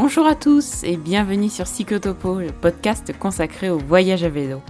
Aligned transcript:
Bonjour 0.00 0.28
à 0.28 0.36
tous 0.36 0.84
et 0.84 0.96
bienvenue 0.96 1.48
sur 1.48 1.66
Cyclotopo, 1.66 2.38
le 2.38 2.52
podcast 2.52 3.12
consacré 3.18 3.68
au 3.68 3.78
voyage 3.78 4.22
à 4.22 4.28
vélo. 4.28 4.62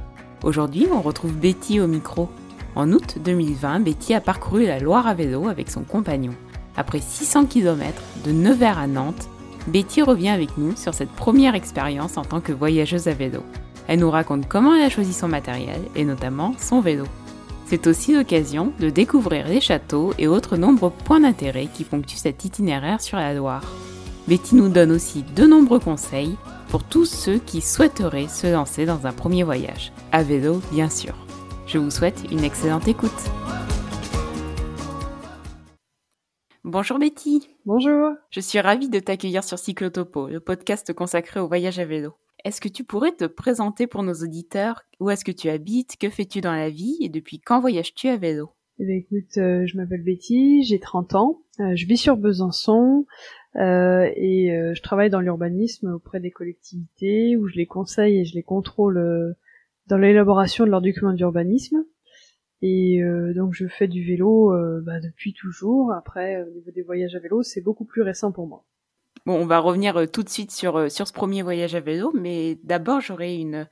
Aujourd'hui, 0.43 0.87
on 0.91 1.03
retrouve 1.03 1.33
Betty 1.33 1.81
au 1.81 1.87
micro. 1.87 2.31
En 2.75 2.91
août 2.93 3.19
2020, 3.23 3.81
Betty 3.81 4.15
a 4.15 4.23
parcouru 4.23 4.65
la 4.65 4.79
Loire 4.79 5.07
à 5.07 5.13
vélo 5.13 5.49
avec 5.49 5.69
son 5.69 5.83
compagnon. 5.83 6.33
Après 6.79 7.01
600 7.01 7.45
km 7.45 8.01
de 8.25 8.33
Nevers 8.33 8.79
à 8.79 8.87
Nantes, 8.87 9.29
Betty 9.67 10.01
revient 10.01 10.31
avec 10.31 10.57
nous 10.57 10.75
sur 10.77 10.95
cette 10.95 11.13
première 11.13 11.55
expérience 11.55 12.17
en 12.17 12.23
tant 12.23 12.41
que 12.41 12.53
voyageuse 12.53 13.07
à 13.07 13.13
vélo. 13.13 13.43
Elle 13.87 13.99
nous 13.99 14.11
raconte 14.11 14.49
comment 14.49 14.75
elle 14.75 14.87
a 14.87 14.89
choisi 14.89 15.13
son 15.13 15.29
matériel 15.29 15.83
et 15.95 16.07
notamment 16.07 16.55
son 16.59 16.81
vélo. 16.81 17.05
C'est 17.67 17.87
aussi 17.87 18.15
l'occasion 18.15 18.73
de 18.81 18.89
découvrir 18.89 19.47
les 19.47 19.61
châteaux 19.61 20.15
et 20.19 20.27
autres 20.27 20.57
nombreux 20.57 20.93
points 21.05 21.21
d'intérêt 21.21 21.67
qui 21.67 21.85
ponctuent 21.85 22.17
cet 22.17 22.47
itinéraire 22.47 23.03
sur 23.03 23.19
la 23.19 23.35
Loire. 23.35 23.71
Betty 24.29 24.57
nous 24.57 24.69
donne 24.69 24.93
aussi 24.93 25.23
de 25.23 25.45
nombreux 25.45 25.81
conseils 25.81 26.37
pour 26.69 26.85
tous 26.85 27.07
ceux 27.07 27.39
qui 27.39 27.63
souhaiteraient 27.63 28.29
se 28.29 28.47
lancer 28.47 28.85
dans 28.85 29.07
un 29.07 29.13
premier 29.15 29.43
voyage, 29.43 29.91
à 30.13 30.23
vélo 30.23 30.61
bien 30.71 30.91
sûr. 30.91 31.15
Je 31.67 31.79
vous 31.79 31.91
souhaite 31.91 32.25
une 32.31 32.45
excellente 32.45 32.87
écoute. 32.89 33.11
Bonjour 36.63 36.99
Betty. 36.99 37.49
Bonjour. 37.65 38.11
Je 38.29 38.41
suis 38.41 38.61
ravie 38.61 38.91
de 38.91 38.99
t'accueillir 38.99 39.45
sur 39.45 39.59
Cyclotopo, 39.59 40.29
le 40.29 40.41
podcast 40.41 40.93
consacré 40.93 41.41
au 41.41 41.49
voyage 41.49 41.79
à 41.79 41.87
vélo. 41.87 42.13
Est-ce 42.45 42.61
que 42.61 42.69
tu 42.69 42.85
pourrais 42.85 43.13
te 43.13 43.25
présenter 43.25 43.87
pour 43.87 44.03
nos 44.03 44.13
auditeurs? 44.13 44.83
Où 45.01 45.09
est-ce 45.09 45.25
que 45.25 45.33
tu 45.33 45.49
habites? 45.49 45.97
Que 45.97 46.11
fais-tu 46.11 46.43
dans 46.43 46.53
la 46.53 46.69
vie? 46.69 46.99
Et 47.01 47.09
depuis 47.09 47.41
quand 47.41 47.61
voyages-tu 47.61 48.09
à 48.09 48.19
vélo? 48.19 48.51
Eh 48.81 48.85
bien, 48.85 48.97
écoute, 48.97 49.39
euh, 49.39 49.67
je 49.67 49.77
m'appelle 49.77 50.05
Betty, 50.05 50.63
j'ai 50.63 50.79
30 50.79 51.17
ans, 51.17 51.41
euh, 51.59 51.75
je 51.75 51.85
vis 51.87 51.97
sur 51.97 52.17
Besançon 52.17 53.07
euh, 53.57 54.09
et 54.17 54.51
je 54.75 54.83
travaille 54.83 55.11
dans 55.11 55.21
l'urbanisme 55.21 55.95
auprès 55.95 56.21
des 56.21 56.31
collectivités 56.31 57.37
où 57.37 57.49
je 57.49 57.57
les 57.57 57.67
conseille 57.67 58.21
et 58.21 58.25
je 58.25 58.35
les 58.35 58.43
contrôle 58.43 59.35
dans 59.87 59.99
l'élaboration 59.99 60.65
de 60.65 60.71
leurs 60.71 60.83
documents 60.83 61.13
d'urbanisme. 61.13 61.85
Et 62.61 63.01
donc 63.35 63.55
je 63.55 63.67
fais 63.69 63.89
du 63.89 64.05
vélo 64.05 64.53
bah, 64.83 65.01
depuis 65.01 65.33
toujours. 65.33 65.93
Après, 65.93 66.43
au 66.43 66.51
niveau 66.51 66.71
des 66.71 66.83
voyages 66.83 67.15
à 67.15 67.21
vélo, 67.21 67.43
c'est 67.43 67.61
beaucoup 67.61 67.85
plus 67.85 68.03
récent 68.03 68.33
pour 68.33 68.47
moi. 68.47 68.65
Bon, 69.27 69.35
on 69.35 69.47
va 69.47 69.59
revenir 69.59 70.11
tout 70.11 70.23
de 70.23 70.29
suite 70.29 70.51
sur, 70.51 70.91
sur 70.91 71.09
ce 71.09 71.13
premier 71.13 71.43
voyage 71.43 71.75
à 71.75 71.81
vélo, 71.81 72.13
mais 72.15 72.59
d'abord 72.65 73.01
j'aurais 73.01 73.37
une 73.37 73.69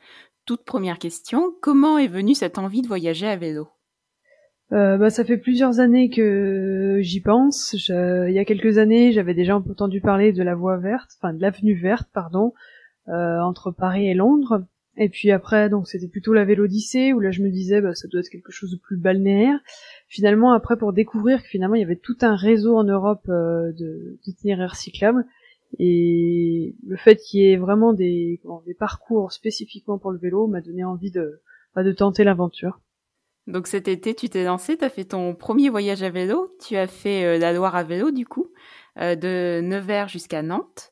toute 0.47 0.65
première 0.65 0.99
question. 0.99 1.53
Comment 1.61 1.99
est 1.99 2.09
venue 2.09 2.35
cette 2.35 2.59
envie 2.59 2.83
de 2.83 2.89
voyager 2.89 3.27
à 3.27 3.37
vélo? 3.37 3.69
Euh, 4.73 4.97
bah, 4.99 5.11
ça 5.11 5.25
fait 5.25 5.37
plusieurs 5.37 5.79
années 5.79 6.11
que 6.11 6.99
j'y 7.01 7.21
pense. 7.21 7.73
il 7.89 8.33
y 8.33 8.39
a 8.39 8.45
quelques 8.45 8.79
années, 8.79 9.13
j'avais 9.13 9.35
déjà 9.35 9.57
entendu 9.57 10.01
parler 10.01 10.33
de 10.33 10.43
la 10.43 10.55
voie 10.55 10.77
verte, 10.77 11.11
enfin 11.19 11.33
de 11.33 11.41
l'avenue 11.41 11.75
verte, 11.75 12.09
pardon, 12.13 12.53
euh, 13.09 13.41
entre 13.41 13.71
Paris 13.71 14.09
et 14.09 14.15
Londres. 14.15 14.65
Et 14.97 15.09
puis 15.09 15.31
après, 15.31 15.69
donc 15.69 15.87
c'était 15.87 16.09
plutôt 16.09 16.33
la 16.33 16.45
Vélodyssée 16.45 17.13
où 17.13 17.21
là 17.21 17.31
je 17.31 17.43
me 17.43 17.51
disais, 17.51 17.81
bah, 17.81 17.95
ça 17.95 18.09
doit 18.09 18.21
être 18.21 18.31
quelque 18.31 18.51
chose 18.51 18.73
de 18.73 18.79
plus 18.79 18.97
balnéaire. 18.97 19.61
Finalement, 20.09 20.53
après 20.53 20.77
pour 20.77 20.93
découvrir 20.93 21.43
que 21.43 21.49
finalement 21.49 21.77
il 21.77 21.83
y 21.83 21.85
avait 21.85 21.97
tout 21.97 22.17
un 22.23 22.35
réseau 22.35 22.77
en 22.77 22.85
Europe 22.85 23.29
euh, 23.29 23.73
d'itinéraires 24.25 24.75
cyclables 24.75 25.25
et 25.79 26.75
le 26.87 26.97
fait 26.97 27.17
qu'il 27.17 27.41
y 27.41 27.53
ait 27.53 27.57
vraiment 27.57 27.93
des, 27.93 28.41
des 28.67 28.75
parcours 28.75 29.33
spécifiquement 29.33 29.99
pour 29.99 30.11
le 30.13 30.19
vélo 30.19 30.47
m'a 30.47 30.61
donné 30.61 30.85
envie 30.85 31.11
de, 31.11 31.41
bah, 31.75 31.85
de 31.85 31.93
tenter 31.93 32.25
l'aventure. 32.25 32.81
Donc 33.47 33.69
cet 33.69 33.87
été, 33.87 34.15
tu 34.15 34.29
t'es 34.29 34.45
lancé, 34.45 34.77
tu 34.77 34.85
as 34.85 34.89
fait 34.89 35.05
ton 35.05 35.35
premier 35.35 35.69
voyage 35.69 36.03
à 36.03 36.11
vélo, 36.11 36.57
tu 36.67 36.77
as 36.77 36.89
fait 36.89 37.25
euh, 37.25 37.39
la 37.39 37.53
Loire 37.53 37.77
à 37.77 37.85
vélo 37.85 38.11
du 38.11 38.27
coup, 38.27 38.49
euh, 38.99 39.15
de 39.15 39.61
Nevers 39.63 40.09
jusqu'à 40.09 40.43
Nantes. 40.43 40.91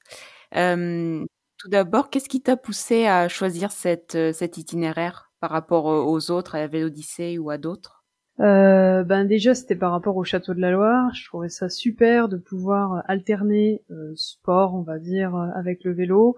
Euh, 0.54 1.24
tout 1.58 1.68
d'abord, 1.68 2.10
qu'est-ce 2.10 2.28
qui 2.28 2.42
t'a 2.42 2.56
poussé 2.56 3.06
à 3.06 3.28
choisir 3.28 3.72
cet 3.72 4.14
itinéraire 4.56 5.32
par 5.40 5.50
rapport 5.50 5.86
aux 5.86 6.30
autres, 6.30 6.54
à 6.54 6.58
la 6.58 6.68
Vélodyssée 6.68 7.38
ou 7.38 7.50
à 7.50 7.58
d'autres? 7.58 8.04
Ben 8.38 9.24
déjà 9.24 9.54
c'était 9.54 9.76
par 9.76 9.92
rapport 9.92 10.16
au 10.16 10.24
château 10.24 10.54
de 10.54 10.60
la 10.60 10.72
Loire, 10.72 11.14
je 11.14 11.24
trouvais 11.26 11.48
ça 11.48 11.68
super 11.68 12.28
de 12.28 12.36
pouvoir 12.36 13.02
alterner 13.06 13.82
sport 14.16 14.74
on 14.74 14.82
va 14.82 14.98
dire 14.98 15.36
avec 15.54 15.84
le 15.84 15.92
vélo, 15.92 16.36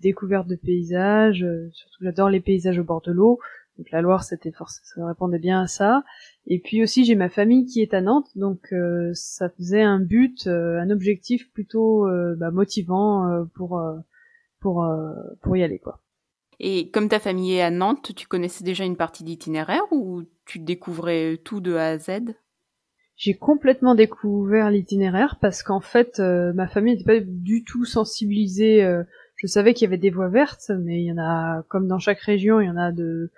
découverte 0.00 0.46
de 0.46 0.56
paysages, 0.56 1.46
surtout 1.72 1.98
j'adore 2.02 2.28
les 2.28 2.40
paysages 2.40 2.78
au 2.78 2.84
bord 2.84 3.00
de 3.00 3.10
l'eau, 3.10 3.40
donc 3.80 3.90
la 3.92 4.02
Loire, 4.02 4.24
c'était 4.24 4.52
ça 4.52 5.06
répondait 5.06 5.38
bien 5.38 5.62
à 5.62 5.66
ça. 5.66 6.04
Et 6.46 6.58
puis 6.58 6.82
aussi, 6.82 7.06
j'ai 7.06 7.14
ma 7.14 7.30
famille 7.30 7.64
qui 7.64 7.80
est 7.80 7.94
à 7.94 8.02
Nantes, 8.02 8.28
donc 8.36 8.74
euh, 8.74 9.10
ça 9.14 9.48
faisait 9.48 9.80
un 9.80 9.98
but, 9.98 10.46
euh, 10.46 10.78
un 10.78 10.90
objectif 10.90 11.50
plutôt 11.54 12.06
euh, 12.06 12.36
bah, 12.36 12.50
motivant 12.50 13.46
pour 13.54 13.82
pour 14.60 14.86
pour 15.40 15.56
y 15.56 15.62
aller 15.62 15.78
quoi. 15.78 16.00
Et 16.58 16.90
comme 16.90 17.08
ta 17.08 17.20
famille 17.20 17.54
est 17.54 17.62
à 17.62 17.70
Nantes, 17.70 18.14
tu 18.14 18.26
connaissais 18.26 18.64
déjà 18.64 18.84
une 18.84 18.98
partie 18.98 19.24
d'itinéraire 19.24 19.84
ou 19.92 20.24
tu 20.44 20.58
découvrais 20.58 21.38
tout 21.42 21.62
de 21.62 21.72
A 21.72 21.86
à 21.86 21.98
Z? 21.98 22.34
J'ai 23.16 23.32
complètement 23.32 23.94
découvert 23.94 24.70
l'itinéraire 24.70 25.38
parce 25.40 25.62
qu'en 25.62 25.80
fait, 25.80 26.18
ma 26.18 26.68
famille 26.68 26.96
n'était 26.96 27.20
pas 27.20 27.26
du 27.26 27.64
tout 27.64 27.86
sensibilisée. 27.86 28.86
je 29.36 29.46
savais 29.46 29.72
qu'il 29.72 29.86
y 29.86 29.88
avait 29.88 29.96
des 29.96 30.10
voies 30.10 30.28
vertes, 30.28 30.70
mais 30.78 31.00
il 31.00 31.06
y 31.06 31.12
en 31.12 31.18
a, 31.18 31.62
comme 31.68 31.88
dans 31.88 31.98
chaque 31.98 32.20
région, 32.20 32.60
il 32.60 32.66
y 32.66 32.70
en 32.70 32.76
a 32.76 32.92
de 32.92 33.30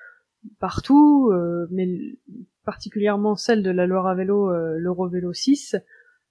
partout, 0.59 1.31
euh, 1.33 1.67
mais 1.71 2.17
particulièrement 2.65 3.37
celle 3.37 3.63
de 3.63 3.71
la 3.71 3.87
Loire 3.87 4.07
à 4.07 4.15
vélo, 4.15 4.51
euh, 4.51 4.77
l'Eurovélo 4.79 5.33
6, 5.33 5.77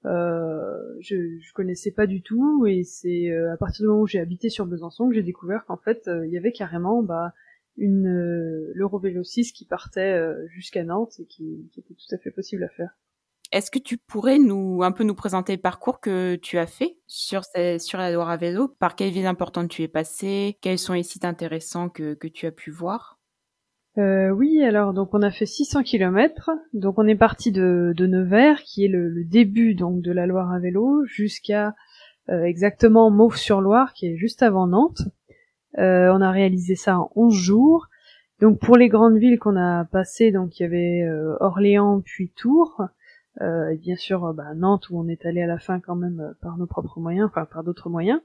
euh, 0.06 0.78
je, 1.00 1.16
je 1.40 1.54
connaissais 1.54 1.92
pas 1.92 2.08
du 2.08 2.22
tout 2.22 2.66
et 2.66 2.84
c'est 2.84 3.30
euh, 3.30 3.54
à 3.54 3.58
partir 3.58 3.84
du 3.84 3.88
moment 3.88 4.02
où 4.02 4.08
j'ai 4.08 4.20
habité 4.20 4.50
sur 4.50 4.66
Besançon 4.66 5.08
que 5.08 5.14
j'ai 5.14 5.22
découvert 5.22 5.64
qu'en 5.66 5.78
fait 5.78 6.10
il 6.26 6.32
y 6.32 6.38
avait 6.38 6.52
carrément 6.52 7.04
bah, 7.04 7.34
une 7.78 8.72
l'Eurovélo 8.74 9.24
6 9.24 9.52
qui 9.52 9.66
partait 9.66 10.20
jusqu'à 10.48 10.84
Nantes 10.84 11.20
et 11.20 11.26
qui, 11.26 11.70
qui, 11.72 11.82
était 11.82 11.94
tout 11.94 12.16
à 12.16 12.18
fait 12.18 12.32
possible 12.32 12.64
à 12.64 12.70
faire. 12.70 12.98
Est-ce 13.52 13.70
que 13.70 13.80
tu 13.80 13.98
pourrais 13.98 14.40
nous 14.40 14.82
un 14.82 14.92
peu 14.92 15.04
nous 15.04 15.14
présenter 15.14 15.54
le 15.54 15.62
parcours 15.62 16.00
que 16.00 16.36
tu 16.36 16.58
as 16.58 16.68
fait 16.68 16.98
sur 17.06 17.44
sur 17.80 18.00
la 18.00 18.12
Loire 18.12 18.30
à 18.30 18.38
vélo? 18.38 18.70
Par 18.70 18.96
quelles 18.96 19.12
villes 19.12 19.28
importantes 19.28 19.70
tu 19.70 19.84
es 19.84 19.88
passé? 19.88 20.58
Quels 20.62 20.80
sont 20.80 20.94
les 20.94 21.04
sites 21.04 21.26
intéressants 21.26 21.90
que, 21.90 22.16
que 22.16 22.28
tu 22.28 22.48
as 22.48 22.52
pu 22.52 22.72
voir? 22.72 23.21
Euh, 23.98 24.30
oui, 24.30 24.64
alors 24.64 24.94
donc 24.94 25.10
on 25.14 25.22
a 25.22 25.32
fait 25.32 25.46
600 25.46 25.84
km. 25.84 26.50
Donc 26.74 26.98
on 26.98 27.08
est 27.08 27.16
parti 27.16 27.52
de, 27.52 27.94
Nevers, 28.00 28.62
qui 28.64 28.86
est 28.86 28.88
le, 28.88 29.24
début 29.26 29.76
donc 29.76 30.02
de 30.02 30.12
la 30.12 30.26
Loire 30.26 30.52
à 30.52 30.60
vélo, 30.60 31.04
jusqu'à 31.06 31.76
euh, 32.30 32.44
exactement 32.44 33.12
Mauves-sur-Loire, 33.12 33.94
qui 33.94 34.08
est 34.08 34.16
juste 34.16 34.44
avant 34.44 34.68
Nantes. 34.68 35.02
Euh, 35.78 36.12
on 36.14 36.22
a 36.22 36.32
réalisé 36.32 36.76
ça 36.76 37.00
en 37.00 37.12
11 37.16 37.34
jours. 37.34 37.88
Donc 38.40 38.60
pour 38.60 38.78
les 38.78 38.90
grandes 38.90 39.18
villes 39.18 39.40
qu'on 39.40 39.58
a 39.58 39.86
passées, 39.86 40.32
donc 40.32 40.60
il 40.60 40.64
y 40.64 40.66
avait 40.66 41.08
Orléans 41.40 42.02
puis 42.02 42.32
Tours. 42.36 42.82
et 43.40 43.78
bien 43.78 43.96
sûr 43.96 44.34
bah, 44.34 44.56
Nantes 44.56 44.90
où 44.90 45.00
on 45.00 45.08
est 45.08 45.26
allé 45.26 45.42
à 45.44 45.48
la 45.48 45.60
fin 45.60 45.80
quand 45.80 45.96
même 45.96 46.34
par 46.42 46.58
nos 46.58 46.66
propres 46.66 47.00
moyens, 47.00 47.30
enfin 47.30 47.46
par 47.46 47.64
d'autres 47.64 47.90
moyens. 47.90 48.20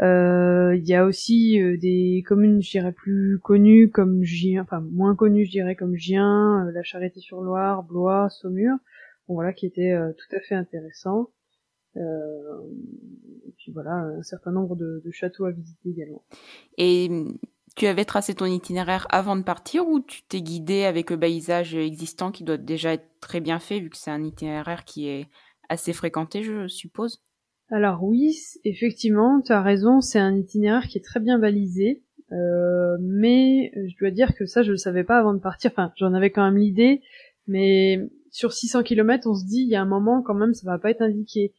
Euh, 0.00 0.74
il 0.76 0.86
y 0.86 0.94
a 0.94 1.04
aussi 1.04 1.60
euh, 1.60 1.76
des 1.76 2.24
communes, 2.26 2.60
je 2.60 2.70
dirais, 2.70 2.92
plus 2.92 3.38
connues 3.38 3.90
comme 3.90 4.24
Gien, 4.24 4.62
enfin 4.62 4.80
moins 4.80 5.14
connues, 5.14 5.44
je 5.44 5.52
dirais, 5.52 5.76
comme 5.76 5.96
Gien, 5.96 6.66
euh, 6.66 6.72
La 6.72 6.82
Charité-sur-Loire, 6.82 7.84
Blois, 7.84 8.28
Saumur, 8.28 8.74
bon 9.28 9.34
voilà, 9.34 9.52
qui 9.52 9.66
étaient 9.66 9.96
tout 10.18 10.36
à 10.36 10.40
fait 10.40 10.54
intéressants. 10.54 11.30
et 11.96 12.00
puis 13.56 13.70
voilà, 13.72 13.92
un 13.92 14.22
certain 14.22 14.50
nombre 14.50 14.74
de, 14.74 15.00
de 15.04 15.10
châteaux 15.12 15.44
à 15.44 15.52
visiter 15.52 15.90
également. 15.90 16.24
Et 16.76 17.06
hum, 17.08 17.38
tu 17.76 17.86
avais 17.86 18.04
tracé 18.04 18.34
ton 18.34 18.46
itinéraire 18.46 19.06
avant 19.10 19.36
de 19.36 19.42
partir 19.42 19.86
ou 19.86 20.00
tu 20.00 20.22
t'es 20.24 20.42
guidé 20.42 20.84
avec 20.84 21.10
le 21.10 21.18
paysage 21.18 21.74
existant 21.76 22.32
qui 22.32 22.42
doit 22.42 22.56
déjà 22.56 22.94
être 22.94 23.08
très 23.20 23.40
bien 23.40 23.60
fait 23.60 23.78
vu 23.78 23.90
que 23.90 23.96
c'est 23.96 24.10
un 24.10 24.24
itinéraire 24.24 24.84
qui 24.84 25.08
est 25.08 25.28
assez 25.68 25.92
fréquenté, 25.92 26.42
je 26.42 26.66
suppose? 26.66 27.22
Alors 27.70 28.04
oui, 28.04 28.36
effectivement, 28.64 29.40
tu 29.40 29.52
as 29.52 29.62
raison, 29.62 30.00
c'est 30.00 30.18
un 30.18 30.36
itinéraire 30.36 30.86
qui 30.86 30.98
est 30.98 31.04
très 31.04 31.20
bien 31.20 31.38
balisé, 31.38 32.02
euh, 32.32 32.96
mais 33.00 33.72
je 33.74 33.96
dois 33.98 34.10
dire 34.10 34.34
que 34.34 34.46
ça, 34.46 34.62
je 34.62 34.72
le 34.72 34.76
savais 34.76 35.04
pas 35.04 35.18
avant 35.18 35.34
de 35.34 35.38
partir. 35.38 35.70
Enfin, 35.72 35.92
j'en 35.96 36.14
avais 36.14 36.30
quand 36.30 36.44
même 36.44 36.58
l'idée, 36.58 37.02
mais 37.46 38.00
sur 38.30 38.52
600 38.52 38.82
km, 38.82 39.28
on 39.28 39.34
se 39.34 39.44
dit, 39.46 39.62
il 39.62 39.68
y 39.68 39.76
a 39.76 39.82
un 39.82 39.86
moment 39.86 40.22
quand 40.22 40.34
même, 40.34 40.54
ça 40.54 40.70
va 40.70 40.78
pas 40.78 40.90
être 40.90 41.02
indiqué. 41.02 41.52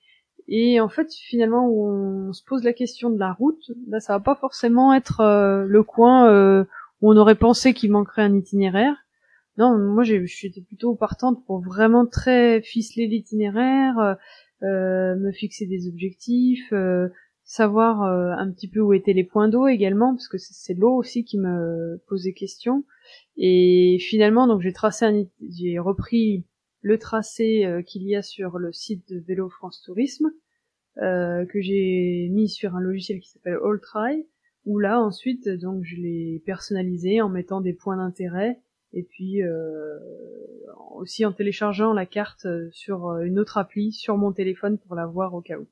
Et 0.48 0.80
en 0.80 0.90
fait, 0.90 1.12
finalement, 1.13 1.68
où 1.68 1.88
on 2.30 2.34
se 2.34 2.44
pose 2.44 2.63
la 2.63 2.74
question 2.74 3.10
de 3.10 3.18
la 3.18 3.34
route, 3.34 3.72
là, 3.88 4.00
ça 4.00 4.13
va 4.13 4.19
pas 4.19 4.36
forcément 4.36 4.94
être 4.94 5.22
euh, 5.22 5.66
le 5.66 5.84
coin 5.84 6.30
euh, 6.30 6.66
où 7.02 7.12
on 7.12 7.18
aurait 7.18 7.36
pensé 7.36 7.74
qu'il 7.74 7.92
manquerait 7.92 8.24
un 8.24 8.36
itinéraire. 8.36 8.96
Non, 9.57 9.78
moi, 9.78 10.04
j'étais 10.04 10.62
plutôt 10.62 10.96
partante 10.96 11.44
pour 11.46 11.62
vraiment 11.62 12.06
très 12.06 12.62
ficeler 12.62 13.07
l'itinéraire, 13.07 13.98
euh, 14.00 14.13
me 14.66 15.32
fixer 15.32 15.66
des 15.66 15.88
objectifs, 15.88 16.72
euh, 16.74 17.10
savoir 17.44 18.04
euh, 18.04 18.32
un 18.32 18.52
petit 18.52 18.68
peu 18.68 18.80
où 18.80 18.94
étaient 18.94 19.14
les 19.14 19.24
points 19.24 19.50
d'eau 19.50 19.68
également, 19.68 20.14
parce 20.14 20.28
que 20.28 20.38
c'est 20.38 20.74
l'eau 20.74 20.96
aussi 20.96 21.24
qui 21.24 21.38
me 21.38 22.02
posait 22.08 22.34
question. 22.34 22.84
Et 23.38 23.98
finalement, 24.00 24.48
donc 24.48 24.62
j'ai 24.62 24.74
tracé 24.74 25.30
j'ai 25.50 25.80
repris 25.80 26.46
le 26.82 26.98
tracé 27.00 27.84
qu'il 27.88 28.04
y 28.04 28.16
a 28.16 28.22
sur 28.22 28.60
le 28.60 28.72
site 28.72 29.08
de 29.10 29.20
Vélo 29.20 29.50
France 29.50 29.82
Tourisme. 29.84 30.32
euh, 31.02 31.46
que 31.46 31.62
j'ai 31.62 32.30
mis 32.32 32.50
sur 32.50 32.76
un 32.76 32.80
logiciel 32.80 33.20
qui 33.20 33.30
s'appelle 33.30 33.58
AllTry, 33.64 34.28
où 34.66 34.80
là 34.80 35.02
ensuite 35.02 35.50
donc 35.50 35.84
je 35.84 35.96
l'ai 35.98 36.42
personnalisé 36.46 37.22
en 37.22 37.30
mettant 37.30 37.62
des 37.62 37.74
points 37.74 37.98
d'intérêt 37.98 38.62
et 38.95 39.03
puis 39.03 39.44
euh, 39.44 40.00
aussi 40.95 41.25
en 41.25 41.33
téléchargeant 41.33 41.94
la 41.94 42.06
carte 42.06 42.47
sur 42.71 43.18
une 43.19 43.38
autre 43.38 43.57
appli 43.57 43.92
sur 43.92 44.18
mon 44.18 44.31
téléphone 44.31 44.80
pour 44.80 44.95
la 44.95 45.06
voir 45.06 45.33
au 45.36 45.42
cas 45.42 45.57
où. 45.57 45.68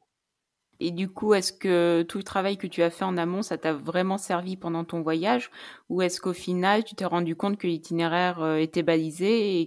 Et 0.80 0.92
du 0.92 1.08
coup, 1.08 1.34
est-ce 1.34 1.54
que 1.54 2.04
tout 2.04 2.18
le 2.18 2.26
travail 2.26 2.58
que 2.58 2.68
tu 2.68 2.82
as 2.84 2.90
fait 2.90 3.06
en 3.06 3.16
amont, 3.16 3.42
ça 3.42 3.58
t'a 3.58 3.72
vraiment 3.72 4.18
servi 4.18 4.58
pendant 4.58 4.84
ton 4.84 5.02
voyage? 5.02 5.50
Ou 5.88 6.02
est-ce 6.02 6.20
qu'au 6.20 6.34
final, 6.34 6.84
tu 6.84 6.94
t'es 6.94 7.06
rendu 7.06 7.38
compte 7.38 7.58
que 7.58 7.68
l'itinéraire 7.68 8.42
euh, 8.42 8.58
était 8.58 8.84
balisé 8.84 9.62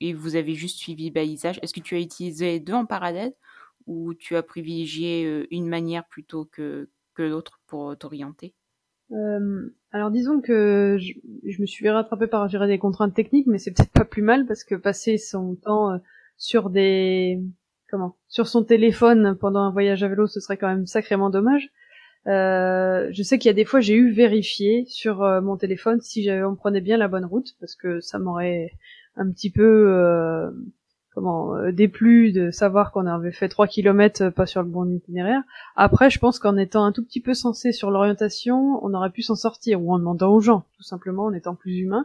et, 0.00 0.12
vous 0.14 0.34
avez 0.34 0.54
juste 0.54 0.78
suivi 0.78 1.08
le 1.08 1.12
balisage? 1.12 1.60
Est-ce 1.62 1.74
que 1.74 1.80
tu 1.80 1.94
as 1.94 2.00
utilisé 2.00 2.46
les 2.46 2.60
deux 2.60 2.72
en 2.72 2.86
parallèle 2.86 3.34
ou 3.86 4.14
tu 4.14 4.34
as 4.34 4.42
privilégié 4.42 5.24
euh, 5.26 5.46
une 5.50 5.68
manière 5.68 6.06
plutôt 6.08 6.44
que 6.44 6.88
l'autre 7.18 7.60
pour 7.66 7.96
t'orienter? 7.96 8.54
Euh, 9.12 9.74
alors 9.92 10.10
disons 10.10 10.40
que 10.40 10.98
je, 10.98 11.60
me 11.60 11.66
suis 11.66 11.88
rattrapée 11.88 12.26
par 12.26 12.48
des 12.48 12.78
contraintes 12.78 13.14
techniques, 13.14 13.46
mais 13.46 13.58
c'est 13.58 13.72
peut-être 13.72 13.92
pas 13.92 14.04
plus 14.04 14.22
mal 14.22 14.46
parce 14.46 14.64
que 14.64 14.74
passer 14.74 15.18
son 15.18 15.54
temps 15.54 16.00
sur 16.36 16.70
des 16.70 17.40
comment 17.90 18.16
sur 18.28 18.48
son 18.48 18.64
téléphone 18.64 19.36
pendant 19.38 19.60
un 19.60 19.70
voyage 19.70 20.02
à 20.02 20.08
vélo, 20.08 20.26
ce 20.26 20.40
serait 20.40 20.56
quand 20.56 20.68
même 20.68 20.86
sacrément 20.86 21.30
dommage. 21.30 21.70
Euh, 22.28 23.08
je 23.10 23.22
sais 23.22 23.38
qu'il 23.38 23.48
y 23.48 23.50
a 23.50 23.54
des 23.54 23.64
fois 23.64 23.80
j'ai 23.80 23.94
eu 23.94 24.12
vérifié 24.12 24.84
sur 24.86 25.22
euh, 25.22 25.40
mon 25.40 25.56
téléphone 25.56 26.00
si 26.00 26.28
on 26.30 26.54
prenait 26.54 26.80
bien 26.80 26.96
la 26.96 27.08
bonne 27.08 27.24
route 27.24 27.56
parce 27.58 27.74
que 27.74 28.00
ça 28.00 28.20
m'aurait 28.20 28.70
un 29.16 29.28
petit 29.30 29.50
peu 29.50 29.88
euh, 29.88 30.50
comment 31.14 31.54
euh, 31.56 31.72
déplu 31.72 32.32
de 32.32 32.50
savoir 32.50 32.92
qu'on 32.92 33.06
avait 33.06 33.32
fait 33.32 33.48
3 33.48 33.66
km 33.66 34.30
pas 34.30 34.46
sur 34.46 34.62
le 34.62 34.68
bon 34.68 34.90
itinéraire. 34.90 35.42
Après, 35.76 36.10
je 36.10 36.18
pense 36.18 36.38
qu'en 36.38 36.56
étant 36.56 36.84
un 36.84 36.92
tout 36.92 37.04
petit 37.04 37.20
peu 37.20 37.34
sensé 37.34 37.72
sur 37.72 37.90
l'orientation, 37.90 38.84
on 38.84 38.94
aurait 38.94 39.10
pu 39.10 39.22
s'en 39.22 39.34
sortir 39.34 39.82
ou 39.82 39.92
en 39.92 39.98
demandant 39.98 40.32
aux 40.32 40.40
gens, 40.40 40.64
tout 40.76 40.82
simplement 40.82 41.24
en 41.24 41.32
étant 41.32 41.54
plus 41.54 41.76
humain. 41.76 42.04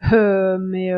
mais 0.10 0.92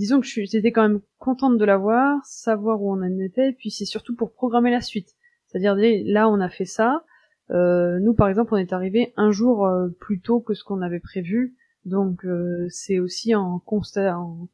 disons 0.00 0.20
que 0.20 0.26
j'étais 0.26 0.72
quand 0.72 0.88
même 0.88 1.02
contente 1.18 1.58
de 1.58 1.64
l'avoir, 1.66 2.24
savoir 2.24 2.82
où 2.82 2.90
on 2.90 3.02
en 3.02 3.18
était, 3.18 3.50
et 3.50 3.52
puis 3.52 3.70
c'est 3.70 3.84
surtout 3.84 4.16
pour 4.16 4.32
programmer 4.32 4.70
la 4.70 4.80
suite. 4.80 5.10
C'est-à-dire 5.46 5.74
là 5.76 6.28
on 6.28 6.40
a 6.40 6.48
fait 6.48 6.64
ça. 6.64 7.04
Euh, 7.50 7.98
nous 8.00 8.14
par 8.14 8.28
exemple 8.28 8.54
on 8.54 8.56
est 8.56 8.72
arrivé 8.72 9.12
un 9.16 9.30
jour 9.30 9.66
euh, 9.66 9.88
plus 10.00 10.20
tôt 10.20 10.40
que 10.40 10.54
ce 10.54 10.64
qu'on 10.64 10.80
avait 10.80 11.00
prévu, 11.00 11.54
donc 11.84 12.24
euh, 12.24 12.66
c'est 12.70 12.98
aussi 12.98 13.34
en, 13.34 13.58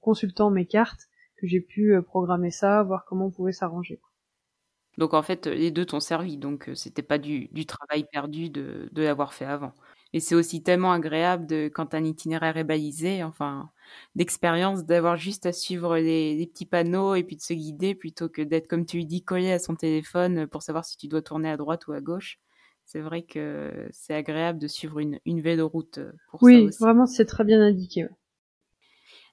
consultant 0.00 0.50
mes 0.50 0.66
cartes 0.66 1.02
que 1.36 1.46
j'ai 1.46 1.60
pu 1.60 1.94
programmer 2.02 2.50
ça, 2.50 2.82
voir 2.82 3.04
comment 3.04 3.26
on 3.26 3.30
pouvait 3.30 3.52
s'arranger. 3.52 4.00
Donc 4.98 5.12
en 5.12 5.22
fait 5.22 5.46
les 5.46 5.70
deux 5.70 5.84
t'ont 5.84 6.00
servi, 6.00 6.38
donc 6.38 6.70
c'était 6.74 7.02
pas 7.02 7.18
du, 7.18 7.50
travail 7.66 8.06
perdu 8.10 8.48
de, 8.48 8.88
de 8.92 9.02
l'avoir 9.02 9.34
fait 9.34 9.44
avant. 9.44 9.74
Et 10.12 10.20
c'est 10.20 10.34
aussi 10.34 10.62
tellement 10.62 10.92
agréable 10.92 11.46
de, 11.46 11.68
quand 11.68 11.92
un 11.92 12.04
itinéraire 12.04 12.56
est 12.56 12.64
balisé, 12.64 13.22
enfin, 13.22 13.70
d'expérience 14.14 14.84
d'avoir 14.84 15.16
juste 15.16 15.46
à 15.46 15.52
suivre 15.52 15.98
les, 15.98 16.46
petits 16.46 16.64
panneaux 16.64 17.14
et 17.14 17.22
puis 17.22 17.36
de 17.36 17.42
se 17.42 17.52
guider 17.52 17.94
plutôt 17.94 18.28
que 18.28 18.40
d'être, 18.42 18.68
comme 18.68 18.86
tu 18.86 19.04
dis, 19.04 19.22
collé 19.22 19.52
à 19.52 19.58
son 19.58 19.74
téléphone 19.74 20.46
pour 20.46 20.62
savoir 20.62 20.84
si 20.84 20.96
tu 20.96 21.08
dois 21.08 21.22
tourner 21.22 21.50
à 21.50 21.56
droite 21.56 21.86
ou 21.88 21.92
à 21.92 22.00
gauche. 22.00 22.38
C'est 22.84 23.00
vrai 23.00 23.24
que 23.24 23.88
c'est 23.90 24.14
agréable 24.14 24.60
de 24.60 24.68
suivre 24.68 25.00
une, 25.00 25.18
une 25.26 25.40
véloroute 25.40 25.98
pour 26.30 26.42
oui, 26.42 26.54
ça. 26.54 26.64
Oui, 26.64 26.70
vraiment, 26.80 27.06
c'est 27.06 27.26
très 27.26 27.44
bien 27.44 27.60
indiqué. 27.60 28.06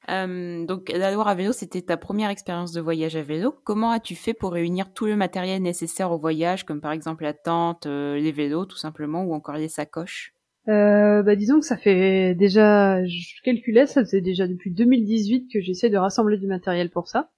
Euh, 0.09 0.65
donc 0.65 0.91
Loire 0.91 1.27
à 1.27 1.35
vélo, 1.35 1.51
c'était 1.51 1.81
ta 1.81 1.97
première 1.97 2.29
expérience 2.29 2.71
de 2.71 2.81
voyage 2.81 3.15
à 3.15 3.21
vélo. 3.21 3.55
Comment 3.63 3.91
as-tu 3.91 4.15
fait 4.15 4.33
pour 4.33 4.53
réunir 4.53 4.93
tout 4.93 5.05
le 5.05 5.15
matériel 5.15 5.61
nécessaire 5.61 6.11
au 6.11 6.17
voyage, 6.17 6.65
comme 6.65 6.81
par 6.81 6.91
exemple 6.91 7.23
la 7.23 7.33
tente, 7.33 7.85
euh, 7.85 8.17
les 8.17 8.31
vélos 8.31 8.65
tout 8.65 8.77
simplement, 8.77 9.23
ou 9.23 9.33
encore 9.33 9.55
les 9.55 9.69
sacoches? 9.69 10.33
Euh, 10.69 11.23
bah 11.23 11.35
disons 11.35 11.59
que 11.59 11.65
ça 11.65 11.75
fait 11.75 12.35
déjà, 12.35 13.03
je 13.05 13.41
calculais, 13.43 13.85
ça 13.85 14.01
faisait 14.01 14.21
déjà 14.21 14.47
depuis 14.47 14.71
2018 14.71 15.49
que 15.51 15.59
j'essaie 15.59 15.89
de 15.89 15.97
rassembler 15.97 16.37
du 16.37 16.47
matériel 16.47 16.89
pour 16.89 17.07
ça. 17.07 17.31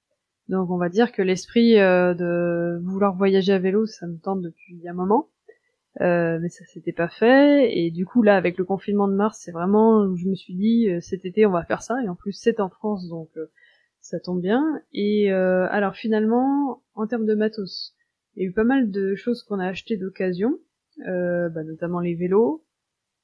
Donc 0.48 0.70
on 0.70 0.78
va 0.78 0.90
dire 0.90 1.12
que 1.12 1.24
l'esprit 1.24 1.80
euh, 1.80 2.14
de 2.14 2.80
vouloir 2.84 3.16
voyager 3.16 3.54
à 3.54 3.60
vélo, 3.60 3.88
ça 3.88 4.06
me 4.06 4.18
tente 4.18 4.42
depuis 4.42 4.88
un 4.88 4.94
moment. 4.94 5.30
Euh, 6.02 6.40
mais 6.42 6.50
ça 6.50 6.66
s'était 6.66 6.92
pas 6.92 7.08
fait. 7.08 7.78
Et 7.78 7.90
du 7.92 8.06
coup 8.06 8.22
là 8.22 8.36
avec 8.36 8.58
le 8.58 8.66
confinement 8.66 9.08
de 9.08 9.14
mars 9.14 9.40
c'est 9.42 9.52
vraiment 9.52 10.14
je 10.16 10.28
me 10.28 10.36
suis 10.36 10.54
dit 10.54 10.90
euh, 10.90 11.00
cet 11.00 11.24
été 11.26 11.46
on 11.46 11.52
va 11.52 11.64
faire 11.64 11.82
ça. 11.82 11.96
Et 12.04 12.10
en 12.10 12.16
plus 12.16 12.34
c'est 12.34 12.60
en 12.60 12.70
France 12.70 13.08
donc 13.08 13.30
euh, 13.38 13.46
ça 14.02 14.20
tombe 14.20 14.42
bien. 14.42 14.64
Et 14.94 15.32
alors 15.32 15.96
finalement 15.96 16.84
en 16.96 17.08
termes 17.08 17.26
de 17.26 17.36
matos 17.36 17.96
il 18.36 18.44
y 18.44 18.46
a 18.46 18.50
eu 18.50 18.54
pas 18.54 18.66
mal 18.66 18.92
de 18.92 19.16
choses 19.16 19.44
qu'on 19.44 19.60
a 19.60 19.68
achetées 19.68 19.98
d'occasion. 19.98 20.60
Bah, 20.98 21.64
notamment 21.64 22.00
les 22.00 22.16
vélos 22.16 22.66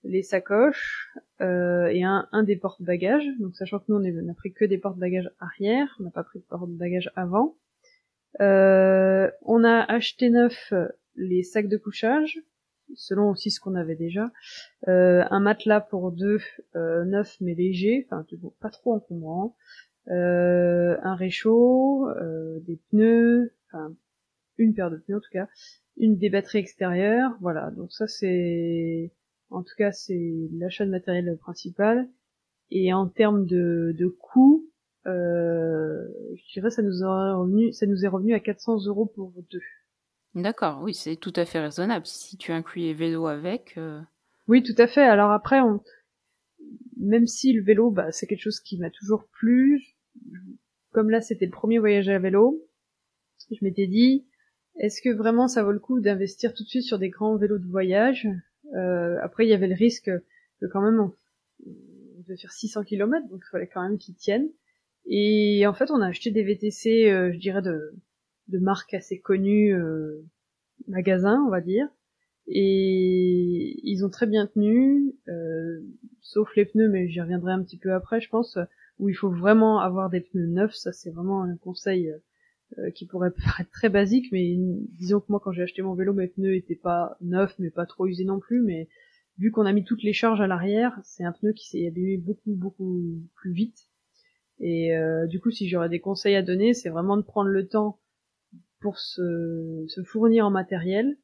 les 0.04 0.24
sacoches 0.24 1.16
euh, 1.42 1.88
et 1.88 2.04
un, 2.04 2.28
un 2.32 2.44
des 2.44 2.56
porte-bagages. 2.56 3.28
Donc 3.40 3.56
sachant 3.56 3.80
que 3.80 3.86
nous 3.90 3.98
on 3.98 4.26
n'a 4.26 4.34
pris 4.34 4.54
que 4.54 4.66
des 4.66 4.78
porte-bagages 4.78 5.30
arrière, 5.40 5.96
on 6.00 6.04
n'a 6.04 6.12
pas 6.12 6.24
pris 6.24 6.40
de 6.40 6.46
porte-bagages 6.46 7.12
avant. 7.16 7.56
Euh, 8.40 9.30
on 9.42 9.64
a 9.64 9.84
acheté 9.84 10.30
neuf 10.30 10.74
les 11.16 11.44
sacs 11.44 11.68
de 11.68 11.78
couchage, 11.78 12.40
selon 12.96 13.30
aussi 13.30 13.52
ce 13.52 13.60
qu'on 13.60 13.76
avait 13.76 13.96
déjà. 13.96 14.32
Euh, 14.88 15.24
un 15.30 15.40
matelas 15.40 15.82
pour 15.82 16.12
deux, 16.12 16.40
euh, 16.76 17.06
neuf 17.06 17.38
mais 17.42 17.54
léger, 17.54 18.08
enfin 18.10 18.26
pas 18.60 18.70
trop 18.70 18.94
encombrant. 18.94 19.56
Euh, 20.08 20.98
un 21.04 21.16
réchaud, 21.16 22.08
des 22.66 22.80
pneus, 22.90 23.54
enfin 23.68 23.94
une 24.58 24.74
paire 24.74 24.92
de 24.92 24.98
pneus 24.98 25.18
en 25.18 25.22
tout 25.22 25.32
cas, 25.32 25.48
une 25.98 26.18
des 26.18 26.30
batteries 26.30 26.60
extérieures, 26.60 27.32
voilà. 27.42 27.72
Donc 27.72 27.92
ça 27.92 28.08
c'est 28.08 29.12
en 29.52 29.64
tout 29.64 29.76
cas, 29.78 29.92
c'est 29.92 30.50
l'achat 30.54 30.86
de 30.86 30.92
matériel 30.92 31.38
principal. 31.38 32.10
Et 32.72 32.94
en 32.94 33.08
termes 33.08 33.46
de, 33.46 33.94
de 33.98 34.08
coût, 34.08 34.66
euh, 35.08 36.08
je 36.36 36.54
dirais 36.54 36.70
ça 36.70 36.82
nous 36.82 37.02
revenu, 37.02 37.74
ça 37.74 37.86
nous 37.86 38.06
est 38.06 38.08
revenu 38.08 38.34
à 38.34 38.40
400 38.40 38.86
euros 38.86 39.06
pour 39.06 39.34
deux. 39.52 39.62
D'accord, 40.36 40.82
oui, 40.82 40.94
c'est 40.94 41.18
tout 41.18 41.34
à 41.36 41.46
fait 41.46 41.60
raisonnable. 41.60 42.06
Si 42.06 42.38
tu 42.38 42.52
inclus 42.52 42.82
les 42.82 42.94
vélos 42.94 43.28
avec. 43.28 43.74
Euh, 43.78 44.00
oui, 44.48 44.64
tout 44.64 44.76
à 44.78 44.88
fait. 44.88 45.04
Alors 45.04 45.32
après, 45.32 45.60
on... 45.60 45.82
même 46.98 47.28
si 47.28 47.52
le 47.54 47.62
vélo, 47.62 47.92
bah, 47.92 48.12
c'est 48.12 48.28
quelque 48.28 48.42
chose 48.42 48.62
qui 48.62 48.78
m'a 48.78 48.90
toujours 48.90 49.28
plu, 49.28 49.96
comme 50.92 51.10
là 51.10 51.22
c'était 51.22 51.46
le 51.46 51.52
premier 51.52 51.80
voyage 51.80 52.08
à 52.10 52.20
vélo, 52.20 52.66
je 53.50 53.58
m'étais 53.62 53.88
dit, 53.88 54.26
est-ce 54.78 55.02
que 55.02 55.10
vraiment 55.10 55.48
ça 55.48 55.64
vaut 55.64 55.72
le 55.72 55.80
coup 55.80 56.00
d'investir 56.00 56.54
tout 56.54 56.64
de 56.64 56.70
suite 56.70 56.84
sur 56.84 57.00
des 57.00 57.10
grands 57.10 57.36
vélos 57.36 57.58
de 57.58 57.68
voyage? 57.68 58.28
Euh, 58.76 59.18
après, 59.22 59.46
il 59.46 59.50
y 59.50 59.54
avait 59.54 59.68
le 59.68 59.76
risque 59.76 60.10
que 60.60 60.66
quand 60.66 60.82
même 60.82 61.00
on, 61.00 61.14
devait 62.22 62.38
faire 62.38 62.54
600 62.54 62.84
km, 62.84 63.28
donc 63.30 63.42
il 63.46 63.50
fallait 63.50 63.68
quand 63.68 63.82
même 63.82 63.98
qu'ils 63.98 64.16
tiennent. 64.16 64.50
Et 65.08 65.66
en 65.68 65.74
fait, 65.74 65.92
on 65.92 66.02
a 66.02 66.08
acheté 66.08 66.32
des 66.32 66.44
VTC, 66.44 67.10
euh, 67.12 67.32
je 67.34 67.38
dirais 67.38 67.62
de, 67.62 67.94
de 68.52 68.60
marques 68.60 68.94
assez 68.94 69.20
connues, 69.20 69.74
euh, 69.74 70.24
magasins, 70.88 71.44
on 71.46 71.50
va 71.50 71.62
dire. 71.62 71.88
Et 72.48 73.80
ils 73.84 74.04
ont 74.06 74.10
très 74.10 74.28
bien 74.28 74.48
tenu, 74.48 75.16
euh, 75.30 75.80
sauf 76.22 76.54
les 76.56 76.66
pneus, 76.66 76.90
mais 76.90 77.08
j'y 77.08 77.22
reviendrai 77.22 77.54
un 77.54 77.64
petit 77.64 77.78
peu 77.78 77.94
après, 77.94 78.20
je 78.20 78.30
pense, 78.30 78.58
où 79.00 79.10
il 79.10 79.14
faut 79.14 79.32
vraiment 79.32 79.80
avoir 79.80 80.10
des 80.10 80.22
pneus 80.22 80.48
neufs. 80.48 80.76
Ça, 80.76 80.92
c'est 80.92 81.12
vraiment 81.12 81.44
un 81.44 81.56
conseil 81.58 82.14
euh, 82.78 82.90
qui 82.92 83.06
pourrait 83.06 83.32
paraître 83.46 83.72
très 83.72 83.90
basique, 83.90 84.32
mais 84.32 84.56
disons 84.58 85.20
que 85.20 85.26
moi 85.30 85.42
quand 85.44 85.52
j'ai 85.52 85.64
acheté 85.64 85.82
mon 85.82 85.94
vélo, 85.94 86.14
mes 86.14 86.28
pneus 86.28 86.56
étaient 86.56 86.76
pas 86.76 87.18
neufs, 87.20 87.56
mais 87.60 87.70
pas 87.70 87.86
trop 87.86 88.08
usés 88.08 88.24
non 88.24 88.40
plus, 88.40 88.62
mais 88.62 88.88
vu 89.38 89.52
qu'on 89.52 89.66
a 89.66 89.74
mis 89.74 89.84
toutes 89.84 90.04
les 90.04 90.14
charges 90.14 90.40
à 90.40 90.48
l'arrière, 90.48 90.98
c'est 91.04 91.26
un 91.26 91.34
pneu 91.34 91.52
qui 91.52 91.68
s'est 91.68 91.86
abîmé 91.86 92.16
beaucoup 92.18 92.54
beaucoup 92.56 93.02
plus 93.36 93.52
vite. 93.52 93.90
Et 94.60 94.96
euh, 94.96 95.28
du 95.28 95.42
coup, 95.42 95.52
si 95.52 95.68
j'aurais 95.68 95.90
des 95.90 96.00
conseils 96.00 96.36
à 96.36 96.44
donner, 96.44 96.74
c'est 96.74 96.90
vraiment 96.90 97.18
de 97.18 97.24
prendre 97.24 97.50
le 97.50 97.68
temps 97.68 98.00
pour 98.82 99.00
se, 99.00 99.86
se 99.88 100.04
fournir 100.04 100.46
en 100.46 100.52
matériel. 100.52 101.18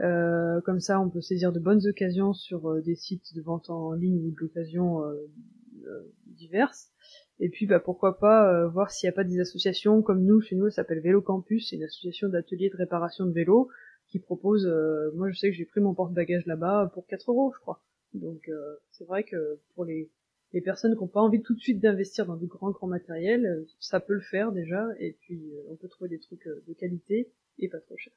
Euh, 0.00 0.60
comme 0.62 0.80
ça, 0.80 1.00
on 1.00 1.08
peut 1.08 1.20
saisir 1.20 1.52
de 1.52 1.60
bonnes 1.60 1.86
occasions 1.86 2.32
sur 2.32 2.82
des 2.82 2.96
sites 2.96 3.34
de 3.34 3.42
vente 3.42 3.70
en 3.70 3.92
ligne 3.92 4.20
ou 4.26 4.30
de 4.30 4.36
l'occasion 4.40 5.02
diverses. 6.26 6.90
Et 7.38 7.50
puis 7.50 7.66
bah 7.66 7.80
pourquoi 7.80 8.18
pas 8.18 8.50
euh, 8.50 8.68
voir 8.68 8.90
s'il 8.90 9.06
n'y 9.06 9.12
a 9.12 9.16
pas 9.16 9.24
des 9.24 9.40
associations 9.40 10.02
comme 10.02 10.24
nous, 10.24 10.40
chez 10.40 10.56
nous, 10.56 10.70
ça 10.70 10.76
s'appelle 10.76 11.00
Vélo 11.00 11.20
Campus, 11.20 11.68
c'est 11.68 11.76
une 11.76 11.84
association 11.84 12.28
d'ateliers 12.28 12.70
de 12.70 12.76
réparation 12.76 13.26
de 13.26 13.32
vélos 13.32 13.68
qui 14.08 14.18
propose, 14.20 14.66
euh, 14.66 15.10
moi 15.14 15.30
je 15.30 15.38
sais 15.38 15.50
que 15.50 15.56
j'ai 15.56 15.66
pris 15.66 15.80
mon 15.80 15.94
porte-bagages 15.94 16.46
là-bas 16.46 16.90
pour 16.94 17.06
4 17.06 17.30
euros 17.30 17.52
je 17.54 17.60
crois. 17.60 17.82
Donc 18.14 18.48
euh, 18.48 18.76
c'est 18.90 19.04
vrai 19.04 19.24
que 19.24 19.60
pour 19.74 19.84
les, 19.84 20.10
les 20.56 20.62
personnes 20.62 20.94
qui 20.94 21.02
n'ont 21.02 21.06
pas 21.06 21.20
envie 21.20 21.42
tout 21.42 21.54
de 21.54 21.60
suite 21.60 21.80
d'investir 21.80 22.24
dans 22.24 22.36
du 22.36 22.46
grand 22.46 22.70
grand 22.70 22.86
matériel, 22.86 23.66
ça 23.78 24.00
peut 24.00 24.14
le 24.14 24.22
faire 24.22 24.52
déjà, 24.52 24.86
et 24.98 25.12
puis 25.20 25.52
on 25.68 25.76
peut 25.76 25.86
trouver 25.86 26.08
des 26.08 26.18
trucs 26.18 26.46
de 26.46 26.72
qualité 26.72 27.30
et 27.58 27.68
pas 27.68 27.78
trop 27.78 27.94
cher. 27.98 28.14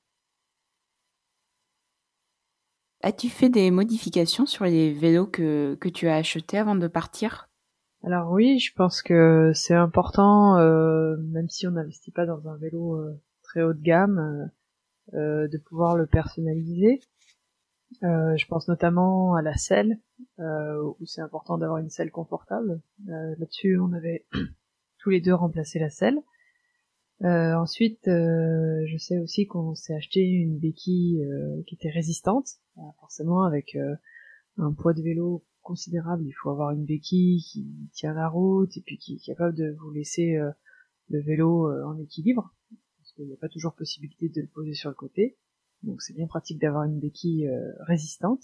As-tu 3.02 3.28
fait 3.28 3.50
des 3.50 3.72
modifications 3.72 4.46
sur 4.46 4.64
les 4.64 4.94
vélos 4.94 5.28
que, 5.28 5.76
que 5.82 5.90
tu 5.90 6.08
as 6.08 6.16
achetés 6.16 6.58
avant 6.58 6.76
de 6.76 6.88
partir? 6.88 7.50
Alors 8.04 8.32
oui, 8.32 8.58
je 8.60 8.74
pense 8.74 9.02
que 9.02 9.52
c'est 9.54 9.74
important, 9.74 10.60
euh, 10.60 11.18
même 11.18 11.50
si 11.50 11.68
on 11.68 11.72
n'investit 11.72 12.12
pas 12.12 12.26
dans 12.26 12.48
un 12.48 12.56
vélo 12.56 12.96
euh, 12.96 13.20
très 13.44 13.64
haut 13.64 13.74
de 13.74 13.82
gamme, 13.82 14.50
de 15.12 15.58
pouvoir 15.58 15.98
le 15.98 16.06
personnaliser. 16.06 17.02
je 18.02 18.46
pense 18.46 18.70
notamment 18.70 19.36
à 19.36 19.42
la 19.42 19.58
selle, 19.58 20.00
où 20.38 21.06
c'est 21.06 21.22
important 21.22 21.58
d'avoir 21.58 21.80
une 21.80 21.90
selle 21.90 22.12
confortable. 22.12 22.82
Là-dessus, 23.06 23.78
on 23.80 23.94
avait 23.94 24.26
tous 25.00 25.10
les 25.10 25.22
deux 25.22 25.34
remplacé 25.34 25.80
la 25.80 25.90
selle. 25.90 26.20
Euh, 27.24 27.54
ensuite, 27.56 28.08
euh, 28.08 28.86
je 28.88 28.98
sais 28.98 29.20
aussi 29.20 29.46
qu'on 29.46 29.76
s'est 29.76 29.94
acheté 29.94 30.22
une 30.22 30.58
béquille 30.58 31.22
euh, 31.22 31.62
qui 31.68 31.76
était 31.76 31.90
résistante. 31.90 32.48
forcément, 33.00 33.44
avec 33.44 33.78
un 34.58 34.74
poids 34.74 34.94
de 34.94 35.02
vélo 35.02 35.46
considérable, 35.62 36.24
il 36.26 36.32
faut 36.32 36.50
avoir 36.50 36.72
une 36.72 36.86
béquille 36.86 37.42
qui 37.42 37.90
tient 37.94 38.14
la 38.14 38.30
route 38.30 38.76
et 38.78 38.82
puis 38.82 38.98
qui 38.98 39.16
est 39.16 39.26
capable 39.26 39.56
de 39.56 39.76
vous 39.80 39.92
laisser 39.92 40.38
le 41.10 41.22
vélo 41.22 41.70
en 41.86 41.98
équilibre, 42.00 42.56
parce 42.98 43.12
qu'il 43.14 43.26
n'y 43.26 43.34
a 43.34 43.38
pas 43.38 43.50
toujours 43.50 43.76
possibilité 43.76 44.30
de 44.30 44.42
le 44.42 44.48
poser 44.48 44.74
sur 44.74 44.90
le 44.90 44.96
côté. 44.96 45.38
Donc 45.84 46.02
c'est 46.02 46.14
bien 46.14 46.28
pratique 46.28 46.62
d'avoir 46.62 46.84
une 46.86 47.00
béquille 47.00 47.52
résistante. 47.82 48.44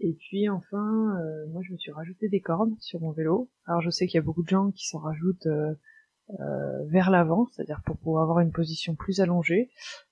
Et 0.00 0.14
puis 0.14 0.48
enfin, 0.48 1.18
moi 1.50 1.60
je 1.62 1.72
me 1.72 1.78
suis 1.78 1.90
rajouté 1.90 2.28
des 2.28 2.40
cordes 2.40 2.74
sur 2.80 3.00
mon 3.00 3.12
vélo. 3.12 3.50
Alors 3.66 3.80
je 3.80 3.90
sais 3.90 4.06
qu'il 4.06 4.16
y 4.16 4.22
a 4.22 4.24
beaucoup 4.24 4.42
de 4.42 4.48
gens 4.48 4.70
qui 4.70 4.86
s'en 4.86 4.98
rajoutent 4.98 5.48
euh, 6.40 6.84
vers 6.88 7.10
l'avant, 7.10 7.46
c'est-à-dire 7.46 7.80
pour 7.86 7.96
pouvoir 7.96 8.24
avoir 8.24 8.40
une 8.40 8.52
position 8.52 8.94
plus 8.94 9.20
allongée. 9.20 9.70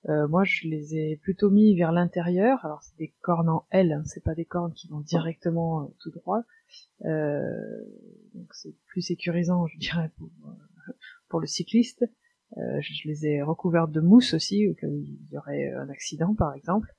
Euh, 0.08 0.26
moi, 0.28 0.44
je 0.44 0.66
les 0.66 0.96
ai 0.96 1.16
plutôt 1.18 1.50
mis 1.50 1.76
vers 1.76 1.92
l'intérieur. 1.92 2.64
Alors, 2.64 2.82
c'est 2.82 2.96
des 2.96 3.14
cornes 3.20 3.50
en 3.50 3.66
L, 3.70 3.92
hein, 3.92 4.02
c'est 4.06 4.24
pas 4.24 4.34
des 4.34 4.46
cornes 4.46 4.72
qui 4.72 4.88
vont 4.88 5.00
directement 5.00 5.82
euh, 5.82 5.94
tout 6.00 6.10
droit. 6.10 6.40
donc, 7.02 8.54
c'est 8.54 8.74
plus 8.86 9.02
sécurisant, 9.02 9.66
je 9.66 9.78
dirais, 9.78 10.10
pour, 10.16 10.30
pour 11.28 11.40
le 11.40 11.46
cycliste. 11.46 12.06
je 12.56 13.08
les 13.08 13.26
ai 13.26 13.42
recouvertes 13.42 13.92
de 13.92 14.00
mousse 14.00 14.32
aussi, 14.32 14.68
au 14.68 14.74
cas 14.74 14.86
où 14.86 14.96
il 14.96 15.18
y 15.30 15.36
aurait 15.36 15.70
un 15.74 15.90
accident, 15.90 16.34
par 16.34 16.54
exemple. 16.54 16.94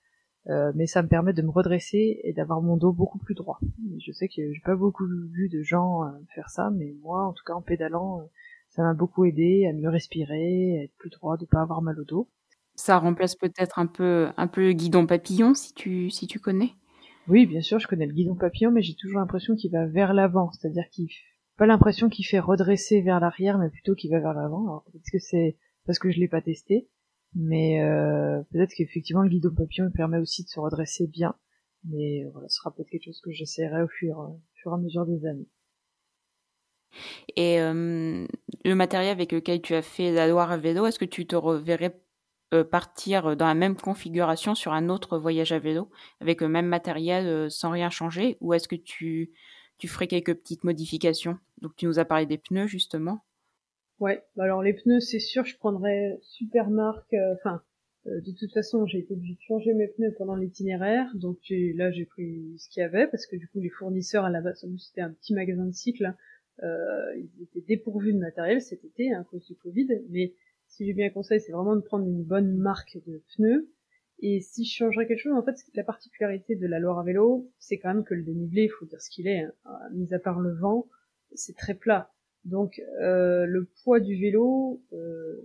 Mais 0.76 0.88
ça 0.88 1.02
me 1.02 1.08
permet 1.08 1.34
de 1.34 1.42
me 1.42 1.50
redresser 1.50 2.22
et 2.24 2.34
d'avoir 2.34 2.62
mon 2.62 2.78
dos 2.78 2.94
beaucoup 2.94 3.20
plus 3.20 3.36
droit. 3.36 3.60
Je 4.00 4.12
sais 4.12 4.28
que 4.28 4.34
j'ai 4.36 4.62
pas 4.64 4.76
beaucoup 4.76 5.06
vu 5.06 5.50
de 5.50 5.62
gens 5.62 6.02
faire 6.34 6.50
ça, 6.50 6.70
mais 6.70 6.96
moi, 7.02 7.26
en 7.26 7.34
tout 7.34 7.44
cas 7.46 7.54
en 7.54 7.62
pédalant, 7.62 8.30
ça 8.70 8.82
m'a 8.82 8.94
beaucoup 8.94 9.26
aidé 9.26 9.66
à 9.68 9.74
mieux 9.74 9.90
respirer, 9.90 10.80
à 10.80 10.84
être 10.84 10.96
plus 10.98 11.10
droit, 11.10 11.38
de 11.38 11.46
pas 11.46 11.62
avoir 11.62 11.82
mal 11.82 12.00
au 12.00 12.06
dos. 12.06 12.30
Ça 12.76 12.98
remplace 12.98 13.36
peut-être 13.36 13.80
un 13.80 13.88
peu, 13.88 14.28
un 14.38 14.48
peu 14.48 14.62
le 14.62 14.74
guidon 14.74 15.08
papillon, 15.08 15.54
si 15.54 15.74
tu, 15.74 16.10
si 16.12 16.28
tu 16.28 16.40
connais. 16.40 16.74
Oui, 17.28 17.46
bien 17.46 17.62
sûr, 17.62 17.80
je 17.80 17.88
connais 17.88 18.06
le 18.06 18.14
guidon 18.14 18.36
papillon, 18.36 18.72
mais 18.72 18.82
j'ai 18.82 18.96
toujours 18.96 19.20
l'impression 19.20 19.56
qu'il 19.56 19.72
va 19.72 19.86
vers 19.86 20.14
l'avant, 20.14 20.52
c'est-à-dire 20.52 20.88
qu'il 20.90 21.10
pas 21.58 21.66
l'impression 21.66 22.08
qu'il 22.08 22.26
fait 22.26 22.40
redresser 22.40 23.02
vers 23.02 23.20
l'arrière, 23.20 23.58
mais 23.58 23.70
plutôt 23.70 23.96
qu'il 23.96 24.12
va 24.12 24.20
vers 24.20 24.34
l'avant. 24.34 24.64
Alors 24.64 24.84
peut-être 24.84 25.10
que 25.12 25.20
c'est 25.20 25.58
parce 25.86 26.00
que 26.00 26.12
je 26.12 26.20
l'ai 26.20 26.28
pas 26.28 26.42
testé, 26.42 26.88
mais 27.36 27.82
euh, 27.82 28.42
peut-être 28.52 28.74
qu'effectivement 28.76 29.22
le 29.22 29.30
guidon 29.30 29.54
papillon 29.56 29.92
permet 29.92 30.18
aussi 30.18 30.44
de 30.44 30.50
se 30.50 30.60
redresser 30.60 31.08
bien. 31.08 31.36
Mais 31.84 32.26
voilà, 32.34 32.50
ce 32.50 32.58
sera 32.58 32.74
peut-être 32.74 32.90
quelque 32.90 33.06
chose 33.06 33.22
que 33.22 33.32
j'essaierai 33.32 33.84
au 33.84 33.88
fur, 33.88 34.18
au 34.18 34.42
fur 34.56 34.72
et 34.72 34.74
à 34.74 34.78
mesure 34.78 35.06
des 35.06 35.26
années. 35.26 35.48
Et 37.36 37.60
le 37.60 38.76
matériel 38.76 39.12
avec 39.12 39.32
lequel 39.32 39.62
tu 39.62 39.76
as 39.76 39.82
fait 39.82 40.12
la 40.12 40.28
Loire 40.28 40.52
à 40.52 40.58
vélo, 40.58 40.86
est-ce 40.86 41.00
que 41.00 41.06
tu 41.06 41.28
te 41.28 41.36
reverrais 41.36 42.02
partir 42.72 43.36
dans 43.36 43.46
la 43.46 43.54
même 43.54 43.76
configuration 43.76 44.56
sur 44.56 44.74
un 44.74 44.90
autre 44.90 45.18
voyage 45.18 45.52
à 45.52 45.60
vélo 45.60 45.90
avec 46.20 46.42
le 46.42 46.50
même 46.50 46.66
matériel 46.66 47.52
sans 47.52 47.70
rien 47.70 47.90
changer? 47.90 48.38
Ou 48.42 48.54
est-ce 48.54 48.68
que 48.68 48.76
tu, 48.76 49.32
tu 49.78 49.88
ferais 49.88 50.08
quelques 50.08 50.34
petites 50.34 50.64
modifications? 50.64 51.38
Donc 51.62 51.76
tu 51.76 51.86
nous 51.86 52.00
as 52.00 52.06
parlé 52.06 52.26
des 52.26 52.40
pneus 52.40 52.68
justement. 52.68 53.24
Ouais, 54.00 54.24
bah 54.36 54.44
alors 54.44 54.62
les 54.62 54.74
pneus 54.74 55.00
c'est 55.00 55.20
sûr 55.20 55.46
je 55.46 55.58
prendrais 55.58 56.20
super 56.22 56.70
marque, 56.70 57.16
enfin 57.34 57.64
de 58.06 58.32
toute 58.32 58.54
façon 58.54 58.86
j'ai 58.86 59.00
été 59.00 59.14
obligée 59.14 59.34
de 59.34 59.42
changer 59.42 59.74
mes 59.74 59.88
pneus 59.88 60.14
pendant 60.18 60.36
l'itinéraire 60.36 61.10
donc 61.16 61.40
là 61.50 61.92
j'ai 61.92 62.06
pris 62.06 62.56
ce 62.58 62.70
qu'il 62.70 62.82
y 62.82 62.84
avait 62.84 63.08
parce 63.08 63.26
que 63.26 63.36
du 63.36 63.48
coup 63.48 63.60
les 63.60 63.70
fournisseurs 63.70 64.24
à 64.24 64.30
la 64.30 64.40
base 64.40 64.64
c'était 64.78 65.02
un 65.02 65.12
petit 65.12 65.34
magasin 65.34 65.66
de 65.66 65.74
cycle 65.74 66.16
euh, 66.64 67.16
ils 67.16 67.44
étaient 67.44 67.62
dépourvus 67.62 68.14
de 68.14 68.20
matériel 68.20 68.62
cet 68.62 68.84
été 68.84 69.14
hein, 69.14 69.22
à 69.22 69.24
cause 69.24 69.46
du 69.46 69.56
Covid, 69.56 69.88
mais 70.10 70.34
si 70.68 70.86
j'ai 70.86 70.94
bien 70.94 71.10
conseil, 71.10 71.40
c'est 71.40 71.52
vraiment 71.52 71.76
de 71.76 71.82
prendre 71.82 72.08
une 72.08 72.24
bonne 72.24 72.58
marque 72.58 72.98
de 73.06 73.22
pneus. 73.36 73.70
Et 74.20 74.42
si 74.42 74.66
je 74.66 74.76
changerais 74.76 75.08
quelque 75.08 75.22
chose, 75.22 75.34
en 75.34 75.44
fait, 75.44 75.56
la 75.76 75.84
particularité 75.84 76.56
de 76.56 76.66
la 76.66 76.80
Loire 76.80 77.00
à 77.00 77.04
vélo, 77.04 77.52
c'est 77.60 77.78
quand 77.78 77.94
même 77.94 78.04
que 78.04 78.16
le 78.16 78.24
dénivelé, 78.24 78.64
il 78.64 78.70
faut 78.70 78.86
dire 78.86 79.00
ce 79.00 79.12
qu'il 79.12 79.28
est, 79.28 79.44
hein, 79.66 79.80
mis 79.94 80.14
à 80.14 80.20
part 80.20 80.40
le 80.40 80.56
vent, 80.56 80.88
c'est 81.36 81.56
très 81.56 81.76
plat. 81.76 82.12
Donc 82.48 82.82
euh, 83.02 83.46
le 83.46 83.66
poids 83.84 84.00
du 84.00 84.16
vélo, 84.16 84.82
euh, 84.94 85.36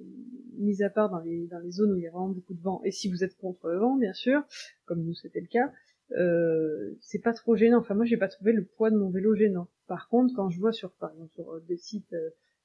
mis 0.56 0.84
à 0.84 0.90
part 0.90 1.10
dans 1.10 1.18
les, 1.18 1.48
dans 1.48 1.58
les 1.58 1.72
zones 1.72 1.92
où 1.92 1.96
il 1.96 2.04
y 2.04 2.06
a 2.06 2.12
vraiment 2.12 2.28
beaucoup 2.28 2.54
de 2.54 2.62
vent, 2.62 2.80
et 2.84 2.92
si 2.92 3.10
vous 3.10 3.24
êtes 3.24 3.36
contre 3.36 3.68
le 3.68 3.78
vent, 3.78 3.96
bien 3.96 4.12
sûr, 4.12 4.42
comme 4.84 5.02
nous 5.02 5.14
c'était 5.14 5.40
le 5.40 5.48
cas, 5.48 5.72
euh, 6.16 6.96
c'est 7.00 7.18
pas 7.18 7.32
trop 7.32 7.56
gênant. 7.56 7.78
Enfin 7.78 7.94
moi 7.94 8.04
j'ai 8.04 8.16
pas 8.16 8.28
trouvé 8.28 8.52
le 8.52 8.64
poids 8.64 8.90
de 8.90 8.96
mon 8.96 9.10
vélo 9.10 9.34
gênant. 9.34 9.68
Par 9.88 10.08
contre 10.08 10.32
quand 10.36 10.48
je 10.48 10.60
vois 10.60 10.72
sur 10.72 10.92
par 10.92 11.10
exemple 11.12 11.32
sur 11.34 11.60
des 11.62 11.76
sites 11.76 12.14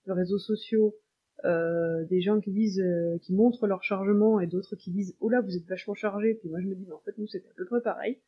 de 0.06 0.12
réseaux 0.12 0.40
sociaux 0.40 0.96
des 1.44 2.22
gens 2.22 2.40
qui 2.40 2.52
disent 2.52 2.84
qui 3.22 3.34
montrent 3.34 3.68
leur 3.68 3.84
chargement 3.84 4.40
et 4.40 4.48
d'autres 4.48 4.76
qui 4.76 4.92
disent 4.92 5.16
oh 5.20 5.30
là 5.30 5.42
vous 5.42 5.56
êtes 5.56 5.66
vachement 5.66 5.94
chargé 5.94 6.34
puis 6.34 6.50
moi 6.50 6.60
je 6.62 6.68
me 6.68 6.76
dis 6.76 6.86
mais 6.88 6.94
en 6.94 7.00
fait 7.00 7.16
nous 7.18 7.28
c'est 7.28 7.46
à 7.46 7.54
peu 7.56 7.66
près 7.66 7.82
pareil. 7.82 8.20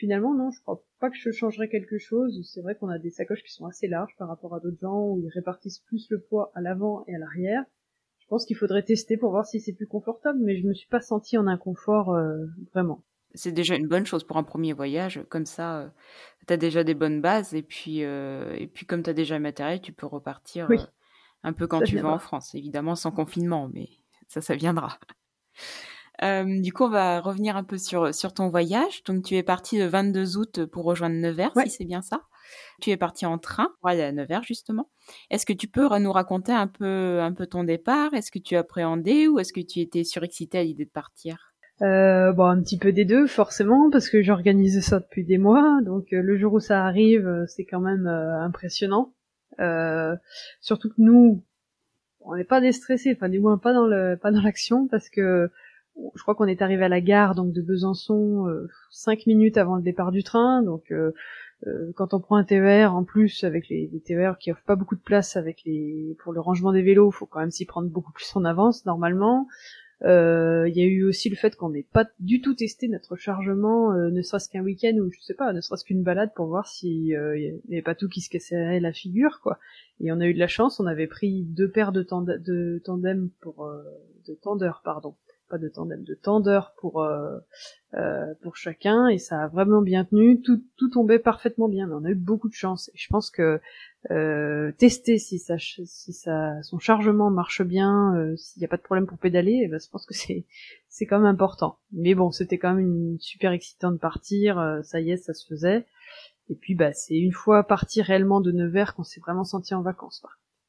Finalement 0.00 0.34
non 0.34 0.50
je 0.50 0.60
crois 0.62 0.82
pas 0.98 1.10
que 1.10 1.16
je 1.16 1.30
changerais 1.30 1.68
quelque 1.68 1.98
chose. 1.98 2.40
C'est 2.52 2.62
vrai 2.62 2.74
qu'on 2.74 2.88
a 2.88 2.98
des 2.98 3.10
sacoches 3.10 3.42
qui 3.42 3.52
sont 3.52 3.66
assez 3.66 3.86
larges 3.86 4.16
par 4.18 4.28
rapport 4.28 4.54
à 4.54 4.60
d'autres 4.60 4.80
gens 4.80 5.08
où 5.08 5.20
ils 5.22 5.28
répartissent 5.28 5.80
plus 5.80 6.08
le 6.10 6.20
poids 6.20 6.50
à 6.54 6.60
l'avant 6.60 7.04
et 7.06 7.14
à 7.14 7.18
l'arrière. 7.18 7.64
Je 8.18 8.26
pense 8.26 8.46
qu'il 8.46 8.56
faudrait 8.56 8.82
tester 8.82 9.16
pour 9.16 9.30
voir 9.30 9.44
si 9.44 9.60
c'est 9.60 9.74
plus 9.74 9.86
confortable 9.86 10.38
mais 10.42 10.56
je 10.56 10.66
me 10.66 10.72
suis 10.72 10.88
pas 10.88 11.00
senti 11.00 11.36
en 11.36 11.46
inconfort 11.46 12.16
vraiment 12.72 13.04
c'est 13.34 13.52
déjà 13.52 13.76
une 13.76 13.86
bonne 13.86 14.06
chose 14.06 14.24
pour 14.24 14.36
un 14.36 14.42
premier 14.42 14.72
voyage. 14.72 15.22
Comme 15.28 15.46
ça, 15.46 15.78
euh, 15.78 15.88
tu 16.46 16.52
as 16.52 16.56
déjà 16.56 16.84
des 16.84 16.94
bonnes 16.94 17.20
bases. 17.20 17.54
Et 17.54 17.62
puis, 17.62 18.04
euh, 18.04 18.54
et 18.58 18.66
puis 18.66 18.86
comme 18.86 19.02
tu 19.02 19.10
as 19.10 19.14
déjà 19.14 19.36
le 19.36 19.42
matériel, 19.42 19.80
tu 19.80 19.92
peux 19.92 20.06
repartir 20.06 20.68
euh, 20.70 20.76
un 21.42 21.52
peu 21.52 21.66
quand 21.66 21.82
tu 21.82 21.98
vas 21.98 22.10
en 22.10 22.18
France. 22.18 22.54
Évidemment, 22.54 22.96
sans 22.96 23.12
confinement, 23.12 23.70
mais 23.72 23.88
ça, 24.28 24.40
ça 24.40 24.54
viendra. 24.54 24.98
Du 26.22 26.72
coup, 26.72 26.84
on 26.84 26.90
va 26.90 27.20
revenir 27.20 27.56
un 27.56 27.64
peu 27.64 27.78
sur, 27.78 28.14
sur 28.14 28.34
ton 28.34 28.48
voyage. 28.48 29.02
Donc, 29.04 29.24
tu 29.24 29.36
es 29.36 29.42
parti 29.42 29.78
le 29.78 29.86
22 29.86 30.36
août 30.36 30.66
pour 30.66 30.84
rejoindre 30.84 31.16
Nevers, 31.16 31.52
si 31.64 31.70
c'est 31.70 31.84
bien 31.84 32.02
ça. 32.02 32.22
Tu 32.80 32.90
es 32.90 32.96
parti 32.96 33.26
en 33.26 33.38
train 33.38 33.68
pour 33.80 33.90
aller 33.90 34.02
à 34.02 34.12
Nevers, 34.12 34.42
justement. 34.42 34.90
Est-ce 35.30 35.46
que 35.46 35.52
tu 35.52 35.68
peux 35.68 35.86
nous 35.98 36.12
raconter 36.12 36.52
un 36.52 36.66
peu, 36.66 37.20
un 37.20 37.32
peu 37.32 37.46
ton 37.46 37.64
départ? 37.64 38.12
Est-ce 38.14 38.30
que 38.30 38.38
tu 38.38 38.56
appréhendais 38.56 39.28
ou 39.28 39.38
est-ce 39.38 39.52
que 39.52 39.60
tu 39.60 39.80
étais 39.80 40.04
surexcité 40.04 40.58
à 40.58 40.64
l'idée 40.64 40.84
de 40.84 40.90
partir? 40.90 41.50
Euh, 41.82 42.32
bon, 42.32 42.44
un 42.44 42.60
petit 42.62 42.78
peu 42.78 42.92
des 42.92 43.06
deux, 43.06 43.26
forcément, 43.26 43.90
parce 43.90 44.10
que 44.10 44.22
j'organise 44.22 44.80
ça 44.84 45.00
depuis 45.00 45.24
des 45.24 45.38
mois, 45.38 45.80
donc 45.82 46.12
euh, 46.12 46.20
le 46.20 46.36
jour 46.36 46.52
où 46.54 46.60
ça 46.60 46.84
arrive, 46.84 47.26
euh, 47.26 47.46
c'est 47.46 47.64
quand 47.64 47.80
même 47.80 48.06
euh, 48.06 48.38
impressionnant. 48.42 49.14
surtout 50.60 50.90
que 50.90 50.94
nous, 50.98 51.42
on 52.20 52.36
n'est 52.36 52.44
pas 52.44 52.60
déstressés, 52.60 53.12
enfin 53.16 53.30
du 53.30 53.40
moins 53.40 53.56
pas 53.56 53.72
dans 53.72 53.86
le, 53.86 54.18
pas 54.20 54.30
dans 54.30 54.42
l'action, 54.42 54.88
parce 54.88 55.08
que 55.08 55.50
je 56.14 56.22
crois 56.22 56.34
qu'on 56.34 56.46
est 56.46 56.62
arrivé 56.62 56.84
à 56.84 56.88
la 56.88 57.00
gare 57.00 57.34
donc 57.34 57.52
de 57.52 57.62
Besançon 57.62 58.46
cinq 58.90 59.26
minutes 59.26 59.56
avant 59.56 59.76
le 59.76 59.82
départ 59.82 60.12
du 60.12 60.22
train, 60.22 60.62
donc 60.62 60.92
quand 61.94 62.14
on 62.14 62.20
prend 62.20 62.36
un 62.36 62.44
TER 62.44 62.94
en 62.94 63.04
plus 63.04 63.44
avec 63.44 63.68
les, 63.68 63.90
TER 64.04 64.38
qui 64.38 64.50
offrent 64.50 64.64
pas 64.64 64.76
beaucoup 64.76 64.96
de 64.96 65.02
place 65.02 65.36
avec 65.36 65.62
les 65.64 66.16
pour 66.22 66.32
le 66.32 66.40
rangement 66.40 66.72
des 66.72 66.82
vélos, 66.82 67.10
faut 67.10 67.26
quand 67.26 67.40
même 67.40 67.50
s'y 67.50 67.66
prendre 67.66 67.88
beaucoup 67.88 68.12
plus 68.12 68.30
en 68.34 68.44
avance 68.44 68.86
normalement. 68.86 69.46
Euh, 70.02 70.66
il 70.68 70.76
y 70.76 70.80
a 70.80 70.86
eu 70.86 71.04
aussi 71.04 71.28
le 71.28 71.36
fait 71.36 71.54
qu'on 71.56 71.70
n'ait 71.70 71.86
pas 71.92 72.06
du 72.20 72.40
tout 72.40 72.54
testé 72.54 72.88
notre 72.88 73.16
chargement, 73.16 73.92
euh, 73.92 74.10
ne 74.10 74.22
serait-ce 74.22 74.48
qu'un 74.48 74.62
week-end 74.62 74.96
ou 74.96 75.10
je 75.10 75.20
sais 75.20 75.34
pas, 75.34 75.52
ne 75.52 75.60
serait-ce 75.60 75.84
qu'une 75.84 76.02
balade 76.02 76.32
pour 76.34 76.46
voir 76.46 76.66
s'il 76.66 77.14
euh, 77.14 77.36
n'y 77.68 77.74
avait 77.74 77.82
pas 77.82 77.94
tout 77.94 78.08
qui 78.08 78.22
se 78.22 78.30
cassait 78.30 78.80
la 78.80 78.92
figure, 78.92 79.40
quoi. 79.42 79.58
Et 80.00 80.10
on 80.10 80.20
a 80.20 80.26
eu 80.26 80.32
de 80.32 80.38
la 80.38 80.48
chance, 80.48 80.80
on 80.80 80.86
avait 80.86 81.06
pris 81.06 81.42
deux 81.42 81.70
paires 81.70 81.92
de, 81.92 82.02
de 82.02 82.80
tandem 82.82 83.28
pour 83.40 83.70
de 84.26 84.34
tendeurs, 84.34 84.80
pardon, 84.82 85.14
pas 85.50 85.58
de 85.58 85.68
tandem, 85.68 86.02
de 86.04 86.14
tendeurs 86.14 86.72
pour 86.78 87.06
pour 88.42 88.56
chacun, 88.56 89.08
et 89.08 89.18
ça 89.18 89.42
a 89.42 89.48
vraiment 89.48 89.82
bien 89.82 90.04
tenu, 90.04 90.40
tout 90.40 90.62
tout 90.76 90.88
tombait 90.88 91.18
parfaitement 91.18 91.68
bien. 91.68 91.86
Mais 91.86 91.94
on 91.94 92.04
a 92.04 92.10
eu 92.10 92.14
beaucoup 92.14 92.48
de 92.48 92.54
chance, 92.54 92.88
et 92.94 92.98
je 92.98 93.08
pense 93.08 93.30
que 93.30 93.60
euh, 94.10 94.72
tester 94.78 95.18
si 95.18 95.38
ça, 95.38 95.56
si 95.58 96.12
ça, 96.14 96.62
son 96.62 96.78
chargement 96.78 97.30
marche 97.30 97.60
bien, 97.60 98.16
euh, 98.16 98.34
s'il 98.36 98.60
n'y 98.60 98.64
a 98.64 98.68
pas 98.68 98.78
de 98.78 98.82
problème 98.82 99.06
pour 99.06 99.18
pédaler, 99.18 99.60
eh 99.62 99.68
ben, 99.68 99.78
je 99.78 99.90
pense 99.90 100.06
que 100.06 100.14
c'est, 100.14 100.46
c'est 100.88 101.04
quand 101.04 101.18
même 101.18 101.26
important. 101.26 101.78
Mais 101.92 102.14
bon, 102.14 102.30
c'était 102.30 102.56
quand 102.56 102.74
même 102.74 102.86
une 102.86 103.18
super 103.20 103.52
excitant 103.52 103.92
de 103.92 103.98
partir, 103.98 104.58
euh, 104.58 104.80
ça 104.82 105.00
y 105.00 105.10
est, 105.10 105.18
ça 105.18 105.34
se 105.34 105.46
faisait. 105.46 105.84
Et 106.48 106.54
puis, 106.54 106.74
bah, 106.74 106.94
c'est 106.94 107.16
une 107.16 107.32
fois 107.32 107.62
parti 107.64 108.00
réellement 108.00 108.40
de 108.40 108.52
Nevers 108.52 108.94
qu'on 108.94 109.04
s'est 109.04 109.20
vraiment 109.20 109.44
senti 109.44 109.74
en 109.74 109.82
vacances. 109.82 110.24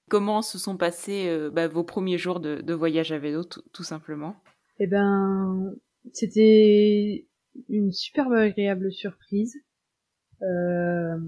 Comment 0.09 0.41
se 0.41 0.57
sont 0.57 0.75
passés 0.75 1.49
bah, 1.53 1.69
vos 1.69 1.85
premiers 1.85 2.17
jours 2.17 2.41
de, 2.41 2.59
de 2.59 2.73
voyage 2.73 3.13
à 3.13 3.17
vélo, 3.17 3.45
tout, 3.45 3.83
simplement? 3.83 4.35
Eh 4.83 4.87
ben, 4.87 5.75
c'était 6.11 7.27
une 7.69 7.91
superbe 7.91 8.33
agréable 8.33 8.91
surprise. 8.91 9.55
Euh, 10.41 11.19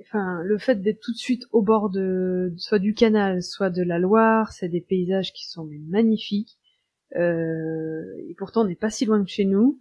enfin 0.00 0.42
le 0.42 0.56
fait 0.56 0.76
d'être 0.76 1.00
tout 1.00 1.12
de 1.12 1.18
suite 1.18 1.44
au 1.52 1.60
bord 1.60 1.90
de 1.90 2.54
soit 2.56 2.78
du 2.78 2.94
canal, 2.94 3.42
soit 3.42 3.68
de 3.68 3.82
la 3.82 3.98
Loire, 3.98 4.52
c'est 4.52 4.70
des 4.70 4.80
paysages 4.80 5.34
qui 5.34 5.46
sont 5.50 5.68
magnifiques. 5.90 6.56
et 7.14 8.34
pourtant 8.38 8.62
on 8.62 8.68
n'est 8.68 8.74
pas 8.74 8.88
si 8.88 9.04
loin 9.04 9.20
de 9.20 9.28
chez 9.28 9.44
nous. 9.44 9.78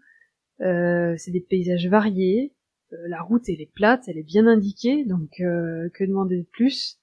c'est 0.60 1.32
des 1.32 1.39
paysages 1.39 1.88
variés. 1.88 2.54
la 2.92 3.22
route 3.22 3.48
elle 3.48 3.62
est 3.62 3.72
plate, 3.74 4.04
elle 4.10 4.18
est 4.18 4.24
bien 4.24 4.48
indiquée, 4.48 5.06
donc 5.06 5.30
que 5.38 6.04
demander 6.04 6.39
de 6.39 6.48
plus? 6.51 6.99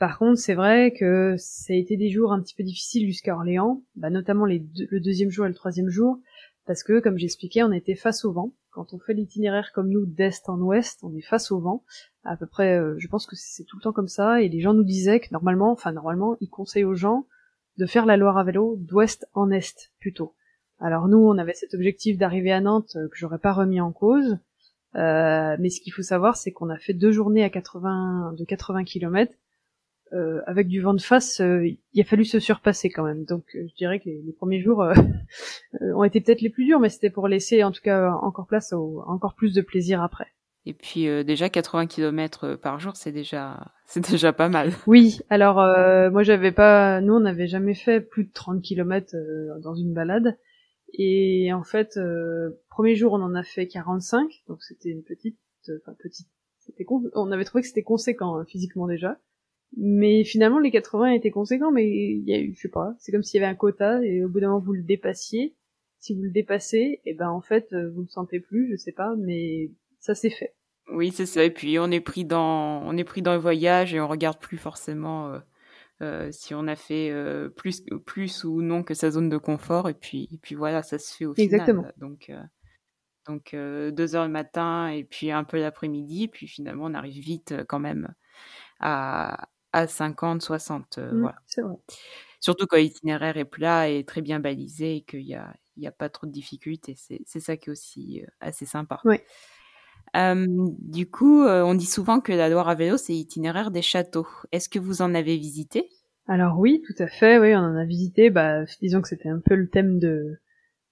Par 0.00 0.18
contre, 0.18 0.40
c'est 0.40 0.54
vrai 0.54 0.94
que 0.98 1.34
ça 1.36 1.74
a 1.74 1.76
été 1.76 1.98
des 1.98 2.08
jours 2.08 2.32
un 2.32 2.40
petit 2.40 2.54
peu 2.54 2.62
difficiles 2.62 3.06
jusqu'à 3.06 3.34
Orléans, 3.34 3.82
bah, 3.96 4.08
notamment 4.08 4.46
le 4.46 4.98
deuxième 4.98 5.28
jour 5.28 5.44
et 5.44 5.50
le 5.50 5.54
troisième 5.54 5.90
jour, 5.90 6.18
parce 6.64 6.82
que, 6.82 7.00
comme 7.00 7.18
j'expliquais, 7.18 7.62
on 7.62 7.70
était 7.70 7.94
face 7.94 8.24
au 8.24 8.32
vent. 8.32 8.54
Quand 8.70 8.94
on 8.94 8.98
fait 8.98 9.12
l'itinéraire 9.12 9.72
comme 9.74 9.90
nous, 9.90 10.06
d'est 10.06 10.48
en 10.48 10.58
ouest, 10.58 11.00
on 11.02 11.14
est 11.14 11.20
face 11.20 11.50
au 11.50 11.60
vent. 11.60 11.84
À 12.24 12.38
peu 12.38 12.46
près, 12.46 12.78
euh, 12.78 12.94
je 12.96 13.08
pense 13.08 13.26
que 13.26 13.36
c'est 13.36 13.64
tout 13.64 13.76
le 13.76 13.82
temps 13.82 13.92
comme 13.92 14.08
ça, 14.08 14.40
et 14.40 14.48
les 14.48 14.60
gens 14.60 14.72
nous 14.72 14.84
disaient 14.84 15.20
que 15.20 15.28
normalement, 15.32 15.70
enfin 15.70 15.92
normalement, 15.92 16.38
ils 16.40 16.48
conseillent 16.48 16.84
aux 16.84 16.94
gens 16.94 17.26
de 17.76 17.84
faire 17.84 18.06
la 18.06 18.16
Loire 18.16 18.38
à 18.38 18.44
vélo 18.44 18.76
d'ouest 18.78 19.28
en 19.34 19.50
est, 19.50 19.92
plutôt. 19.98 20.34
Alors 20.78 21.08
nous, 21.08 21.18
on 21.18 21.36
avait 21.36 21.52
cet 21.52 21.74
objectif 21.74 22.16
d'arriver 22.16 22.52
à 22.52 22.62
Nantes 22.62 22.96
euh, 22.96 23.08
que 23.08 23.18
j'aurais 23.18 23.38
pas 23.38 23.52
remis 23.52 23.82
en 23.82 23.92
cause, 23.92 24.38
euh, 24.96 25.56
mais 25.58 25.68
ce 25.68 25.82
qu'il 25.82 25.92
faut 25.92 26.02
savoir, 26.02 26.36
c'est 26.36 26.52
qu'on 26.52 26.70
a 26.70 26.78
fait 26.78 26.94
deux 26.94 27.12
journées 27.12 27.44
à 27.44 27.50
80, 27.50 28.34
de 28.38 28.44
80 28.46 28.84
km, 28.84 29.34
euh, 30.12 30.40
avec 30.46 30.66
du 30.66 30.80
vent 30.80 30.94
de 30.94 31.00
face, 31.00 31.40
euh, 31.40 31.68
il 31.92 32.00
a 32.00 32.04
fallu 32.04 32.24
se 32.24 32.40
surpasser 32.40 32.90
quand 32.90 33.04
même. 33.04 33.24
Donc 33.24 33.44
euh, 33.54 33.64
je 33.68 33.74
dirais 33.76 34.00
que 34.00 34.06
les, 34.06 34.32
premiers 34.32 34.60
jours 34.60 34.84
ont 35.80 36.02
été 36.02 36.20
peut-être 36.20 36.40
les 36.40 36.50
plus 36.50 36.64
durs, 36.64 36.80
mais 36.80 36.88
c'était 36.88 37.10
pour 37.10 37.28
laisser 37.28 37.62
en 37.62 37.70
tout 37.70 37.82
cas 37.82 38.10
encore 38.22 38.46
place 38.46 38.72
au 38.72 39.02
encore 39.06 39.34
plus 39.34 39.54
de 39.54 39.60
plaisir 39.60 40.02
après. 40.02 40.26
Et 40.66 40.74
puis 40.74 41.06
déjà 41.24 41.48
80 41.48 41.86
km 41.86 42.56
par 42.56 42.80
jour, 42.80 42.96
c'est 42.96 43.12
déjà 43.12 43.72
c'est 43.86 44.10
déjà 44.10 44.32
pas 44.32 44.48
mal. 44.48 44.72
Oui, 44.86 45.20
alors 45.30 45.56
moi 46.10 46.22
j'avais 46.22 46.52
pas 46.52 47.00
nous 47.00 47.14
on 47.14 47.20
n'avait 47.20 47.46
jamais 47.46 47.74
fait 47.74 48.00
plus 48.00 48.24
de 48.24 48.32
30 48.32 48.62
km 48.62 49.14
dans 49.62 49.74
une 49.74 49.94
balade 49.94 50.36
et 50.92 51.52
en 51.52 51.62
fait 51.62 51.98
premier 52.68 52.96
jour 52.96 53.12
on 53.12 53.22
en 53.22 53.34
a 53.34 53.42
fait 53.42 53.68
45, 53.68 54.28
donc 54.48 54.62
c'était 54.62 54.90
une 54.90 55.02
petite 55.02 55.38
enfin 55.82 55.96
petite 56.02 56.26
c'était 56.58 56.84
on 57.14 57.32
avait 57.32 57.44
trouvé 57.44 57.62
que 57.62 57.68
c'était 57.68 57.82
conséquent 57.82 58.36
hein, 58.36 58.44
physiquement 58.46 58.86
déjà. 58.86 59.18
Mais 59.76 60.24
finalement, 60.24 60.58
les 60.58 60.70
80 60.70 61.12
étaient 61.12 61.30
conséquents, 61.30 61.70
mais 61.70 61.88
il 61.88 62.28
y 62.28 62.34
a 62.34 62.38
eu, 62.38 62.54
je 62.54 62.60
sais 62.60 62.68
pas, 62.68 62.94
c'est 62.98 63.12
comme 63.12 63.22
s'il 63.22 63.40
y 63.40 63.44
avait 63.44 63.52
un 63.52 63.56
quota, 63.56 64.02
et 64.02 64.24
au 64.24 64.28
bout 64.28 64.40
d'un 64.40 64.48
moment, 64.48 64.60
vous 64.60 64.72
le 64.72 64.82
dépassiez. 64.82 65.54
Si 66.00 66.14
vous 66.14 66.22
le 66.22 66.30
dépassez, 66.30 67.00
et 67.04 67.10
eh 67.10 67.14
ben, 67.14 67.28
en 67.28 67.42
fait, 67.42 67.72
euh, 67.72 67.90
vous 67.90 68.00
le 68.00 68.08
sentez 68.08 68.40
plus, 68.40 68.70
je 68.70 68.76
sais 68.76 68.92
pas, 68.92 69.14
mais 69.18 69.70
ça 70.00 70.14
s'est 70.14 70.30
fait. 70.30 70.54
Oui, 70.88 71.12
c'est 71.12 71.26
ça. 71.26 71.44
Et 71.44 71.50
puis, 71.50 71.78
on 71.78 71.90
est 71.90 72.00
pris 72.00 72.24
dans, 72.24 72.82
on 72.84 72.96
est 72.96 73.04
pris 73.04 73.20
dans 73.22 73.34
le 73.34 73.38
voyage 73.38 73.94
et 73.94 74.00
on 74.00 74.08
regarde 74.08 74.38
plus 74.38 74.56
forcément, 74.56 75.28
euh, 75.28 75.38
euh 76.00 76.32
si 76.32 76.54
on 76.54 76.66
a 76.66 76.74
fait 76.74 77.10
euh, 77.10 77.50
plus, 77.50 77.84
plus 78.06 78.44
ou 78.44 78.62
non 78.62 78.82
que 78.82 78.94
sa 78.94 79.10
zone 79.10 79.28
de 79.28 79.36
confort. 79.36 79.90
Et 79.90 79.94
puis, 79.94 80.28
et 80.32 80.38
puis 80.38 80.54
voilà, 80.54 80.82
ça 80.82 80.98
se 80.98 81.14
fait 81.14 81.26
au 81.26 81.34
final. 81.34 81.44
Exactement. 81.44 81.84
Donc, 81.98 82.32
donc 83.26 83.50
deux 83.52 84.16
heures 84.16 84.24
le 84.24 84.32
matin 84.32 84.88
et 84.88 85.04
puis 85.04 85.30
un 85.30 85.44
peu 85.44 85.60
l'après-midi. 85.60 86.28
Puis 86.28 86.48
finalement, 86.48 86.86
on 86.86 86.94
arrive 86.94 87.22
vite 87.22 87.54
quand 87.68 87.78
même 87.78 88.14
à, 88.80 89.50
à 89.72 89.86
50, 89.86 90.42
60. 90.42 90.98
Euh, 90.98 91.12
mmh, 91.12 91.20
voilà. 91.20 91.36
C'est 91.46 91.62
vrai. 91.62 91.74
Surtout 92.40 92.66
quand 92.66 92.76
l'itinéraire 92.76 93.36
est 93.36 93.44
plat 93.44 93.88
et 93.88 94.04
très 94.04 94.22
bien 94.22 94.40
balisé 94.40 94.96
et 94.96 95.02
qu'il 95.02 95.24
n'y 95.24 95.34
a, 95.34 95.54
il 95.76 95.82
y 95.82 95.86
a 95.86 95.92
pas 95.92 96.08
trop 96.08 96.26
de 96.26 96.32
difficultés. 96.32 96.94
C'est, 96.96 97.20
c'est 97.26 97.40
ça 97.40 97.56
qui 97.56 97.68
est 97.68 97.72
aussi 97.72 98.22
euh, 98.22 98.30
assez 98.40 98.66
sympa. 98.66 99.00
Oui. 99.04 99.16
du 100.14 101.10
coup, 101.10 101.42
euh, 101.42 101.62
on 101.62 101.74
dit 101.74 101.86
souvent 101.86 102.20
que 102.20 102.32
la 102.32 102.48
Loire 102.48 102.68
à 102.68 102.74
vélo, 102.74 102.96
c'est 102.96 103.12
l'itinéraire 103.12 103.70
des 103.70 103.82
châteaux. 103.82 104.28
Est-ce 104.52 104.68
que 104.68 104.78
vous 104.78 105.02
en 105.02 105.14
avez 105.14 105.36
visité? 105.36 105.88
Alors 106.26 106.58
oui, 106.58 106.82
tout 106.86 107.02
à 107.02 107.08
fait. 107.08 107.38
Oui, 107.38 107.54
on 107.54 107.58
en 107.58 107.76
a 107.76 107.84
visité. 107.84 108.30
Bah, 108.30 108.64
disons 108.80 109.02
que 109.02 109.08
c'était 109.08 109.28
un 109.28 109.40
peu 109.40 109.54
le 109.54 109.68
thème 109.68 109.98
de 109.98 110.38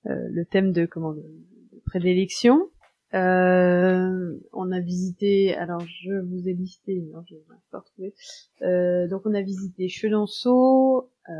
le 0.05 0.44
thème 0.46 0.72
de 0.72 0.87
comment 0.87 1.12
de, 1.12 1.20
de 1.20 1.83
prédilection. 1.85 2.70
Euh, 3.14 4.38
on 4.53 4.71
a 4.71 4.81
visité, 4.81 5.55
alors 5.55 5.81
je 5.81 6.12
vous 6.12 6.47
ai 6.49 6.53
listé, 6.53 7.01
non, 7.12 7.23
je 7.27 7.37
vais 7.37 7.42
pas 7.71 7.79
retrouver. 7.79 8.14
Euh, 8.62 9.09
donc 9.09 9.23
on 9.25 9.35
a 9.35 9.40
visité 9.40 9.88
Chenonceau, 9.88 11.11
euh, 11.31 11.33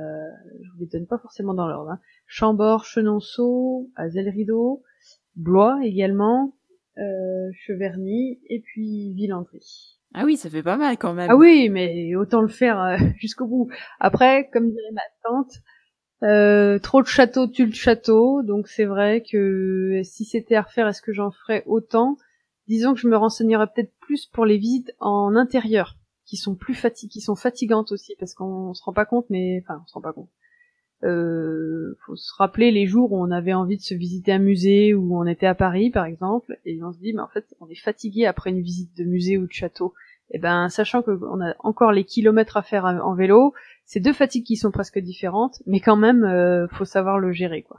je 0.63 0.71
vous 0.73 0.81
les 0.81 0.87
donne 0.87 1.07
pas 1.07 1.19
forcément 1.19 1.55
dans 1.55 1.69
l'ordre. 1.69 1.91
Hein. 1.91 2.01
Chambord, 2.27 2.85
Chenonceau, 2.85 3.91
Rideau, 3.97 4.83
Blois 5.37 5.79
également, 5.85 6.55
euh, 6.99 7.51
Cheverny 7.53 8.41
et 8.49 8.61
puis 8.61 9.13
Villandry. 9.13 9.99
Ah 10.15 10.25
oui, 10.25 10.37
ça 10.37 10.49
fait 10.49 10.63
pas 10.63 10.79
mal 10.79 10.97
quand 10.97 11.13
même. 11.13 11.31
Ah 11.31 11.37
oui, 11.37 11.69
mais 11.69 12.15
autant 12.17 12.41
le 12.41 12.49
faire 12.49 12.81
euh, 12.81 12.97
jusqu'au 13.19 13.47
bout. 13.47 13.69
Après, 14.01 14.49
comme 14.53 14.71
dirait 14.71 14.93
ma 14.93 15.03
tante, 15.23 15.53
euh, 16.25 16.79
trop 16.81 17.01
de 17.01 17.07
châteaux 17.07 17.47
tue 17.47 17.67
le 17.67 17.73
château, 17.73 18.43
donc 18.43 18.67
c'est 18.67 18.87
vrai 18.87 19.23
que 19.23 20.01
si 20.03 20.25
c'était 20.25 20.57
à 20.57 20.63
refaire, 20.63 20.89
est-ce 20.89 21.03
que 21.03 21.13
j'en 21.13 21.31
ferais 21.31 21.63
autant? 21.67 22.17
Disons 22.67 22.95
que 22.95 23.01
je 23.01 23.09
me 23.09 23.17
renseignerais 23.17 23.69
peut-être 23.69 23.93
plus 24.01 24.27
pour 24.27 24.45
les 24.45 24.59
visites 24.59 24.93
en 24.99 25.37
intérieur, 25.37 25.97
qui 26.27 26.37
sont 26.37 26.57
plus 26.57 26.77
qui 26.95 27.21
sont 27.21 27.37
fatigantes 27.37 27.93
aussi, 27.93 28.15
parce 28.19 28.35
qu'on 28.35 28.75
se 28.75 28.83
rend 28.83 28.93
pas 28.93 29.07
compte, 29.07 29.27
mais 29.31 29.63
enfin 29.63 29.81
on 29.83 29.87
se 29.87 29.95
rend 29.95 30.01
pas 30.01 30.13
compte. 30.13 30.31
Euh, 31.05 31.97
faut 32.05 32.17
se 32.17 32.33
rappeler 32.37 32.73
les 32.73 32.87
jours 32.87 33.13
où 33.13 33.23
on 33.23 33.31
avait 33.31 33.55
envie 33.55 33.77
de 33.77 33.83
se 33.83 33.95
visiter 33.95 34.33
un 34.33 34.41
musée, 34.41 34.95
où 34.95 35.17
on 35.17 35.27
était 35.27 35.47
à 35.47 35.55
Paris 35.55 35.91
par 35.91 36.05
exemple, 36.05 36.59
et 36.65 36.83
on 36.83 36.93
se 36.93 36.99
dit 36.99 37.13
mais 37.13 37.23
en 37.23 37.29
fait 37.29 37.55
on 37.61 37.69
est 37.69 37.81
fatigué 37.81 38.27
après 38.27 38.51
une 38.51 38.63
visite 38.63 38.97
de 38.97 39.05
musée 39.05 39.39
ou 39.39 39.47
de 39.47 39.53
château. 39.53 39.95
Et 40.31 40.37
eh 40.37 40.39
ben 40.41 40.69
sachant 40.69 41.01
qu'on 41.01 41.41
a 41.41 41.55
encore 41.61 41.93
les 41.93 42.05
kilomètres 42.05 42.59
à 42.59 42.63
faire 42.63 42.85
en 42.85 43.15
vélo, 43.15 43.55
c'est 43.89 44.01
deux 44.01 44.13
fatigues 44.13 44.45
qui 44.45 44.57
sont 44.57 44.71
presque 44.71 44.99
différentes, 44.99 45.63
mais 45.65 45.81
quand 45.81 45.97
même, 45.97 46.23
euh, 46.23 46.69
faut 46.69 46.85
savoir 46.85 47.19
le 47.19 47.33
gérer, 47.33 47.63
quoi. 47.63 47.79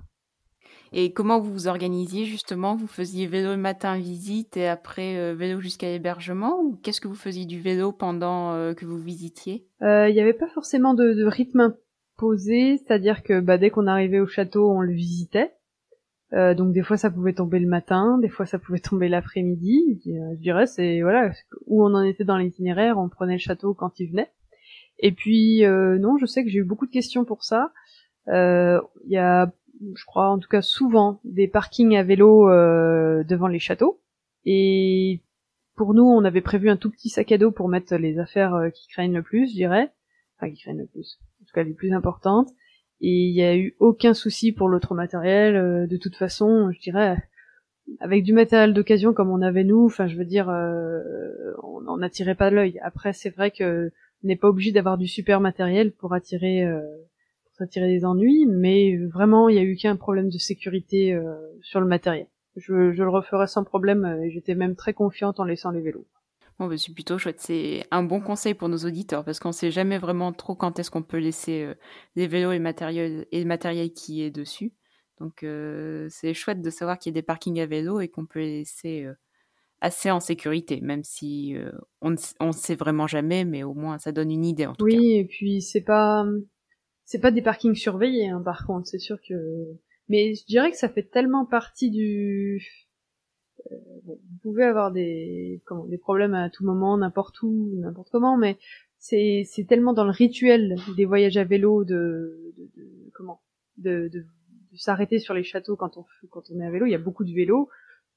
Et 0.91 1.13
comment 1.13 1.39
vous 1.39 1.53
vous 1.53 1.67
organisiez 1.67 2.25
justement? 2.25 2.75
Vous 2.75 2.87
faisiez 2.87 3.27
vélo 3.27 3.51
le 3.51 3.57
matin 3.57 3.95
visite 3.95 4.57
et 4.57 4.67
après 4.67 5.17
euh, 5.17 5.35
vélo 5.35 5.59
jusqu'à 5.61 5.85
l'hébergement? 5.85 6.61
Ou 6.63 6.79
qu'est-ce 6.81 6.99
que 6.99 7.07
vous 7.07 7.13
faisiez 7.13 7.45
du 7.45 7.61
vélo 7.61 7.91
pendant 7.91 8.53
euh, 8.53 8.73
que 8.73 8.87
vous 8.87 8.97
visitiez? 8.97 9.67
Il 9.81 10.11
n'y 10.11 10.19
avait 10.19 10.33
pas 10.33 10.47
forcément 10.47 10.95
de, 10.95 11.23
rythme 11.25 11.75
imposé, 12.17 12.77
c'est-à-dire 12.77 13.21
que 13.21 13.39
bah, 13.39 13.59
dès 13.59 13.69
qu'on 13.69 13.85
arrivait 13.85 14.19
au 14.19 14.25
château, 14.25 14.71
on 14.71 14.81
le 14.81 14.93
visitait. 14.93 15.53
donc 16.31 16.73
des 16.73 16.81
fois 16.81 16.97
ça 16.97 17.11
pouvait 17.11 17.33
tomber 17.33 17.59
le 17.59 17.67
matin, 17.67 18.17
des 18.19 18.29
fois 18.29 18.47
ça 18.47 18.57
pouvait 18.57 18.79
tomber 18.79 19.09
l'après-midi. 19.09 20.01
je 20.03 20.41
dirais 20.41 20.65
c'est 20.65 21.01
voilà 21.01 21.31
où 21.67 21.85
on 21.85 21.93
en 21.93 22.01
était 22.01 22.25
dans 22.25 22.37
l'itinéraire, 22.37 22.97
on 22.97 23.09
prenait 23.09 23.33
le 23.33 23.39
château 23.39 23.75
quand 23.75 23.99
il 23.99 24.09
venait. 24.09 24.31
Et 24.99 25.11
puis 25.11 25.65
euh, 25.65 25.97
non, 25.97 26.17
je 26.17 26.25
sais 26.25 26.43
que 26.43 26.49
j'ai 26.49 26.59
eu 26.59 26.63
beaucoup 26.63 26.85
de 26.85 26.91
questions 26.91 27.25
pour 27.25 27.43
ça. 27.43 27.71
Euh, 28.27 28.79
il 29.05 29.11
y 29.11 29.17
a, 29.17 29.51
je 29.95 30.05
crois 30.05 30.29
en 30.29 30.39
tout 30.39 30.49
cas 30.49 30.61
souvent, 30.61 31.21
des 31.23 31.47
parkings 31.47 31.95
à 31.95 32.03
vélo 32.03 32.49
euh, 32.49 33.23
devant 33.23 33.47
les 33.47 33.59
châteaux. 33.59 34.01
Et 34.45 35.21
pour 35.75 35.93
nous, 35.93 36.03
on 36.03 36.25
avait 36.25 36.41
prévu 36.41 36.69
un 36.69 36.77
tout 36.77 36.91
petit 36.91 37.09
sac 37.09 37.31
à 37.31 37.37
dos 37.37 37.51
pour 37.51 37.69
mettre 37.69 37.95
les 37.95 38.19
affaires 38.19 38.53
qui 38.73 38.87
craignent 38.89 39.15
le 39.15 39.23
plus, 39.23 39.49
je 39.49 39.53
dirais. 39.53 39.91
Enfin, 40.37 40.51
qui 40.51 40.61
craignent 40.61 40.79
le 40.79 40.87
plus. 40.87 41.19
En 41.41 41.45
tout 41.45 41.53
cas, 41.53 41.63
les 41.63 41.73
plus 41.73 41.93
importantes. 41.93 42.49
Et 43.01 43.27
il 43.27 43.33
n'y 43.33 43.43
a 43.43 43.55
eu 43.55 43.75
aucun 43.79 44.13
souci 44.13 44.51
pour 44.51 44.67
l'autre 44.67 44.93
matériel. 44.93 45.87
de 45.87 45.97
toute 45.97 46.17
façon, 46.17 46.69
je 46.71 46.79
dirais, 46.81 47.17
avec 48.01 48.23
du 48.23 48.33
matériel 48.33 48.73
d'occasion 48.73 49.13
comme 49.13 49.29
on 49.29 49.41
avait 49.41 49.63
nous, 49.63 49.85
enfin, 49.85 50.07
je 50.07 50.17
veux 50.17 50.25
dire, 50.25 50.49
on 51.63 51.97
n'attirait 51.97 52.35
pas 52.35 52.49
l'œil. 52.49 52.77
Après, 52.83 53.13
c'est 53.13 53.29
vrai 53.29 53.51
que 53.51 53.91
n'est 54.23 54.35
pas 54.35 54.49
obligé 54.49 54.71
d'avoir 54.71 54.97
du 54.97 55.07
super 55.07 55.39
matériel 55.39 55.91
pour 55.91 56.13
attirer 56.13 56.63
euh, 56.63 56.81
pour 57.45 57.55
s'attirer 57.55 57.87
des 57.87 58.05
ennuis, 58.05 58.45
mais 58.45 58.97
vraiment 58.97 59.49
il 59.49 59.55
y 59.55 59.59
a 59.59 59.63
eu 59.63 59.75
qu'un 59.75 59.95
problème 59.95 60.29
de 60.29 60.37
sécurité 60.37 61.13
euh, 61.13 61.35
sur 61.61 61.79
le 61.79 61.87
matériel. 61.87 62.27
Je, 62.55 62.91
je, 62.91 63.03
le 63.03 63.09
referais 63.09 63.47
sans 63.47 63.63
problème 63.63 64.05
euh, 64.05 64.23
et 64.23 64.31
j'étais 64.31 64.55
même 64.55 64.75
très 64.75 64.93
confiante 64.93 65.39
en 65.39 65.45
laissant 65.45 65.71
les 65.71 65.81
vélos. 65.81 66.07
Bon, 66.57 66.67
bah, 66.67 66.77
c'est 66.77 66.93
plutôt 66.93 67.17
chouette. 67.17 67.39
C'est 67.39 67.85
un 67.91 68.03
bon 68.03 68.19
conseil 68.19 68.53
pour 68.53 68.67
nos 68.67 68.79
auditeurs 68.79 69.23
parce 69.23 69.39
qu'on 69.39 69.53
sait 69.53 69.71
jamais 69.71 69.97
vraiment 69.97 70.33
trop 70.33 70.55
quand 70.55 70.77
est-ce 70.79 70.91
qu'on 70.91 71.03
peut 71.03 71.19
laisser 71.19 71.73
les 72.17 72.27
vélos 72.27 72.51
et 72.51 72.59
matériel, 72.59 73.27
et 73.31 73.45
matériel 73.45 73.93
qui 73.93 74.23
est 74.23 74.31
dessus. 74.31 74.73
Donc, 75.21 75.45
c'est 76.09 76.33
chouette 76.33 76.61
de 76.61 76.69
savoir 76.69 76.99
qu'il 76.99 77.11
y 77.11 77.13
a 77.13 77.19
des 77.21 77.25
parkings 77.25 77.61
à 77.61 77.65
vélo 77.65 78.01
et 78.01 78.09
qu'on 78.09 78.25
peut 78.25 78.39
laisser 78.39 79.07
assez 79.81 80.11
en 80.11 80.19
sécurité, 80.19 80.81
même 80.81 81.03
si 81.03 81.55
euh, 81.55 81.71
on 82.01 82.11
ne 82.11 82.51
sait 82.51 82.75
vraiment 82.75 83.07
jamais, 83.07 83.45
mais 83.45 83.63
au 83.63 83.73
moins 83.73 83.97
ça 83.97 84.11
donne 84.11 84.31
une 84.31 84.45
idée 84.45 84.65
en 84.65 84.73
tout 84.73 84.85
oui, 84.85 84.91
cas. 84.93 84.99
Oui, 84.99 85.13
et 85.15 85.25
puis 85.25 85.61
c'est 85.61 85.81
pas 85.81 86.25
c'est 87.05 87.19
pas 87.19 87.31
des 87.31 87.41
parkings 87.41 87.73
surveillés, 87.73 88.29
hein, 88.29 88.41
par 88.43 88.67
contre, 88.67 88.87
c'est 88.87 88.99
sûr 88.99 89.17
que. 89.27 89.33
Mais 90.09 90.35
je 90.35 90.45
dirais 90.45 90.69
que 90.69 90.77
ça 90.77 90.89
fait 90.89 91.09
tellement 91.09 91.43
partie 91.43 91.89
du. 91.89 92.63
Euh, 93.71 93.75
bon, 94.03 94.19
vous 94.29 94.37
pouvez 94.43 94.63
avoir 94.63 94.91
des 94.91 95.61
comment, 95.65 95.85
des 95.85 95.97
problèmes 95.97 96.35
à 96.35 96.51
tout 96.51 96.63
moment, 96.63 96.97
n'importe 96.97 97.41
où, 97.41 97.71
n'importe 97.79 98.09
comment, 98.11 98.37
mais 98.37 98.59
c'est 98.99 99.43
c'est 99.49 99.63
tellement 99.63 99.93
dans 99.93 100.03
le 100.03 100.11
rituel 100.11 100.75
des 100.97 101.05
voyages 101.05 101.37
à 101.37 101.45
vélo 101.45 101.83
de, 101.83 102.53
de, 102.57 102.69
de 102.77 103.11
comment 103.13 103.41
de, 103.77 104.09
de, 104.13 104.19
de 104.19 104.77
s'arrêter 104.77 105.17
sur 105.17 105.33
les 105.33 105.43
châteaux 105.43 105.75
quand 105.75 105.97
on 105.97 106.05
quand 106.29 106.43
on 106.51 106.59
est 106.59 106.65
à 106.65 106.69
vélo. 106.69 106.85
Il 106.85 106.91
y 106.91 106.95
a 106.95 106.99
beaucoup 106.99 107.23
de 107.23 107.33
vélos 107.33 107.69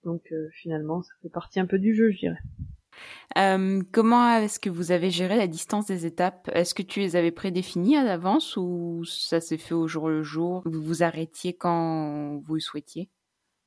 donc 0.04 0.22
euh, 0.32 0.48
finalement, 0.52 1.02
ça 1.02 1.12
fait 1.22 1.28
partie 1.28 1.60
un 1.60 1.66
peu 1.66 1.78
du 1.78 1.94
jeu, 1.94 2.10
je 2.10 2.18
dirais. 2.18 2.38
Euh, 3.38 3.80
comment 3.92 4.36
est-ce 4.36 4.60
que 4.60 4.70
vous 4.70 4.92
avez 4.92 5.10
géré 5.10 5.36
la 5.36 5.46
distance 5.46 5.86
des 5.86 6.04
étapes? 6.06 6.50
Est-ce 6.52 6.74
que 6.74 6.82
tu 6.82 7.00
les 7.00 7.16
avais 7.16 7.30
prédéfinies 7.30 7.96
à 7.96 8.04
l'avance 8.04 8.56
ou 8.56 9.02
ça 9.04 9.40
s'est 9.40 9.58
fait 9.58 9.74
au 9.74 9.86
jour 9.86 10.08
le 10.08 10.22
jour? 10.22 10.62
Vous 10.66 10.82
vous 10.82 11.02
arrêtiez 11.02 11.54
quand 11.54 12.40
vous 12.44 12.54
le 12.54 12.60
souhaitiez? 12.60 13.08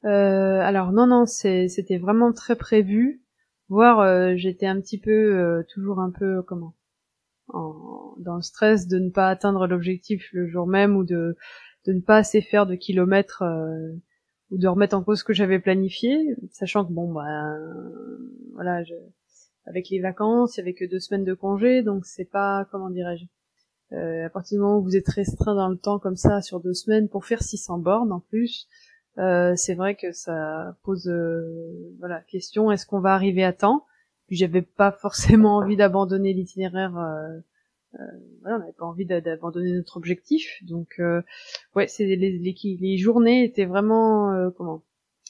Euh, 0.06 0.60
Alors 0.62 0.91
non, 0.91 1.08
non, 1.08 1.26
c'était 1.26 1.98
vraiment 1.98 2.32
très 2.32 2.56
prévu. 2.56 3.21
Voire 3.67 4.00
euh, 4.00 4.34
j'étais 4.36 4.67
un 4.67 4.80
petit 4.80 5.00
peu, 5.00 5.12
euh, 5.12 5.63
toujours 5.74 6.00
un 6.00 6.12
peu, 6.12 6.43
comment? 6.43 6.76
En, 7.48 8.13
Dans 8.17 8.36
le 8.36 8.43
stress 8.43 8.88
de 8.88 9.00
ne 9.00 9.10
pas 9.10 9.30
atteindre 9.30 9.65
l'objectif 9.65 10.30
le 10.34 10.48
jour 10.48 10.67
même 10.67 10.95
ou 10.95 11.04
de, 11.04 11.36
de 11.86 11.93
ne 11.93 12.02
pas 12.02 12.17
assez 12.17 12.41
faire 12.41 12.67
de 12.67 12.76
kilomètres 12.76 13.43
ou 14.51 14.58
de 14.58 14.67
remettre 14.67 14.95
en 14.95 15.03
cause 15.03 15.19
ce 15.19 15.23
que 15.23 15.34
j'avais 15.34 15.60
planifié, 15.60 16.36
sachant 16.51 16.86
que 16.86 16.93
bon, 16.93 17.12
bah, 17.12 17.58
voilà, 18.53 18.84
je, 18.84 18.93
avec 19.65 19.89
les 19.89 19.99
vacances, 19.99 20.55
il 20.55 20.60
y 20.60 20.62
avait 20.62 20.73
que 20.73 20.86
deux 20.86 20.99
semaines 20.99 21.23
de 21.23 21.34
congé, 21.34 21.81
donc 21.81 22.05
c'est 22.05 22.29
pas, 22.29 22.67
comment 22.71 22.89
dirais-je, 22.89 23.25
euh, 23.95 24.25
à 24.25 24.29
partir 24.29 24.58
du 24.58 24.62
moment 24.62 24.79
où 24.79 24.84
vous 24.84 24.95
êtes 24.95 25.10
restreint 25.10 25.55
dans 25.55 25.69
le 25.69 25.77
temps 25.77 25.99
comme 25.99 26.15
ça 26.15 26.41
sur 26.41 26.60
deux 26.60 26.73
semaines 26.73 27.10
pour 27.10 27.25
faire 27.25 27.41
600 27.41 27.79
bornes 27.79 28.12
en 28.12 28.19
plus, 28.19 28.67
euh, 29.17 29.53
c'est 29.55 29.75
vrai 29.75 29.95
que 29.95 30.12
ça 30.12 30.75
pose, 30.84 31.08
euh, 31.08 31.95
voilà, 31.99 32.21
question, 32.21 32.71
est-ce 32.71 32.86
qu'on 32.86 32.99
va 32.99 33.13
arriver 33.13 33.43
à 33.43 33.53
temps? 33.53 33.86
Puis 34.27 34.36
j'avais 34.36 34.62
pas 34.62 34.91
forcément 34.91 35.58
envie 35.58 35.77
d'abandonner 35.77 36.34
l'itinéraire. 36.34 36.93
Euh, 37.99 38.03
euh, 38.03 38.19
voilà, 38.41 38.58
on 38.58 38.60
n'avait 38.60 38.73
pas 38.73 38.86
envie 38.86 39.05
d'abandonner 39.05 39.71
notre 39.73 39.97
objectif, 39.97 40.63
donc 40.63 40.95
euh, 40.99 41.21
ouais, 41.75 41.88
c'est 41.88 42.05
les, 42.05 42.15
les, 42.15 42.55
les, 42.79 42.97
journées 42.97 43.43
étaient 43.43 43.65
vraiment 43.65 44.51
comment 44.58 44.84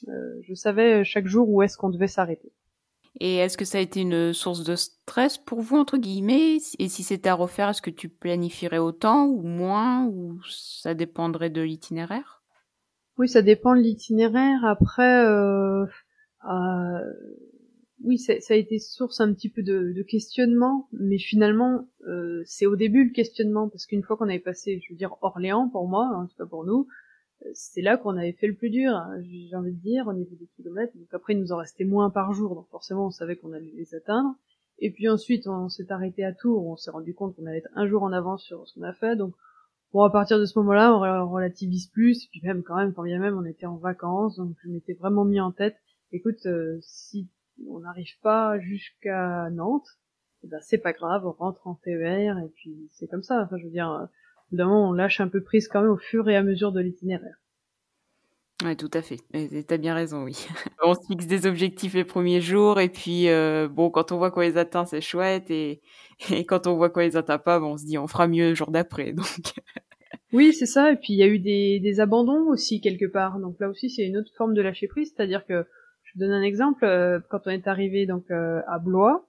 Je 0.06 0.54
savais 0.54 1.04
chaque 1.04 1.26
jour 1.26 1.48
où 1.48 1.62
est-ce 1.62 1.76
qu'on 1.76 1.90
devait 1.90 2.08
s'arrêter. 2.08 2.52
Et 3.18 3.36
est-ce 3.36 3.56
que 3.56 3.64
ça 3.64 3.78
a 3.78 3.80
été 3.80 4.00
une 4.00 4.34
source 4.34 4.62
de 4.62 4.76
stress 4.76 5.38
pour 5.38 5.62
vous, 5.62 5.76
entre 5.76 5.96
guillemets? 5.96 6.58
Et 6.78 6.88
si 6.88 7.02
c'était 7.02 7.30
à 7.30 7.34
refaire, 7.34 7.70
est-ce 7.70 7.80
que 7.80 7.90
tu 7.90 8.10
planifierais 8.10 8.78
autant 8.78 9.24
ou 9.24 9.42
moins 9.42 10.06
Ou 10.06 10.38
ça 10.46 10.92
dépendrait 10.92 11.48
de 11.48 11.62
l'itinéraire? 11.62 12.42
Oui, 13.18 13.28
ça 13.28 13.40
dépend 13.40 13.74
de 13.74 13.80
l'itinéraire. 13.80 14.64
Après, 14.64 15.24
euh, 15.24 15.86
euh, 16.44 17.00
oui, 18.04 18.18
ça, 18.18 18.34
a 18.50 18.56
été 18.56 18.78
source 18.78 19.20
un 19.20 19.32
petit 19.32 19.48
peu 19.48 19.62
de, 19.62 20.02
questionnement. 20.02 20.88
Mais 20.92 21.18
finalement, 21.18 21.88
euh, 22.06 22.42
c'est 22.44 22.66
au 22.66 22.76
début 22.76 23.04
le 23.04 23.12
questionnement. 23.12 23.68
Parce 23.68 23.86
qu'une 23.86 24.02
fois 24.02 24.16
qu'on 24.16 24.28
avait 24.28 24.38
passé, 24.38 24.80
je 24.82 24.92
veux 24.92 24.98
dire, 24.98 25.16
Orléans 25.22 25.68
pour 25.68 25.88
moi, 25.88 26.10
en 26.14 26.26
tout 26.26 26.36
cas 26.36 26.46
pour 26.46 26.64
nous, 26.64 26.86
c'est 27.52 27.82
là 27.82 27.96
qu'on 27.96 28.16
avait 28.16 28.32
fait 28.32 28.46
le 28.46 28.54
plus 28.54 28.70
dur, 28.70 28.92
hein, 28.92 29.20
j'ai 29.22 29.54
envie 29.54 29.72
de 29.72 29.80
dire, 29.80 30.06
au 30.06 30.12
niveau 30.12 30.34
des 30.36 30.48
kilomètres. 30.56 30.96
Donc 30.96 31.08
après, 31.12 31.34
il 31.34 31.40
nous 31.40 31.52
en 31.52 31.58
restait 31.58 31.84
moins 31.84 32.10
par 32.10 32.32
jour, 32.32 32.54
donc 32.54 32.68
forcément, 32.70 33.06
on 33.06 33.10
savait 33.10 33.36
qu'on 33.36 33.52
allait 33.52 33.72
les 33.76 33.94
atteindre. 33.94 34.34
Et 34.78 34.90
puis 34.90 35.08
ensuite, 35.08 35.46
on 35.46 35.68
s'est 35.68 35.90
arrêté 35.90 36.24
à 36.24 36.32
Tours, 36.32 36.66
on 36.66 36.76
s'est 36.76 36.90
rendu 36.90 37.14
compte 37.14 37.34
qu'on 37.36 37.46
allait 37.46 37.58
être 37.58 37.70
un 37.74 37.86
jour 37.86 38.02
en 38.02 38.12
avance 38.12 38.44
sur 38.44 38.66
ce 38.66 38.74
qu'on 38.74 38.82
a 38.82 38.92
fait. 38.92 39.16
Donc, 39.16 39.34
bon, 39.92 40.02
à 40.02 40.10
partir 40.10 40.38
de 40.38 40.44
ce 40.44 40.58
moment-là, 40.58 40.94
on 40.94 41.30
relativise 41.30 41.88
plus. 41.88 42.24
Et 42.24 42.28
puis 42.30 42.40
même, 42.42 42.62
quand 42.62 42.76
même, 42.76 42.92
quand 42.92 43.02
bien 43.02 43.18
même, 43.18 43.36
on 43.38 43.44
était 43.44 43.66
en 43.66 43.76
vacances, 43.76 44.36
donc 44.36 44.54
je 44.62 44.70
m'étais 44.70 44.94
vraiment 44.94 45.24
mis 45.24 45.40
en 45.40 45.52
tête. 45.52 45.76
Écoute, 46.12 46.46
euh, 46.46 46.78
si 46.82 47.28
on 47.68 47.80
n'arrive 47.80 48.18
pas 48.22 48.58
jusqu'à 48.58 49.50
Nantes, 49.50 49.88
eh 50.44 50.48
ben 50.48 50.60
c'est 50.62 50.78
pas 50.78 50.92
grave, 50.92 51.26
on 51.26 51.32
rentre 51.32 51.66
en 51.66 51.74
TER 51.74 52.38
et 52.38 52.48
puis 52.54 52.88
c'est 52.92 53.06
comme 53.06 53.22
ça. 53.22 53.42
Enfin, 53.42 53.56
je 53.58 53.64
veux 53.64 53.70
dire 53.70 54.08
évidemment, 54.50 54.88
on 54.88 54.92
lâche 54.92 55.20
un 55.20 55.28
peu 55.28 55.42
prise 55.42 55.68
quand 55.68 55.82
même 55.82 55.90
au 55.90 55.96
fur 55.96 56.28
et 56.28 56.36
à 56.36 56.42
mesure 56.42 56.72
de 56.72 56.80
l'itinéraire. 56.80 57.36
Ouais, 58.64 58.74
tout 58.74 58.90
à 58.94 59.02
fait. 59.02 59.18
Et 59.34 59.64
t'as 59.64 59.76
bien 59.76 59.94
raison, 59.94 60.22
oui. 60.24 60.46
on 60.82 60.94
se 60.94 61.06
fixe 61.06 61.26
des 61.26 61.46
objectifs 61.46 61.92
les 61.92 62.04
premiers 62.04 62.40
jours 62.40 62.80
et 62.80 62.88
puis 62.88 63.28
euh, 63.28 63.68
bon, 63.68 63.90
quand 63.90 64.12
on 64.12 64.16
voit 64.16 64.30
qu'on 64.30 64.40
les 64.40 64.56
atteint, 64.56 64.86
c'est 64.86 65.02
chouette 65.02 65.50
et, 65.50 65.82
et 66.30 66.44
quand 66.46 66.66
on 66.66 66.76
voit 66.76 66.88
qu'on 66.88 67.00
les 67.00 67.16
atteint 67.16 67.38
pas, 67.38 67.60
bon, 67.60 67.72
on 67.72 67.76
se 67.76 67.84
dit 67.84 67.98
on 67.98 68.06
fera 68.06 68.28
mieux 68.28 68.50
le 68.50 68.54
jour 68.54 68.70
d'après. 68.70 69.12
Donc. 69.12 69.26
oui, 70.32 70.54
c'est 70.54 70.66
ça. 70.66 70.92
Et 70.92 70.96
puis 70.96 71.12
il 71.12 71.18
y 71.18 71.22
a 71.22 71.26
eu 71.26 71.38
des, 71.38 71.80
des 71.80 72.00
abandons 72.00 72.48
aussi 72.48 72.80
quelque 72.80 73.04
part. 73.06 73.38
Donc 73.40 73.60
là 73.60 73.68
aussi, 73.68 73.90
c'est 73.90 74.06
une 74.06 74.16
autre 74.16 74.32
forme 74.36 74.54
de 74.54 74.62
lâcher 74.62 74.88
prise, 74.88 75.12
c'est-à-dire 75.14 75.44
que 75.44 75.66
je 76.16 76.20
donne 76.24 76.32
un 76.32 76.42
exemple. 76.42 76.84
Euh, 76.84 77.20
quand 77.30 77.40
on 77.46 77.50
est 77.50 77.68
arrivé 77.68 78.06
donc 78.06 78.30
euh, 78.30 78.62
à 78.66 78.78
Blois, 78.78 79.26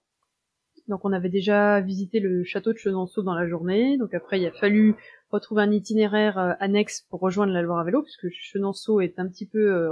donc 0.87 1.03
on 1.03 1.11
avait 1.11 1.29
déjà 1.29 1.81
visité 1.81 2.19
le 2.19 2.43
château 2.43 2.71
de 2.71 2.77
Chenonceau 2.77 3.21
dans 3.21 3.33
la 3.33 3.47
journée. 3.47 3.97
Donc 3.97 4.13
après 4.13 4.39
il 4.39 4.45
a 4.45 4.51
fallu 4.51 4.95
retrouver 5.29 5.63
un 5.63 5.71
itinéraire 5.71 6.37
euh, 6.37 6.53
annexe 6.59 7.05
pour 7.09 7.19
rejoindre 7.19 7.51
la 7.51 7.61
Loire 7.61 7.79
à 7.79 7.83
vélo, 7.83 8.03
puisque 8.03 8.29
Chenonceau 8.29 9.01
est 9.01 9.19
un 9.19 9.27
petit 9.27 9.45
peu 9.45 9.91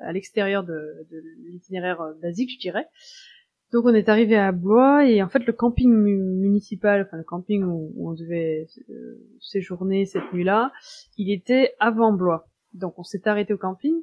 à 0.00 0.12
l'extérieur 0.12 0.64
de, 0.64 1.06
l'itinéraire 1.44 2.00
euh, 2.00 2.14
basique, 2.22 2.50
je 2.54 2.58
dirais. 2.58 2.86
Donc 3.72 3.84
on 3.86 3.94
est 3.94 4.08
arrivé 4.08 4.36
à 4.36 4.52
Blois 4.52 5.06
et 5.06 5.22
en 5.22 5.28
fait 5.28 5.46
le 5.46 5.52
camping 5.52 5.90
municipal, 5.90 7.02
enfin 7.02 7.16
le 7.16 7.24
camping 7.24 7.64
où, 7.64 7.92
on 7.98 8.12
devait 8.12 8.66
séjourner 9.40 10.04
cette 10.04 10.30
nuit-là, 10.32 10.72
il 11.16 11.32
était 11.32 11.74
avant 11.78 12.12
Blois. 12.12 12.48
Donc 12.74 12.98
on 12.98 13.02
s'est 13.02 13.26
arrêté 13.28 13.54
au 13.54 13.58
camping 13.58 13.94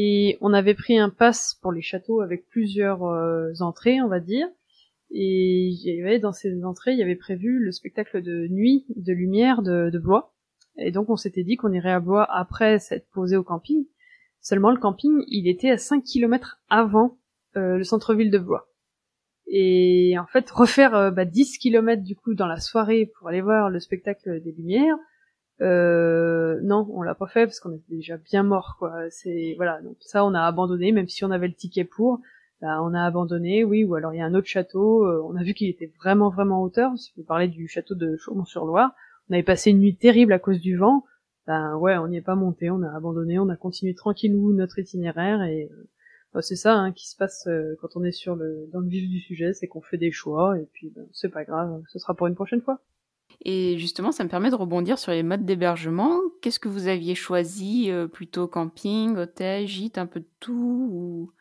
et 0.00 0.38
on 0.40 0.52
avait 0.52 0.74
pris 0.74 0.96
un 0.96 1.10
pass 1.10 1.58
pour 1.60 1.72
les 1.72 1.82
châteaux 1.82 2.20
avec 2.20 2.46
plusieurs 2.46 3.02
entrées, 3.60 4.00
on 4.00 4.06
va 4.06 4.20
dire. 4.20 4.46
Et 5.10 5.68
il 5.68 5.80
y 5.80 6.00
avait 6.00 6.20
dans 6.20 6.32
ces 6.32 6.64
entrées, 6.64 6.92
il 6.92 6.98
y 6.98 7.02
avait 7.02 7.16
prévu 7.16 7.58
le 7.58 7.72
spectacle 7.72 8.22
de 8.22 8.46
nuit 8.48 8.84
de 8.94 9.12
lumière 9.12 9.62
de, 9.62 9.90
de 9.90 9.98
Blois. 9.98 10.32
Et 10.76 10.92
donc 10.92 11.10
on 11.10 11.16
s'était 11.16 11.42
dit 11.42 11.56
qu'on 11.56 11.72
irait 11.72 11.92
à 11.92 12.00
Blois 12.00 12.26
après 12.30 12.78
s'être 12.78 13.08
posé 13.10 13.36
au 13.36 13.42
camping. 13.42 13.86
Seulement 14.40 14.70
le 14.70 14.78
camping, 14.78 15.24
il 15.26 15.48
était 15.48 15.70
à 15.70 15.78
5 15.78 16.04
km 16.04 16.60
avant 16.68 17.18
euh, 17.56 17.76
le 17.78 17.84
centre-ville 17.84 18.30
de 18.30 18.38
Blois. 18.38 18.68
Et 19.46 20.16
en 20.18 20.26
fait, 20.26 20.48
refaire 20.50 20.94
euh, 20.94 21.10
bah, 21.10 21.24
10 21.24 21.58
km 21.58 22.02
du 22.02 22.14
coup 22.14 22.34
dans 22.34 22.46
la 22.46 22.60
soirée 22.60 23.10
pour 23.18 23.28
aller 23.28 23.40
voir 23.40 23.70
le 23.70 23.80
spectacle 23.80 24.40
des 24.42 24.52
lumières, 24.52 24.96
euh, 25.60 26.60
non, 26.62 26.88
on 26.92 27.02
l'a 27.02 27.14
pas 27.14 27.26
fait 27.26 27.46
parce 27.46 27.60
qu'on 27.60 27.72
était 27.72 27.94
déjà 27.94 28.16
bien 28.16 28.42
mort 28.42 28.76
quoi. 28.78 29.10
C'est 29.10 29.54
voilà, 29.56 29.80
donc 29.82 29.96
ça 30.00 30.24
on 30.24 30.34
a 30.34 30.42
abandonné 30.42 30.92
même 30.92 31.08
si 31.08 31.24
on 31.24 31.30
avait 31.30 31.48
le 31.48 31.54
ticket 31.54 31.84
pour. 31.84 32.20
Bah, 32.60 32.82
on 32.82 32.92
a 32.92 33.04
abandonné, 33.04 33.62
oui, 33.62 33.84
ou 33.84 33.94
alors 33.94 34.12
il 34.14 34.18
y 34.18 34.20
a 34.20 34.24
un 34.26 34.34
autre 34.34 34.48
château, 34.48 35.04
euh, 35.06 35.22
on 35.24 35.36
a 35.36 35.44
vu 35.44 35.54
qu'il 35.54 35.68
était 35.68 35.92
vraiment 36.02 36.28
vraiment 36.28 36.60
en 36.60 36.64
hauteur, 36.64 36.90
si 36.98 37.12
vous 37.16 37.22
parlez 37.22 37.46
du 37.46 37.68
château 37.68 37.94
de 37.94 38.16
Chaumont-sur-Loire, 38.16 38.96
on 39.30 39.34
avait 39.34 39.44
passé 39.44 39.70
une 39.70 39.78
nuit 39.78 39.94
terrible 39.94 40.32
à 40.32 40.40
cause 40.40 40.58
du 40.58 40.76
vent, 40.76 41.04
ben 41.46 41.76
ouais, 41.76 41.96
on 41.98 42.08
n'y 42.08 42.16
est 42.16 42.22
pas 42.22 42.34
monté, 42.34 42.68
on 42.68 42.82
a 42.82 42.90
abandonné, 42.90 43.38
on 43.38 43.48
a 43.48 43.54
continué 43.54 43.94
tranquillou 43.94 44.52
notre 44.54 44.80
itinéraire 44.80 45.44
et 45.44 45.70
euh, 45.70 45.88
bah, 46.34 46.42
c'est 46.42 46.56
ça 46.56 46.74
hein, 46.74 46.90
qui 46.92 47.08
se 47.08 47.16
passe 47.16 47.46
euh, 47.46 47.76
quand 47.80 47.94
on 47.94 48.02
est 48.02 48.10
sur 48.10 48.34
le 48.34 48.68
dans 48.72 48.80
le 48.80 48.88
vif 48.88 49.08
du 49.08 49.20
sujet, 49.20 49.52
c'est 49.52 49.68
qu'on 49.68 49.80
fait 49.80 49.96
des 49.96 50.10
choix 50.10 50.58
et 50.58 50.66
puis 50.72 50.90
ben, 50.90 51.06
c'est 51.12 51.28
pas 51.28 51.44
grave, 51.44 51.80
ce 51.88 52.00
sera 52.00 52.14
pour 52.14 52.26
une 52.26 52.34
prochaine 52.34 52.60
fois. 52.60 52.80
Et 53.44 53.78
justement, 53.78 54.12
ça 54.12 54.24
me 54.24 54.28
permet 54.28 54.50
de 54.50 54.56
rebondir 54.56 54.98
sur 54.98 55.12
les 55.12 55.22
modes 55.22 55.44
d'hébergement. 55.44 56.18
Qu'est-ce 56.42 56.58
que 56.58 56.68
vous 56.68 56.88
aviez 56.88 57.14
choisi 57.14 57.90
Plutôt 58.12 58.48
camping, 58.48 59.16
hôtel, 59.16 59.66
gîte, 59.66 59.98
un 59.98 60.06
peu 60.06 60.20
de 60.20 60.28
tout 60.40 60.88
ou... 60.92 61.32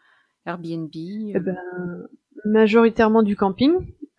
Airbnb 0.47 0.89
eh 0.95 1.35
euh. 1.35 1.39
ben, 1.39 1.57
Majoritairement 2.45 3.23
du 3.23 3.35
camping, 3.35 3.73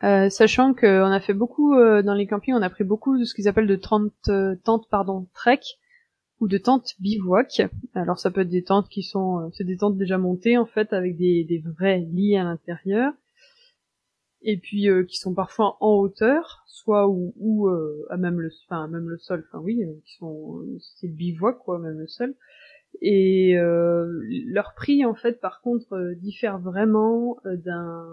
euh, 0.05 0.29
sachant 0.29 0.75
qu'on 0.75 1.11
a 1.11 1.21
fait 1.21 1.35
beaucoup 1.35 1.75
euh, 1.75 2.03
dans 2.03 2.15
les 2.15 2.27
campings, 2.27 2.55
on 2.55 2.63
a 2.63 2.69
pris 2.71 2.85
beaucoup 2.85 3.19
de 3.19 3.25
ce 3.25 3.33
qu'ils 3.35 3.49
appellent 3.49 3.67
de 3.67 3.77
tentes, 3.77 4.89
pardon, 4.91 5.27
trek 5.35 5.61
ou 6.41 6.47
de 6.47 6.59
tentes 6.59 6.95
bivouac. 7.01 7.63
Alors 7.95 8.19
ça 8.19 8.31
peut 8.31 8.43
être 8.43 8.49
des 8.49 8.65
tentes 8.65 8.89
qui 8.89 9.03
sont, 9.03 9.51
c'est 9.55 9.65
des 9.65 9.79
tentes 9.79 9.97
déjà 9.97 10.19
montées 10.19 10.59
en 10.59 10.67
fait 10.67 10.93
avec 10.93 11.17
des 11.17 11.63
vrais 11.65 11.99
lits 11.99 12.37
à 12.37 12.45
l'intérieur 12.45 13.13
et 14.43 14.57
puis 14.59 14.87
qui 15.09 15.17
sont 15.17 15.35
parfois 15.35 15.77
en 15.81 15.95
hauteur, 15.95 16.65
soit 16.67 17.09
ou, 17.09 17.35
ou 17.37 17.69
à 18.11 18.17
même 18.17 18.41
le, 18.41 18.51
enfin 18.67 18.87
même 18.89 19.09
le 19.09 19.19
sol, 19.19 19.45
enfin 19.49 19.63
oui, 19.63 19.83
qui 20.05 20.15
sont, 20.15 20.63
c'est 21.01 21.09
bivouac 21.09 21.59
quoi, 21.59 21.79
même 21.79 21.99
le 21.99 22.07
sol. 22.07 22.35
Et 23.01 23.57
euh, 23.57 24.07
leur 24.47 24.75
prix, 24.75 25.05
en 25.05 25.15
fait, 25.15 25.41
par 25.41 25.61
contre, 25.61 25.93
euh, 25.95 26.15
diffère 26.15 26.59
vraiment 26.59 27.39
euh, 27.47 27.57
d'un 27.57 28.07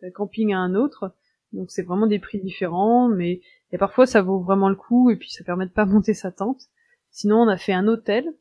d'un 0.00 0.10
camping 0.10 0.52
à 0.52 0.58
un 0.58 0.74
autre. 0.74 1.14
Donc 1.52 1.70
c'est 1.70 1.82
vraiment 1.82 2.06
des 2.06 2.18
prix 2.18 2.40
différents, 2.40 3.08
mais 3.08 3.40
et 3.72 3.78
parfois 3.78 4.06
ça 4.06 4.22
vaut 4.22 4.40
vraiment 4.40 4.68
le 4.68 4.76
coup 4.76 5.10
et 5.10 5.16
puis 5.16 5.30
ça 5.30 5.44
permet 5.44 5.66
de 5.66 5.72
pas 5.72 5.86
monter 5.86 6.14
sa 6.14 6.30
tente. 6.30 6.62
Sinon 7.10 7.42
on 7.42 7.48
a 7.48 7.56
fait 7.56 7.72
un 7.72 7.88
hôtel 7.88 8.32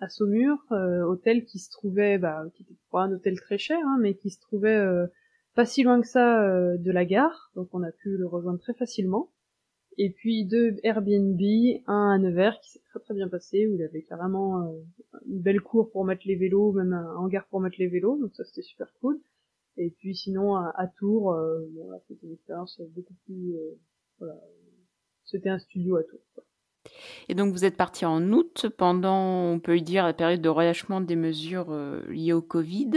à 0.00 0.08
Saumur, 0.08 0.58
hôtel 0.70 1.44
qui 1.44 1.58
se 1.58 1.70
trouvait, 1.70 2.18
bah, 2.18 2.44
qui 2.54 2.62
était 2.62 2.76
pas 2.90 3.02
un 3.02 3.12
hôtel 3.12 3.40
très 3.40 3.58
cher, 3.58 3.78
hein, 3.84 3.98
mais 4.00 4.14
qui 4.14 4.30
se 4.30 4.40
trouvait 4.40 4.84
pas 5.54 5.64
si 5.64 5.82
loin 5.82 6.00
que 6.00 6.06
ça 6.06 6.76
de 6.76 6.90
la 6.90 7.04
gare, 7.04 7.50
donc 7.54 7.68
on 7.72 7.82
a 7.82 7.92
pu 7.92 8.16
le 8.16 8.26
rejoindre 8.26 8.60
très 8.60 8.74
facilement 8.74 9.30
et 9.98 10.10
puis 10.10 10.44
deux 10.44 10.76
Airbnb, 10.82 11.40
un 11.86 12.10
à 12.10 12.18
Nevers 12.18 12.60
qui 12.60 12.70
s'est 12.70 12.82
très 12.90 13.00
très 13.00 13.14
bien 13.14 13.28
passé, 13.28 13.66
où 13.66 13.74
il 13.74 13.82
avait 13.82 14.02
carrément 14.02 14.62
euh, 14.62 14.72
une 15.26 15.40
belle 15.40 15.60
cour 15.60 15.90
pour 15.90 16.04
mettre 16.04 16.22
les 16.26 16.36
vélos, 16.36 16.72
même 16.72 16.92
un 16.92 17.16
hangar 17.16 17.46
pour 17.48 17.60
mettre 17.60 17.76
les 17.78 17.88
vélos, 17.88 18.18
donc 18.18 18.34
ça 18.34 18.44
c'était 18.44 18.62
super 18.62 18.92
cool. 19.00 19.20
Et 19.78 19.90
puis 19.90 20.14
sinon 20.14 20.56
à, 20.56 20.86
Tours, 20.98 21.32
euh, 21.32 21.60
c'était 22.08 22.26
une 22.26 22.32
expérience 22.32 22.80
beaucoup 22.94 23.14
plus... 23.24 23.54
Euh, 23.56 23.78
voilà, 24.18 24.38
c'était 25.24 25.50
un 25.50 25.58
studio 25.58 25.96
à 25.96 26.04
Tours. 26.04 26.44
Et 27.28 27.34
donc 27.34 27.52
vous 27.52 27.64
êtes 27.64 27.76
parti 27.76 28.04
en 28.04 28.22
août 28.32 28.66
pendant, 28.76 29.50
on 29.50 29.58
peut 29.58 29.80
dire, 29.80 30.04
la 30.04 30.12
période 30.12 30.40
de 30.40 30.48
relâchement 30.48 31.00
des 31.00 31.16
mesures 31.16 31.70
euh, 31.70 32.02
liées 32.08 32.32
au 32.32 32.42
Covid, 32.42 32.92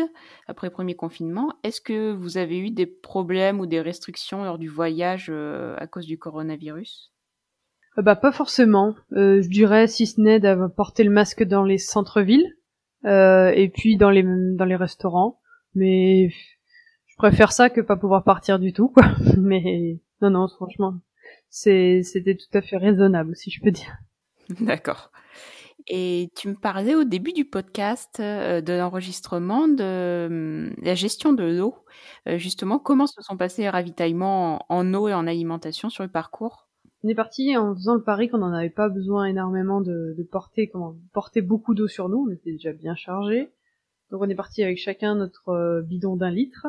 après 0.47 0.67
le 0.67 0.73
premier 0.73 0.95
confinement. 0.95 1.53
Est-ce 1.63 1.81
que 1.81 2.11
vous 2.11 2.37
avez 2.37 2.59
eu 2.59 2.71
des 2.71 2.85
problèmes 2.85 3.59
ou 3.59 3.65
des 3.65 3.81
restrictions 3.81 4.43
lors 4.43 4.57
du 4.57 4.67
voyage 4.67 5.27
euh, 5.29 5.75
à 5.77 5.87
cause 5.87 6.05
du 6.05 6.17
coronavirus? 6.17 7.11
Euh, 7.97 8.01
Bah 8.01 8.15
pas 8.15 8.31
forcément. 8.31 8.95
je 9.11 9.49
dirais 9.49 9.87
si 9.87 10.05
ce 10.05 10.21
n'est 10.21 10.39
d'avoir 10.39 10.71
porté 10.71 11.03
le 11.03 11.11
masque 11.11 11.43
dans 11.43 11.63
les 11.63 11.77
centres-villes 11.77 12.55
et 13.05 13.71
puis 13.73 13.97
dans 13.97 14.09
les 14.09 14.23
dans 14.23 14.65
les 14.65 14.75
restaurants. 14.75 15.39
Mais 15.75 16.29
je 16.29 17.15
préfère 17.17 17.51
ça 17.51 17.69
que 17.69 17.81
pas 17.81 17.95
pouvoir 17.95 18.23
partir 18.23 18.59
du 18.59 18.73
tout, 18.73 18.89
quoi. 18.89 19.03
Mais 19.37 19.99
non 20.21 20.29
non, 20.31 20.47
franchement, 20.47 20.95
c'était 21.49 22.35
tout 22.35 22.57
à 22.57 22.61
fait 22.61 22.77
raisonnable, 22.77 23.35
si 23.35 23.49
je 23.51 23.61
peux 23.61 23.71
dire. 23.71 23.97
D'accord. 24.59 25.11
Et 25.87 26.29
tu 26.35 26.49
me 26.49 26.55
parlais 26.55 26.93
au 26.93 27.03
début 27.03 27.33
du 27.33 27.45
podcast 27.45 28.19
euh, 28.19 28.61
de 28.61 28.73
l'enregistrement 28.73 29.67
de 29.67 30.27
hum, 30.27 30.75
la 30.83 30.93
gestion 30.93 31.33
de 31.33 31.43
l'eau. 31.43 31.75
Euh, 32.27 32.37
justement, 32.37 32.79
comment 32.79 33.07
se 33.07 33.21
sont 33.21 33.37
passés 33.37 33.63
les 33.63 33.69
ravitaillements 33.69 34.65
en, 34.69 34.93
eau 34.93 35.07
et 35.07 35.13
en 35.13 35.25
alimentation 35.25 35.89
sur 35.89 36.03
le 36.03 36.09
parcours? 36.09 36.67
On 37.03 37.07
est 37.07 37.15
parti 37.15 37.55
en 37.55 37.73
faisant 37.73 37.95
le 37.95 38.03
pari 38.03 38.29
qu'on 38.29 38.39
n'en 38.39 38.53
avait 38.53 38.69
pas 38.69 38.89
besoin 38.89 39.25
énormément 39.25 39.81
de, 39.81 40.15
porter, 40.29 40.69
comment, 40.69 40.95
porter 41.13 41.41
beaucoup 41.41 41.73
d'eau 41.73 41.87
sur 41.87 42.09
nous. 42.09 42.25
On 42.27 42.31
était 42.31 42.51
déjà 42.51 42.73
bien 42.73 42.95
chargé. 42.95 43.49
Donc 44.11 44.21
on 44.21 44.29
est 44.29 44.35
parti 44.35 44.63
avec 44.63 44.77
chacun 44.77 45.15
notre 45.15 45.49
euh, 45.49 45.81
bidon 45.81 46.15
d'un 46.17 46.31
litre. 46.31 46.67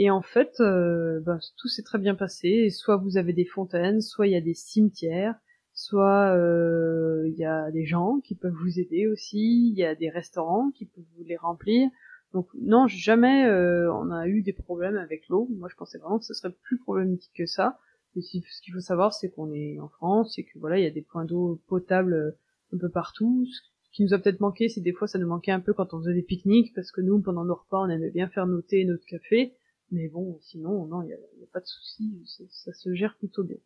Et 0.00 0.10
en 0.10 0.22
fait, 0.22 0.60
euh, 0.60 1.18
bah, 1.26 1.40
tout 1.56 1.66
s'est 1.66 1.82
très 1.82 1.98
bien 1.98 2.14
passé. 2.14 2.70
soit 2.70 2.96
vous 2.96 3.16
avez 3.16 3.32
des 3.32 3.44
fontaines, 3.44 4.00
soit 4.00 4.28
il 4.28 4.32
y 4.32 4.36
a 4.36 4.40
des 4.40 4.54
cimetières, 4.54 5.34
soit 5.72 6.36
euh, 6.36 7.24
il 7.26 7.34
y 7.34 7.44
a 7.44 7.72
des 7.72 7.84
gens 7.84 8.20
qui 8.20 8.36
peuvent 8.36 8.54
vous 8.62 8.78
aider 8.78 9.08
aussi. 9.08 9.70
Il 9.72 9.76
y 9.76 9.84
a 9.84 9.96
des 9.96 10.08
restaurants 10.08 10.70
qui 10.70 10.86
peuvent 10.86 11.04
vous 11.16 11.24
les 11.24 11.36
remplir. 11.36 11.90
Donc 12.32 12.46
non, 12.54 12.86
jamais 12.86 13.46
euh, 13.46 13.92
on 13.92 14.12
a 14.12 14.28
eu 14.28 14.42
des 14.42 14.52
problèmes 14.52 14.96
avec 14.96 15.28
l'eau. 15.28 15.48
Moi, 15.50 15.68
je 15.68 15.74
pensais 15.74 15.98
vraiment 15.98 16.20
que 16.20 16.26
ce 16.26 16.34
serait 16.34 16.54
plus 16.62 16.78
problématique 16.78 17.32
que 17.36 17.46
ça. 17.46 17.80
Mais 18.14 18.22
ce 18.22 18.62
qu'il 18.62 18.72
faut 18.72 18.80
savoir, 18.80 19.12
c'est 19.12 19.30
qu'on 19.30 19.52
est 19.52 19.80
en 19.80 19.88
France 19.88 20.38
et 20.38 20.44
que 20.44 20.60
voilà, 20.60 20.78
il 20.78 20.84
y 20.84 20.86
a 20.86 20.92
des 20.92 21.02
points 21.02 21.24
d'eau 21.24 21.60
potables 21.66 22.36
un 22.72 22.78
peu 22.78 22.88
partout. 22.88 23.46
Ce 23.50 23.90
qui 23.90 24.04
nous 24.04 24.14
a 24.14 24.18
peut-être 24.20 24.38
manqué, 24.38 24.68
c'est 24.68 24.80
des 24.80 24.92
fois 24.92 25.08
ça 25.08 25.18
nous 25.18 25.26
manquait 25.26 25.50
un 25.50 25.58
peu 25.58 25.72
quand 25.72 25.92
on 25.92 25.98
faisait 25.98 26.14
des 26.14 26.22
pique-niques 26.22 26.72
parce 26.72 26.92
que 26.92 27.00
nous, 27.00 27.20
pendant 27.20 27.44
nos 27.44 27.56
repas, 27.56 27.80
on 27.80 27.88
aimait 27.88 28.12
bien 28.12 28.28
faire 28.28 28.46
nos 28.46 28.62
thés, 28.62 28.84
notre 28.84 29.04
café. 29.04 29.56
Mais 29.90 30.08
bon, 30.08 30.38
sinon, 30.40 30.86
non, 30.86 31.02
il 31.02 31.06
n'y 31.06 31.12
a, 31.14 31.46
pas 31.52 31.60
de 31.60 31.66
souci, 31.66 32.22
ça 32.50 32.72
se 32.72 32.94
gère 32.94 33.16
plutôt 33.16 33.42
bien. 33.42 33.56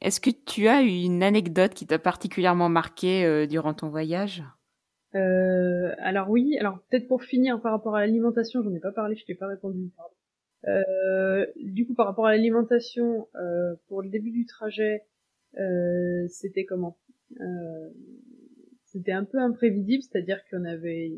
Est-ce 0.00 0.20
que 0.20 0.30
tu 0.30 0.68
as 0.68 0.82
une 0.82 1.22
anecdote 1.22 1.74
qui 1.74 1.86
t'a 1.86 1.98
particulièrement 1.98 2.68
marqué 2.68 3.24
euh, 3.24 3.46
durant 3.46 3.74
ton 3.74 3.88
voyage? 3.88 4.44
Euh, 5.14 5.92
Alors 5.98 6.30
oui, 6.30 6.56
alors 6.58 6.80
peut-être 6.88 7.08
pour 7.08 7.22
finir 7.22 7.60
par 7.60 7.72
rapport 7.72 7.96
à 7.96 8.00
l'alimentation, 8.00 8.62
j'en 8.62 8.74
ai 8.74 8.80
pas 8.80 8.92
parlé, 8.92 9.16
je 9.16 9.24
t'ai 9.24 9.34
pas 9.34 9.46
répondu. 9.46 9.90
Euh, 10.66 11.46
du 11.56 11.86
coup, 11.86 11.94
par 11.94 12.06
rapport 12.06 12.26
à 12.26 12.32
l'alimentation, 12.32 13.28
euh, 13.36 13.74
pour 13.86 14.02
le 14.02 14.10
début 14.10 14.30
du 14.30 14.46
trajet, 14.46 15.04
euh, 15.58 16.26
c'était 16.28 16.64
comment? 16.64 16.98
C'était 18.84 19.12
un 19.12 19.24
peu 19.24 19.38
imprévisible, 19.38 20.02
c'est-à-dire 20.02 20.40
qu'on 20.50 20.64
avait 20.64 21.12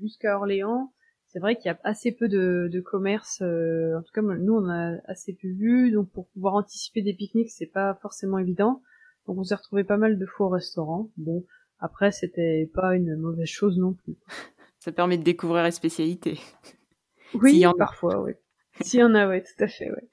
jusqu'à 0.00 0.36
Orléans, 0.36 0.92
c'est 1.36 1.40
vrai 1.40 1.56
qu'il 1.56 1.66
y 1.66 1.68
a 1.68 1.78
assez 1.84 2.12
peu 2.12 2.28
de, 2.28 2.70
de 2.72 2.80
commerce. 2.80 3.42
Euh, 3.42 3.98
en 3.98 4.00
tout 4.00 4.10
cas, 4.14 4.22
nous, 4.22 4.54
on 4.54 4.70
a 4.70 4.96
assez 5.04 5.34
peu 5.34 5.48
vu. 5.48 5.90
Donc, 5.90 6.08
pour 6.08 6.26
pouvoir 6.28 6.54
anticiper 6.54 7.02
des 7.02 7.12
pique-niques, 7.12 7.50
c'est 7.50 7.66
pas 7.66 7.92
forcément 8.00 8.38
évident. 8.38 8.80
Donc, 9.26 9.36
on 9.36 9.44
s'est 9.44 9.54
retrouvé 9.54 9.84
pas 9.84 9.98
mal 9.98 10.18
de 10.18 10.24
fois 10.24 10.46
au 10.46 10.48
restaurant. 10.48 11.10
Bon, 11.18 11.44
après, 11.78 12.10
c'était 12.10 12.70
pas 12.72 12.96
une 12.96 13.16
mauvaise 13.16 13.50
chose 13.50 13.76
non 13.76 13.92
plus. 13.92 14.14
Ça 14.78 14.92
permet 14.92 15.18
de 15.18 15.24
découvrir 15.24 15.62
les 15.64 15.72
spécialités. 15.72 16.38
Oui, 17.34 17.58
y 17.58 17.66
en 17.66 17.74
parfois, 17.74 18.22
oui. 18.22 18.32
S'il 18.80 19.00
y 19.00 19.02
en 19.02 19.14
a, 19.14 19.28
oui, 19.28 19.42
tout 19.42 19.62
à 19.62 19.66
fait, 19.66 19.90
oui. 19.90 20.08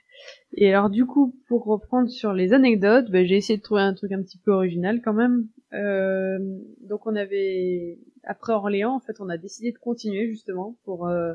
Et 0.55 0.73
alors, 0.73 0.89
du 0.89 1.05
coup, 1.05 1.35
pour 1.47 1.63
reprendre 1.63 2.09
sur 2.09 2.33
les 2.33 2.51
anecdotes, 2.51 3.09
ben, 3.11 3.25
j'ai 3.25 3.37
essayé 3.37 3.57
de 3.57 3.63
trouver 3.63 3.81
un 3.81 3.93
truc 3.93 4.11
un 4.11 4.21
petit 4.23 4.39
peu 4.39 4.51
original 4.51 4.99
quand 5.01 5.13
même. 5.13 5.47
Euh, 5.73 6.39
donc, 6.81 7.05
on 7.05 7.15
avait 7.15 7.99
après 8.23 8.53
Orléans, 8.53 8.95
en 8.95 8.99
fait, 8.99 9.19
on 9.19 9.29
a 9.29 9.37
décidé 9.37 9.71
de 9.71 9.77
continuer 9.77 10.27
justement 10.27 10.77
pour 10.83 11.07
euh, 11.07 11.33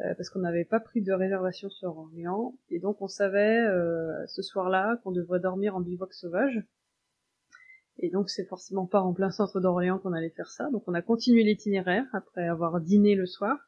euh, 0.00 0.14
parce 0.16 0.30
qu'on 0.30 0.40
n'avait 0.40 0.64
pas 0.64 0.78
pris 0.78 1.02
de 1.02 1.12
réservation 1.12 1.68
sur 1.68 1.96
Orléans 1.98 2.54
et 2.70 2.78
donc 2.78 3.02
on 3.02 3.08
savait 3.08 3.58
euh, 3.58 4.24
ce 4.28 4.42
soir-là 4.42 5.00
qu'on 5.02 5.10
devrait 5.10 5.40
dormir 5.40 5.74
en 5.74 5.80
bivouac 5.80 6.14
sauvage. 6.14 6.62
Et 8.00 8.10
donc 8.10 8.30
c'est 8.30 8.44
forcément 8.44 8.86
pas 8.86 9.00
en 9.00 9.12
plein 9.12 9.30
centre 9.30 9.60
d'Orléans 9.60 9.98
qu'on 9.98 10.12
allait 10.12 10.30
faire 10.30 10.50
ça. 10.50 10.70
Donc 10.70 10.84
on 10.86 10.94
a 10.94 11.02
continué 11.02 11.42
l'itinéraire 11.42 12.06
après 12.12 12.46
avoir 12.46 12.80
dîné 12.80 13.16
le 13.16 13.26
soir 13.26 13.58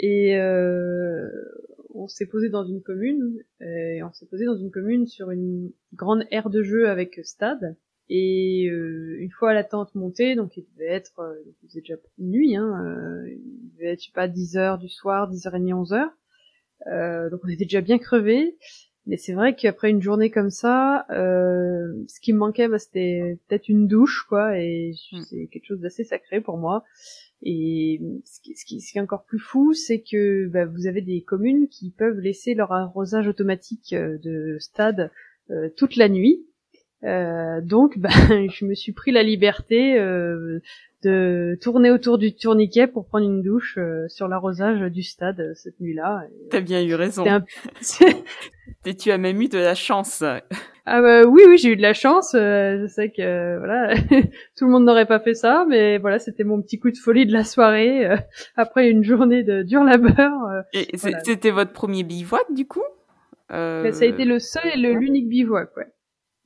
et 0.00 0.36
on 1.94 2.08
s'est 2.08 2.26
posé 2.26 2.48
dans 2.48 2.64
une 2.64 2.82
commune 2.82 3.38
et 3.60 4.02
on 4.02 4.12
s'est 4.12 4.26
posé 4.26 4.46
dans 4.46 4.56
une 4.56 4.72
commune 4.72 5.06
sur 5.06 5.30
une 5.30 5.70
grande 5.92 6.24
aire 6.32 6.50
de 6.50 6.64
jeu 6.64 6.88
avec 6.88 7.20
stade 7.22 7.76
et 8.14 8.68
euh, 8.68 9.16
une 9.20 9.30
fois 9.30 9.54
la 9.54 9.64
tente 9.64 9.94
montée, 9.94 10.34
donc 10.34 10.58
il 10.58 10.66
devait 10.74 10.92
être, 10.92 11.20
euh, 11.20 11.32
il 11.62 11.68
faisait 11.68 11.80
déjà 11.80 11.94
nuit, 12.18 12.56
hein, 12.56 12.84
euh, 12.84 13.26
il 13.30 13.72
devait 13.72 13.92
être, 13.92 14.00
je 14.00 14.06
sais 14.06 14.12
pas, 14.12 14.28
10 14.28 14.58
heures 14.58 14.76
du 14.76 14.90
soir, 14.90 15.30
10h30, 15.32 15.72
11h. 15.72 16.10
Euh, 16.88 17.30
donc 17.30 17.40
on 17.42 17.48
était 17.48 17.64
déjà 17.64 17.80
bien 17.80 17.98
crevés. 17.98 18.58
Mais 19.06 19.16
c'est 19.16 19.32
vrai 19.32 19.56
qu'après 19.56 19.88
une 19.88 20.02
journée 20.02 20.30
comme 20.30 20.50
ça, 20.50 21.06
euh, 21.10 22.04
ce 22.06 22.20
qui 22.20 22.34
me 22.34 22.38
manquait, 22.38 22.68
bah, 22.68 22.78
c'était 22.78 23.38
peut-être 23.48 23.70
une 23.70 23.88
douche, 23.88 24.26
quoi, 24.28 24.58
et 24.58 24.92
mm. 25.10 25.22
c'est 25.22 25.46
quelque 25.46 25.66
chose 25.66 25.80
d'assez 25.80 26.04
sacré 26.04 26.42
pour 26.42 26.58
moi. 26.58 26.84
Et 27.42 27.98
ce 28.26 28.40
qui, 28.42 28.54
ce 28.54 28.64
qui, 28.66 28.80
ce 28.82 28.92
qui 28.92 28.98
est 28.98 29.00
encore 29.00 29.24
plus 29.24 29.40
fou, 29.40 29.72
c'est 29.72 30.02
que 30.02 30.48
bah, 30.48 30.66
vous 30.66 30.86
avez 30.86 31.00
des 31.00 31.22
communes 31.22 31.66
qui 31.68 31.90
peuvent 31.90 32.18
laisser 32.18 32.52
leur 32.52 32.72
arrosage 32.72 33.26
automatique 33.26 33.94
de 33.94 34.58
stade 34.60 35.10
toute 35.76 35.96
la 35.96 36.08
nuit, 36.08 36.46
euh, 37.04 37.60
donc, 37.60 37.98
ben, 37.98 38.10
je 38.50 38.64
me 38.64 38.74
suis 38.74 38.92
pris 38.92 39.12
la 39.12 39.22
liberté 39.22 39.98
euh, 39.98 40.60
de 41.02 41.58
tourner 41.60 41.90
autour 41.90 42.18
du 42.18 42.34
tourniquet 42.34 42.86
pour 42.86 43.06
prendre 43.06 43.26
une 43.26 43.42
douche 43.42 43.76
euh, 43.78 44.06
sur 44.08 44.28
l'arrosage 44.28 44.80
du 44.80 45.02
stade 45.02 45.52
cette 45.56 45.80
nuit-là. 45.80 46.24
T'as 46.50 46.60
bien 46.60 46.82
eu 46.82 46.94
raison. 46.94 47.24
Et 48.84 48.94
tu 48.96 49.10
as 49.10 49.18
même 49.18 49.40
eu 49.40 49.48
de 49.48 49.58
la 49.58 49.74
chance. 49.74 50.22
Ah 50.84 51.00
bah, 51.00 51.22
oui, 51.22 51.42
oui, 51.46 51.58
j'ai 51.58 51.68
eu 51.68 51.76
de 51.76 51.82
la 51.82 51.92
chance. 51.92 52.30
je 52.32 52.86
sais 52.88 53.12
que 53.12 53.56
voilà, 53.58 53.94
tout 54.56 54.64
le 54.64 54.72
monde 54.72 54.84
n'aurait 54.84 55.06
pas 55.06 55.20
fait 55.20 55.34
ça, 55.34 55.64
mais 55.68 55.98
voilà, 55.98 56.18
c'était 56.18 56.42
mon 56.42 56.60
petit 56.60 56.80
coup 56.80 56.90
de 56.90 56.96
folie 56.96 57.24
de 57.24 57.32
la 57.32 57.44
soirée 57.44 58.04
après 58.56 58.90
une 58.90 59.04
journée 59.04 59.44
de 59.44 59.62
dur 59.62 59.84
labeur. 59.84 60.32
et 60.72 60.88
c'était 60.96 61.52
votre 61.52 61.72
premier 61.72 62.02
bivouac 62.02 62.52
du 62.52 62.66
coup? 62.66 62.82
Ça 63.48 63.84
a 63.84 64.04
été 64.04 64.24
le 64.24 64.40
seul 64.40 64.64
et 64.74 64.76
l'unique 64.76 65.28
bivouac, 65.28 65.68
ouais. 65.76 65.86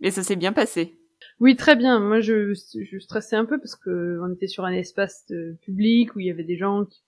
Et 0.00 0.11
ça 0.11 0.22
s'est 0.22 0.37
bien 0.37 0.52
passé. 0.52 0.98
Oui, 1.40 1.56
très 1.56 1.76
bien. 1.76 2.00
Moi, 2.00 2.20
je, 2.20 2.54
je 2.54 2.98
stressais 2.98 3.37
un 3.37 3.44
peu 3.44 3.59
parce 3.59 3.76
que 3.76 4.18
on 4.22 4.32
était 4.32 4.46
sur 4.46 4.64
un 4.64 4.72
espace 4.72 5.26
public 5.62 6.14
où 6.14 6.20
il 6.20 6.26
y 6.26 6.30
avait 6.30 6.44
des 6.44 6.56
gens 6.56 6.85
qui 6.85 7.02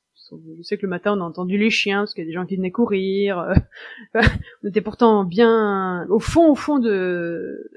je 0.57 0.63
sais 0.63 0.77
que 0.77 0.83
le 0.83 0.91
matin 0.91 1.17
on 1.17 1.21
a 1.21 1.25
entendu 1.25 1.59
les 1.59 1.71
chiens 1.71 2.01
parce 2.01 2.15
qu'il 2.15 2.25
y 2.25 2.27
a 2.27 2.29
des 2.29 2.35
gens 2.35 2.47
qui 2.47 2.57
venaient 2.57 2.71
courir. 2.71 3.39
Euh, 3.39 3.55
on 4.63 4.69
était 4.69 4.81
pourtant 4.81 5.25
bien 5.25 6.07
au 6.09 6.19
fond, 6.19 6.51
au 6.51 6.55
fond 6.55 6.79
de, 6.79 7.71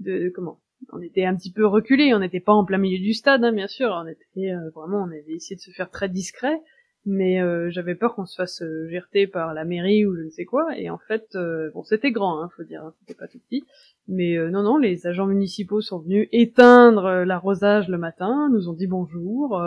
de, 0.00 0.30
comment? 0.34 0.60
On 0.92 1.00
était 1.00 1.24
un 1.24 1.34
petit 1.34 1.52
peu 1.52 1.66
reculé. 1.66 2.14
On 2.14 2.20
n'était 2.20 2.40
pas 2.40 2.52
en 2.52 2.64
plein 2.64 2.78
milieu 2.78 2.98
du 2.98 3.12
stade, 3.12 3.42
hein, 3.44 3.52
bien 3.52 3.66
sûr. 3.66 3.90
On 3.90 4.06
était 4.06 4.52
euh, 4.52 4.70
vraiment, 4.74 5.02
on 5.02 5.10
avait 5.10 5.34
essayé 5.34 5.56
de 5.56 5.60
se 5.60 5.70
faire 5.70 5.90
très 5.90 6.08
discret 6.08 6.60
mais 7.08 7.40
euh, 7.40 7.70
j'avais 7.70 7.94
peur 7.94 8.14
qu'on 8.14 8.26
se 8.26 8.36
fasse 8.36 8.60
euh, 8.60 8.86
gerter 8.90 9.26
par 9.26 9.54
la 9.54 9.64
mairie 9.64 10.04
ou 10.04 10.14
je 10.14 10.22
ne 10.22 10.28
sais 10.28 10.44
quoi. 10.44 10.78
Et 10.78 10.90
en 10.90 10.98
fait 10.98 11.34
euh, 11.34 11.70
bon 11.72 11.82
c'était 11.82 12.12
grand 12.12 12.42
hein, 12.42 12.50
faut 12.54 12.64
dire 12.64 12.84
hein, 12.84 12.94
c'était 13.00 13.18
pas 13.18 13.26
tout 13.26 13.38
petit. 13.38 13.64
Mais 14.08 14.36
non 14.50 14.62
non 14.62 14.76
les 14.76 15.06
agents 15.06 15.26
municipaux 15.26 15.80
sont 15.80 15.98
venus 15.98 16.28
éteindre 16.32 17.24
l'arrosage 17.24 17.88
le 17.88 17.98
matin 17.98 18.48
nous 18.52 18.68
ont 18.68 18.74
dit 18.74 18.86
bonjour 18.86 19.60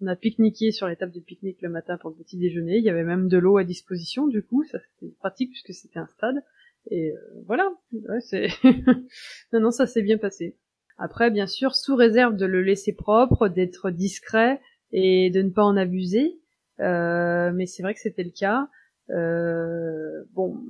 on 0.00 0.06
a 0.06 0.16
pique-niqué 0.16 0.72
sur 0.72 0.88
les 0.88 0.96
tables 0.96 1.12
de 1.12 1.20
pique-nique 1.20 1.62
le 1.62 1.68
matin 1.68 1.98
pour 1.98 2.10
le 2.10 2.16
petit 2.16 2.38
déjeuner. 2.38 2.78
Il 2.78 2.84
y 2.84 2.90
avait 2.90 3.04
même 3.04 3.28
de 3.28 3.38
l'eau 3.38 3.58
à 3.58 3.64
disposition 3.64 4.26
du 4.26 4.42
coup 4.42 4.64
ça 4.64 4.78
c'était 4.78 5.12
pratique 5.20 5.50
puisque 5.50 5.78
c'était 5.78 5.98
un 5.98 6.06
stade. 6.06 6.42
Et 6.90 7.12
voilà 7.46 7.70
ouais, 7.92 8.20
c'est 8.20 8.48
non 9.52 9.60
non 9.60 9.70
ça 9.70 9.86
s'est 9.86 10.02
bien 10.02 10.18
passé. 10.18 10.56
Après 10.96 11.30
bien 11.30 11.46
sûr 11.46 11.74
sous 11.74 11.96
réserve 11.96 12.36
de 12.36 12.46
le 12.46 12.62
laisser 12.62 12.94
propre 12.94 13.48
d'être 13.48 13.90
discret 13.90 14.60
et 14.92 15.30
de 15.30 15.42
ne 15.42 15.50
pas 15.50 15.64
en 15.64 15.76
abuser 15.76 16.38
euh, 16.38 16.47
mais 16.78 17.66
c'est 17.66 17.82
vrai 17.82 17.94
que 17.94 18.00
c'était 18.00 18.24
le 18.24 18.30
cas. 18.30 18.68
Euh, 19.10 20.24
bon, 20.32 20.60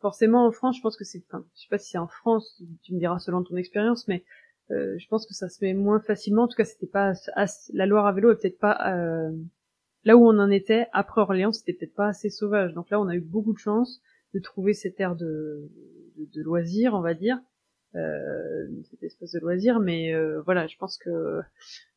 forcément 0.00 0.46
en 0.46 0.52
France, 0.52 0.76
je 0.76 0.82
pense 0.82 0.96
que 0.96 1.04
c'est, 1.04 1.22
enfin, 1.28 1.44
je 1.54 1.62
sais 1.62 1.68
pas 1.70 1.78
si 1.78 1.90
c'est 1.92 1.98
en 1.98 2.08
France, 2.08 2.62
tu 2.82 2.94
me 2.94 2.98
diras 2.98 3.18
selon 3.18 3.42
ton 3.42 3.56
expérience, 3.56 4.06
mais 4.08 4.24
euh, 4.70 4.96
je 4.98 5.08
pense 5.08 5.26
que 5.26 5.34
ça 5.34 5.48
se 5.48 5.64
met 5.64 5.74
moins 5.74 6.00
facilement. 6.00 6.42
En 6.42 6.48
tout 6.48 6.56
cas, 6.56 6.64
c'était 6.64 6.86
pas 6.86 7.12
la 7.72 7.86
Loire 7.86 8.06
à 8.06 8.12
vélo 8.12 8.32
est 8.32 8.36
peut-être 8.36 8.58
pas 8.58 8.78
euh, 8.92 9.32
là 10.04 10.16
où 10.16 10.26
on 10.26 10.38
en 10.38 10.50
était 10.50 10.88
après 10.92 11.20
Orléans, 11.20 11.52
c'était 11.52 11.72
peut-être 11.72 11.94
pas 11.94 12.08
assez 12.08 12.30
sauvage. 12.30 12.74
Donc 12.74 12.90
là, 12.90 13.00
on 13.00 13.08
a 13.08 13.14
eu 13.14 13.20
beaucoup 13.20 13.52
de 13.52 13.58
chance 13.58 14.00
de 14.34 14.40
trouver 14.40 14.74
cette 14.74 15.00
aire 15.00 15.16
de, 15.16 15.70
de, 16.16 16.28
de 16.34 16.42
loisirs, 16.42 16.94
on 16.94 17.00
va 17.00 17.14
dire. 17.14 17.38
Euh, 17.94 18.66
cet 18.90 19.02
espace 19.02 19.32
de 19.32 19.40
loisirs. 19.40 19.80
Mais 19.80 20.12
voilà, 20.44 20.66
je 20.66 20.76
pense 20.76 20.98
que 20.98 21.40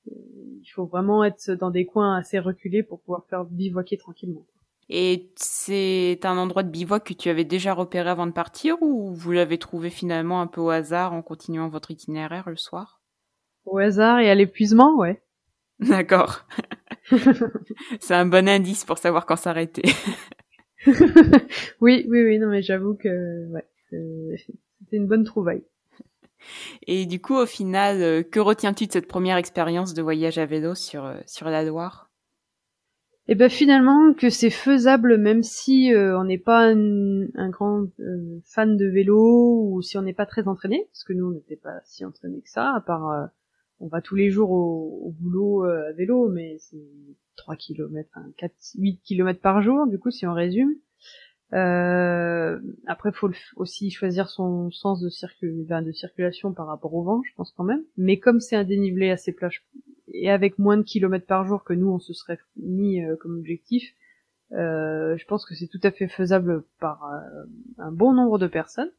il 0.05 0.67
faut 0.73 0.85
vraiment 0.85 1.23
être 1.23 1.51
dans 1.51 1.71
des 1.71 1.85
coins 1.85 2.17
assez 2.17 2.39
reculés 2.39 2.83
pour 2.83 3.01
pouvoir 3.01 3.25
faire 3.29 3.45
bivouaquer 3.45 3.97
tranquillement. 3.97 4.45
Et 4.89 5.29
c'est 5.35 6.19
un 6.23 6.37
endroit 6.37 6.63
de 6.63 6.69
bivouac 6.69 7.03
que 7.03 7.13
tu 7.13 7.29
avais 7.29 7.43
déjà 7.43 7.73
repéré 7.73 8.09
avant 8.09 8.25
de 8.25 8.31
partir 8.31 8.81
ou 8.81 9.13
vous 9.13 9.31
l'avez 9.31 9.59
trouvé 9.59 9.91
finalement 9.91 10.41
un 10.41 10.47
peu 10.47 10.61
au 10.61 10.69
hasard 10.69 11.13
en 11.13 11.21
continuant 11.21 11.69
votre 11.69 11.91
itinéraire 11.91 12.49
le 12.49 12.55
soir? 12.55 12.99
Au 13.65 13.77
hasard 13.77 14.19
et 14.19 14.31
à 14.31 14.35
l'épuisement, 14.35 14.97
ouais. 14.97 15.21
D'accord. 15.79 16.47
c'est 17.99 18.15
un 18.15 18.25
bon 18.25 18.49
indice 18.49 18.83
pour 18.83 18.97
savoir 18.97 19.27
quand 19.27 19.35
s'arrêter. 19.35 19.83
oui, 20.87 22.05
oui, 22.07 22.23
oui, 22.23 22.39
non 22.39 22.47
mais 22.47 22.63
j'avoue 22.63 22.95
que 22.95 23.47
ouais, 23.51 23.67
c'était 23.91 24.97
une 24.97 25.07
bonne 25.07 25.23
trouvaille. 25.23 25.63
Et 26.87 27.05
du 27.05 27.21
coup, 27.21 27.35
au 27.35 27.45
final, 27.45 28.01
euh, 28.01 28.23
que 28.23 28.39
retiens-tu 28.39 28.87
de 28.87 28.91
cette 28.91 29.07
première 29.07 29.37
expérience 29.37 29.93
de 29.93 30.01
voyage 30.01 30.37
à 30.37 30.45
vélo 30.45 30.75
sur, 30.75 31.05
euh, 31.05 31.19
sur 31.25 31.49
la 31.49 31.63
Loire? 31.63 32.09
Eh 33.31 33.35
ben 33.35 33.47
finalement 33.47 34.15
que 34.15 34.31
c'est 34.31 34.49
faisable 34.49 35.19
même 35.19 35.43
si 35.43 35.93
euh, 35.93 36.19
on 36.19 36.23
n'est 36.23 36.39
pas 36.39 36.73
un, 36.73 37.49
grand 37.49 37.85
fan 38.43 38.75
de 38.75 38.87
vélo 38.87 39.69
ou 39.69 39.83
si 39.83 39.99
on 39.99 40.01
n'est 40.01 40.15
pas 40.15 40.25
très 40.25 40.47
entraîné 40.47 40.87
parce 40.91 41.03
que 41.03 41.13
nous 41.13 41.27
on 41.27 41.31
n'était 41.31 41.55
pas 41.55 41.79
si 41.85 42.03
entraîné 42.03 42.41
que 42.41 42.49
ça 42.49 42.73
à 42.75 42.81
part 42.81 43.29
on 43.79 43.87
va 43.87 44.01
tous 44.01 44.15
les 44.15 44.31
jours 44.31 44.49
au, 44.49 45.13
boulot 45.19 45.61
à 45.65 45.91
vélo 45.91 46.27
mais 46.29 46.57
c'est 46.57 46.81
3 47.35 47.55
km 47.55 48.09
4 48.35 48.51
8 48.79 48.99
km 49.03 49.39
par 49.39 49.61
jour 49.61 49.85
du 49.85 49.99
coup 49.99 50.09
si 50.09 50.25
on 50.25 50.33
résume 50.33 50.73
après 51.51 53.11
faut 53.11 53.31
aussi 53.55 53.89
choisir 53.89 54.29
son 54.29 54.69
sens 54.71 55.01
de, 55.01 55.09
circul 55.09 55.65
de 55.65 55.91
circulation 55.91 56.53
par 56.53 56.67
rapport 56.67 56.93
au 56.93 57.03
vent 57.03 57.21
je 57.23 57.33
pense 57.35 57.51
quand 57.57 57.63
même 57.63 57.83
mais 57.97 58.19
comme 58.19 58.39
c'est 58.39 58.55
un 58.55 58.63
dénivelé 58.63 59.09
assez 59.09 59.31
plat 59.31 59.49
et 60.13 60.29
avec 60.29 60.59
moins 60.59 60.77
de 60.77 60.83
kilomètres 60.83 61.25
par 61.25 61.45
jour 61.45 61.63
que 61.63 61.73
nous 61.73 61.89
on 61.89 61.99
se 61.99 62.13
serait 62.13 62.39
mis 62.57 63.03
euh, 63.03 63.15
comme 63.17 63.37
objectif, 63.37 63.83
euh, 64.53 65.15
je 65.17 65.25
pense 65.25 65.45
que 65.45 65.55
c'est 65.55 65.67
tout 65.67 65.79
à 65.83 65.91
fait 65.91 66.07
faisable 66.07 66.63
par 66.79 67.03
euh, 67.05 67.43
un 67.77 67.91
bon 67.91 68.13
nombre 68.13 68.39
de 68.39 68.47
personnes. 68.47 68.91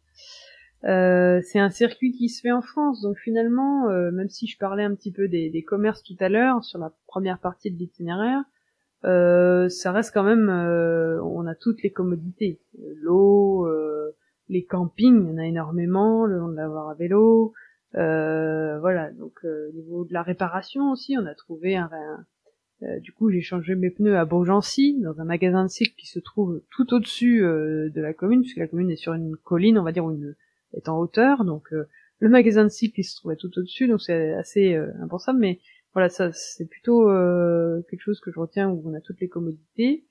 c'est 0.82 1.58
un 1.58 1.70
circuit 1.70 2.12
qui 2.12 2.28
se 2.28 2.40
fait 2.40 2.52
en 2.52 2.62
France, 2.62 3.02
donc 3.02 3.18
finalement, 3.18 3.88
même 4.12 4.30
si 4.30 4.46
je 4.46 4.56
parlais 4.58 4.84
un 4.84 4.94
petit 4.94 5.12
peu 5.12 5.28
des 5.28 5.64
commerces 5.66 6.02
tout 6.02 6.16
à 6.20 6.28
l'heure 6.28 6.64
sur 6.64 6.78
la 6.78 6.92
première 7.06 7.38
partie 7.38 7.70
de 7.70 7.78
l'itinéraire, 7.78 8.42
ça 9.02 9.92
reste 9.92 10.12
quand 10.12 10.24
même, 10.24 10.48
on 10.48 11.46
a 11.46 11.54
toutes 11.54 11.82
les 11.82 11.90
commodités, 11.90 12.60
l'eau, 12.96 13.68
les 14.48 14.64
campings, 14.64 15.22
il 15.22 15.30
y 15.30 15.34
en 15.34 15.38
a 15.38 15.46
énormément, 15.46 16.26
le 16.26 16.38
long 16.38 16.48
de 16.48 16.56
la 16.56 16.68
voie 16.68 16.90
à 16.90 16.94
vélo, 16.94 17.54
euh, 17.96 18.78
voilà, 18.78 19.10
donc 19.12 19.32
euh, 19.44 19.68
au 19.68 19.72
niveau 19.72 20.04
de 20.04 20.12
la 20.12 20.22
réparation 20.22 20.92
aussi, 20.92 21.16
on 21.18 21.26
a 21.26 21.34
trouvé 21.34 21.76
un, 21.76 21.90
euh, 22.82 23.00
du 23.00 23.12
coup, 23.12 23.30
j'ai 23.30 23.40
changé 23.40 23.74
mes 23.74 23.90
pneus 23.90 24.16
à 24.16 24.24
Beaugency, 24.24 25.00
dans 25.00 25.20
un 25.20 25.24
magasin 25.24 25.64
de 25.64 25.70
cycle 25.70 25.94
qui 25.96 26.06
se 26.06 26.20
trouve 26.20 26.62
tout 26.70 26.94
au-dessus 26.94 27.40
de 27.40 28.00
la 28.00 28.14
commune, 28.14 28.42
puisque 28.42 28.58
la 28.58 28.68
commune 28.68 28.90
est 28.90 28.96
sur 28.96 29.14
une 29.14 29.36
colline, 29.36 29.78
on 29.78 29.82
va 29.82 29.92
dire, 29.92 30.08
une 30.08 30.36
est 30.72 30.88
en 30.88 30.98
hauteur. 30.98 31.44
Donc, 31.44 31.68
le 31.72 32.28
magasin 32.28 32.62
de 32.62 32.68
cycle 32.68 32.94
qui 32.94 33.02
se 33.02 33.16
trouvait 33.16 33.36
tout 33.36 33.50
au-dessus, 33.58 33.88
donc 33.88 34.00
c'est 34.00 34.32
assez 34.34 34.74
impensable. 35.02 35.40
Mais 35.40 35.58
voilà, 35.92 36.08
ça, 36.08 36.30
c'est 36.32 36.66
plutôt 36.66 37.06
quelque 37.88 38.00
chose 38.00 38.20
que 38.20 38.30
je 38.30 38.38
retiens 38.38 38.68
où 38.68 38.82
on 38.84 38.94
a 38.94 39.00
toutes 39.00 39.20
les 39.20 39.28
commodités. 39.28 40.04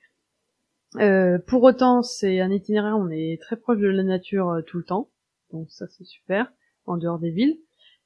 pour 1.48 1.64
autant, 1.64 2.04
c'est 2.04 2.40
un 2.42 2.52
itinéraire, 2.52 2.98
on 2.98 3.10
est 3.10 3.42
très 3.42 3.56
proche 3.56 3.80
de 3.80 3.88
la 3.88 4.04
nature 4.04 4.62
tout 4.68 4.78
le 4.78 4.84
temps, 4.84 5.10
donc 5.52 5.72
ça 5.72 5.88
c'est 5.88 6.06
super, 6.06 6.52
en 6.86 6.98
dehors 6.98 7.20
des 7.20 7.32
villes. 7.32 7.60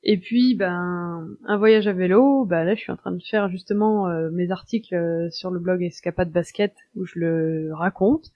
Et 0.06 0.18
puis, 0.18 0.54
ben, 0.54 1.30
un 1.46 1.58
voyage 1.58 1.88
à 1.88 1.94
vélo, 1.94 2.44
bah 2.44 2.66
là, 2.66 2.76
je 2.76 2.82
suis 2.82 2.92
en 2.92 2.98
train 2.98 3.14
de 3.14 3.24
faire 3.24 3.48
justement 3.48 4.10
euh, 4.10 4.30
mes 4.32 4.52
articles 4.52 4.94
euh, 4.94 5.30
sur 5.30 5.50
le 5.50 5.60
blog 5.60 5.82
Escapade 5.82 6.30
Basket 6.30 6.76
où 6.96 7.06
je 7.06 7.20
le 7.20 7.74
raconte, 7.74 8.32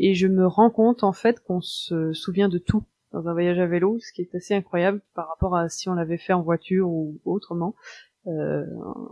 et 0.00 0.14
je 0.14 0.26
me 0.26 0.44
rends 0.44 0.70
compte 0.70 1.04
en 1.04 1.12
fait 1.12 1.38
qu'on 1.38 1.60
se 1.60 2.12
souvient 2.12 2.48
de 2.48 2.58
tout 2.58 2.82
dans 3.12 3.28
un 3.28 3.32
voyage 3.32 3.60
à 3.60 3.66
vélo, 3.66 4.00
ce 4.00 4.12
qui 4.12 4.22
est 4.22 4.34
assez 4.34 4.54
incroyable 4.54 5.00
par 5.14 5.28
rapport 5.28 5.54
à 5.54 5.68
si 5.68 5.88
on 5.88 5.94
l'avait 5.94 6.18
fait 6.18 6.32
en 6.32 6.42
voiture 6.42 6.88
ou 6.88 7.20
autrement. 7.24 7.76
Euh, 8.26 8.64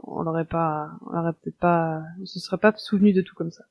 on 0.04 0.22
l'aurait 0.22 0.46
pas, 0.46 0.90
on 1.06 1.12
l'aurait 1.12 1.34
peut-être 1.34 1.58
pas, 1.58 2.02
on 2.20 2.26
se 2.26 2.40
serait 2.40 2.58
pas 2.58 2.72
souvenu 2.76 3.12
de 3.12 3.20
tout 3.20 3.34
comme 3.34 3.50
ça. 3.50 3.64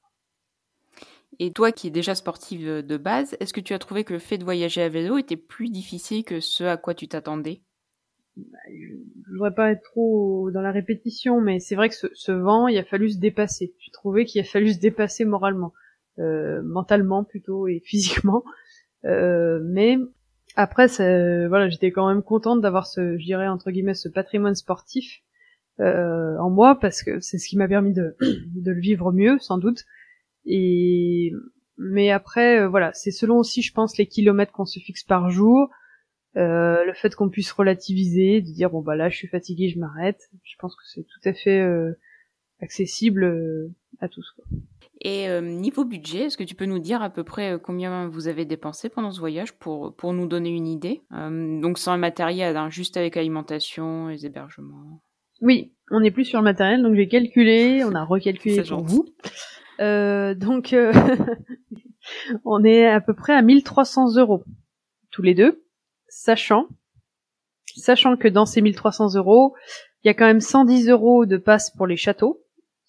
Et 1.39 1.51
toi 1.51 1.71
qui 1.71 1.87
es 1.87 1.91
déjà 1.91 2.13
sportive 2.13 2.85
de 2.85 2.97
base, 2.97 3.35
est-ce 3.39 3.53
que 3.53 3.61
tu 3.61 3.73
as 3.73 3.79
trouvé 3.79 4.03
que 4.03 4.13
le 4.13 4.19
fait 4.19 4.37
de 4.37 4.43
voyager 4.43 4.81
à 4.81 4.89
vélo 4.89 5.17
était 5.17 5.37
plus 5.37 5.69
difficile 5.69 6.23
que 6.23 6.39
ce 6.39 6.63
à 6.63 6.77
quoi 6.77 6.93
tu 6.93 7.07
t'attendais? 7.07 7.61
Bah, 8.37 8.59
je 8.69 9.31
voudrais 9.31 9.53
pas 9.53 9.71
être 9.71 9.83
trop 9.83 10.51
dans 10.51 10.61
la 10.61 10.71
répétition, 10.71 11.41
mais 11.41 11.59
c'est 11.59 11.75
vrai 11.75 11.89
que 11.89 11.95
ce, 11.95 12.31
vent, 12.31 12.67
il 12.67 12.77
a 12.77 12.83
fallu 12.83 13.09
se 13.09 13.17
dépasser. 13.17 13.73
J'ai 13.79 13.91
trouvé 13.91 14.25
qu'il 14.25 14.39
a 14.41 14.43
fallu 14.43 14.73
se 14.73 14.79
dépasser 14.79 15.25
moralement, 15.25 15.73
euh, 16.19 16.61
mentalement 16.63 17.23
plutôt 17.23 17.67
et 17.67 17.79
physiquement. 17.85 18.43
Euh, 19.05 19.59
mais 19.63 19.97
après, 20.55 20.87
voilà, 21.47 21.69
j'étais 21.69 21.91
quand 21.91 22.07
même 22.07 22.23
contente 22.23 22.61
d'avoir 22.61 22.85
ce, 22.85 23.17
je 23.17 23.25
dirais 23.25 23.47
entre 23.47 23.71
guillemets, 23.71 23.95
ce 23.95 24.09
patrimoine 24.09 24.55
sportif 24.55 25.23
euh, 25.79 26.37
en 26.37 26.49
moi 26.49 26.79
parce 26.79 27.03
que 27.03 27.19
c'est 27.19 27.37
ce 27.37 27.47
qui 27.47 27.57
m'a 27.57 27.67
permis 27.67 27.93
de, 27.93 28.15
de 28.21 28.71
le 28.71 28.79
vivre 28.79 29.11
mieux, 29.11 29.37
sans 29.39 29.57
doute. 29.57 29.85
Et 30.45 31.31
mais 31.77 32.11
après, 32.11 32.61
euh, 32.61 32.67
voilà, 32.67 32.93
c'est 32.93 33.11
selon 33.11 33.37
aussi, 33.37 33.61
je 33.61 33.73
pense, 33.73 33.97
les 33.97 34.05
kilomètres 34.05 34.51
qu'on 34.51 34.65
se 34.65 34.79
fixe 34.79 35.03
par 35.03 35.29
jour 35.31 35.69
euh, 36.37 36.85
le 36.85 36.93
fait 36.93 37.13
qu'on 37.13 37.29
puisse 37.29 37.51
relativiser, 37.51 38.41
de 38.41 38.51
dire 38.51 38.69
bon 38.69 38.81
bah 38.81 38.95
là 38.95 39.09
je 39.09 39.17
suis 39.17 39.27
fatigué, 39.27 39.69
je 39.69 39.79
m'arrête. 39.79 40.29
Je 40.43 40.55
pense 40.59 40.75
que 40.75 40.83
c'est 40.85 41.03
tout 41.03 41.29
à 41.29 41.33
fait 41.33 41.59
euh, 41.59 41.93
accessible 42.61 43.25
euh, 43.25 43.73
à 43.99 44.07
tous. 44.07 44.31
Quoi. 44.35 44.45
Et 45.03 45.41
niveau 45.41 45.83
budget, 45.83 46.25
est-ce 46.25 46.37
que 46.37 46.43
tu 46.43 46.53
peux 46.53 46.65
nous 46.65 46.77
dire 46.77 47.01
à 47.01 47.09
peu 47.09 47.23
près 47.23 47.59
combien 47.59 48.07
vous 48.07 48.27
avez 48.27 48.45
dépensé 48.45 48.87
pendant 48.87 49.09
ce 49.09 49.19
voyage 49.19 49.51
pour 49.53 49.95
pour 49.95 50.13
nous 50.13 50.27
donner 50.27 50.51
une 50.51 50.67
idée? 50.67 51.01
Donc 51.09 51.79
sans 51.79 51.97
matériel, 51.97 52.55
hein, 52.55 52.69
juste 52.69 52.97
avec 52.97 53.15
l'alimentation, 53.15 54.09
les 54.09 54.27
hébergements? 54.27 55.01
Oui, 55.41 55.73
on 55.89 55.99
n'est 55.99 56.11
plus 56.11 56.25
sur 56.25 56.39
le 56.39 56.43
matériel, 56.43 56.81
donc 56.81 56.95
j'ai 56.95 57.07
calculé, 57.07 57.83
on 57.83 57.93
a 57.95 58.03
recalculé 58.03 58.63
pour 58.63 58.83
vous. 58.83 59.05
donc 59.79 60.75
on 62.45 62.63
est 62.63 62.87
à 62.87 63.01
peu 63.01 63.13
près 63.13 63.33
à 63.33 63.41
1300 63.41 64.15
euros 64.17 64.43
tous 65.11 65.21
les 65.21 65.33
deux 65.33 65.63
sachant, 66.11 66.67
sachant 67.75 68.17
que 68.17 68.27
dans 68.27 68.45
ces 68.45 68.61
1300 68.61 69.15
euros, 69.15 69.55
il 70.03 70.07
y 70.07 70.09
a 70.09 70.13
quand 70.13 70.25
même 70.25 70.41
110 70.41 70.89
euros 70.89 71.25
de 71.25 71.37
passe 71.37 71.71
pour 71.71 71.87
les 71.87 71.97
châteaux, 71.97 72.43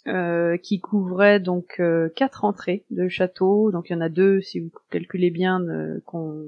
euh, 0.08 0.56
qui 0.56 0.80
couvraient 0.80 1.38
donc 1.38 1.76
euh, 1.78 2.08
quatre 2.16 2.44
entrées 2.44 2.84
de 2.90 3.08
château. 3.08 3.70
Donc 3.70 3.88
il 3.88 3.92
y 3.92 3.96
en 3.96 4.00
a 4.00 4.08
deux, 4.08 4.40
si 4.40 4.58
vous 4.58 4.70
calculez 4.90 5.30
bien, 5.30 5.60
euh, 5.62 6.00
qu'on 6.04 6.44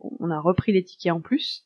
on 0.00 0.30
a 0.30 0.38
repris 0.38 0.72
les 0.72 0.84
tickets 0.84 1.12
en 1.12 1.20
plus. 1.20 1.64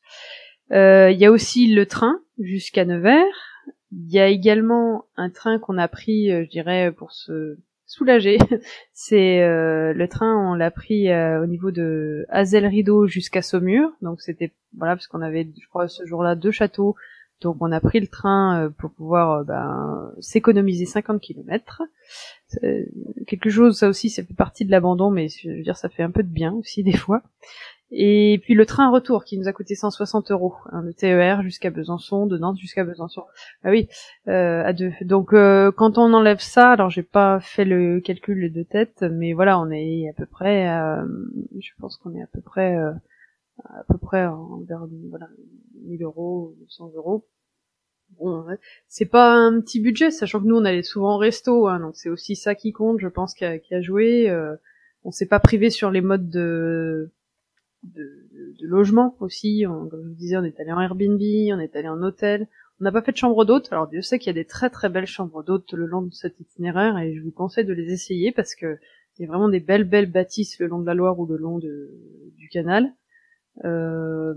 il 0.70 1.16
y 1.18 1.26
a 1.26 1.30
aussi 1.30 1.66
le 1.72 1.86
train 1.86 2.20
jusqu'à 2.38 2.84
Nevers. 2.86 3.55
Il 3.96 4.12
y 4.12 4.18
a 4.18 4.28
également 4.28 5.06
un 5.16 5.30
train 5.30 5.58
qu'on 5.58 5.78
a 5.78 5.88
pris, 5.88 6.30
je 6.30 6.48
dirais, 6.48 6.92
pour 6.92 7.12
se 7.12 7.56
soulagé. 7.86 8.38
c'est 8.92 9.42
euh, 9.42 9.92
le 9.92 10.08
train, 10.08 10.34
on 10.50 10.54
l'a 10.54 10.70
pris 10.70 11.10
euh, 11.10 11.42
au 11.42 11.46
niveau 11.46 11.70
de 11.70 12.26
Hazel 12.28 12.66
Rideau 12.66 13.06
jusqu'à 13.06 13.42
Saumur. 13.42 13.90
Donc 14.02 14.20
c'était 14.20 14.52
voilà 14.76 14.94
parce 14.96 15.06
qu'on 15.06 15.22
avait, 15.22 15.48
je 15.58 15.68
crois, 15.68 15.88
ce 15.88 16.04
jour-là 16.04 16.34
deux 16.34 16.50
châteaux. 16.50 16.96
Donc 17.40 17.56
on 17.60 17.70
a 17.70 17.80
pris 17.80 18.00
le 18.00 18.06
train 18.06 18.64
euh, 18.64 18.70
pour 18.70 18.90
pouvoir 18.90 19.44
ben, 19.44 20.12
s'économiser 20.20 20.86
50 20.86 21.20
km. 21.20 21.82
quelque 23.26 23.50
chose, 23.50 23.78
ça 23.78 23.88
aussi, 23.88 24.10
ça 24.10 24.22
fait 24.22 24.34
partie 24.34 24.64
de 24.64 24.70
l'abandon, 24.70 25.10
mais 25.10 25.28
je 25.28 25.50
veux 25.50 25.62
dire, 25.62 25.76
ça 25.76 25.88
fait 25.88 26.02
un 26.02 26.10
peu 26.10 26.22
de 26.22 26.28
bien 26.28 26.52
aussi 26.54 26.82
des 26.82 26.96
fois. 26.96 27.22
Et 27.92 28.40
puis 28.42 28.54
le 28.54 28.66
train 28.66 28.90
retour 28.90 29.24
qui 29.24 29.38
nous 29.38 29.46
a 29.46 29.52
coûté 29.52 29.76
160 29.76 30.32
euros, 30.32 30.54
hein, 30.72 30.82
le 30.82 30.92
TER 30.92 31.42
jusqu'à 31.42 31.70
Besançon, 31.70 32.26
de 32.26 32.36
Nantes 32.36 32.58
jusqu'à 32.58 32.82
Besançon. 32.82 33.22
Ah 33.62 33.70
oui, 33.70 33.88
euh, 34.26 34.64
à 34.64 34.72
deux. 34.72 34.92
Donc 35.02 35.32
euh, 35.32 35.70
quand 35.70 35.96
on 35.96 36.12
enlève 36.12 36.40
ça, 36.40 36.72
alors 36.72 36.90
j'ai 36.90 37.04
pas 37.04 37.38
fait 37.38 37.64
le 37.64 38.00
calcul 38.00 38.52
de 38.52 38.62
tête, 38.64 39.04
mais 39.12 39.34
voilà, 39.34 39.60
on 39.60 39.70
est 39.70 40.08
à 40.08 40.12
peu 40.14 40.26
près, 40.26 40.68
euh, 40.68 41.06
je 41.60 41.70
pense 41.78 41.96
qu'on 41.98 42.12
est 42.16 42.22
à 42.22 42.26
peu 42.26 42.40
près, 42.40 42.76
euh, 42.76 42.90
à 43.64 43.84
peu 43.88 43.98
près 43.98 44.26
vers 44.66 44.86
voilà 45.08 45.28
1000 45.84 46.02
euros, 46.02 46.56
100 46.68 46.90
euros. 46.96 47.24
Bon, 48.18 48.44
c'est 48.88 49.06
pas 49.06 49.34
un 49.34 49.60
petit 49.60 49.80
budget, 49.80 50.10
sachant 50.10 50.40
que 50.40 50.46
nous 50.46 50.56
on 50.56 50.64
allait 50.64 50.82
souvent 50.82 51.16
au 51.16 51.18
resto, 51.18 51.68
hein, 51.68 51.80
donc 51.80 51.96
c'est 51.96 52.08
aussi 52.08 52.34
ça 52.34 52.56
qui 52.56 52.72
compte, 52.72 52.98
je 52.98 53.08
pense, 53.08 53.34
qui 53.34 53.44
a, 53.44 53.58
a 53.70 53.80
joué. 53.80 54.28
on 55.04 55.12
s'est 55.12 55.26
pas 55.26 55.40
privé 55.40 55.70
sur 55.70 55.92
les 55.92 56.00
modes 56.00 56.28
de 56.28 57.12
de, 57.82 58.02
de, 58.60 58.66
logement 58.66 59.16
aussi. 59.20 59.64
comme 59.66 59.90
je 59.90 60.08
vous 60.08 60.14
disais, 60.14 60.36
on 60.36 60.44
est 60.44 60.58
allé 60.60 60.72
en 60.72 60.80
Airbnb, 60.80 61.20
on 61.20 61.60
est 61.60 61.76
allé 61.76 61.88
en 61.88 62.02
hôtel. 62.02 62.48
On 62.80 62.84
n'a 62.84 62.92
pas 62.92 63.02
fait 63.02 63.12
de 63.12 63.16
chambre 63.16 63.44
d'hôte. 63.44 63.68
Alors 63.72 63.88
Dieu 63.88 64.02
sait 64.02 64.18
qu'il 64.18 64.28
y 64.28 64.30
a 64.30 64.40
des 64.40 64.44
très 64.44 64.70
très 64.70 64.88
belles 64.88 65.06
chambres 65.06 65.42
d'hôtes 65.42 65.72
le 65.72 65.86
long 65.86 66.02
de 66.02 66.12
cet 66.12 66.40
itinéraire 66.40 66.98
et 66.98 67.14
je 67.14 67.22
vous 67.22 67.30
conseille 67.30 67.64
de 67.64 67.72
les 67.72 67.92
essayer 67.92 68.32
parce 68.32 68.54
que 68.54 68.78
il 69.18 69.22
y 69.22 69.24
a 69.24 69.28
vraiment 69.28 69.48
des 69.48 69.60
belles 69.60 69.88
belles 69.88 70.10
bâtisses 70.10 70.58
le 70.58 70.66
long 70.66 70.80
de 70.80 70.86
la 70.86 70.94
Loire 70.94 71.18
ou 71.18 71.26
le 71.26 71.36
long 71.36 71.58
du 71.58 72.48
canal. 72.50 72.92
Euh, 73.64 74.34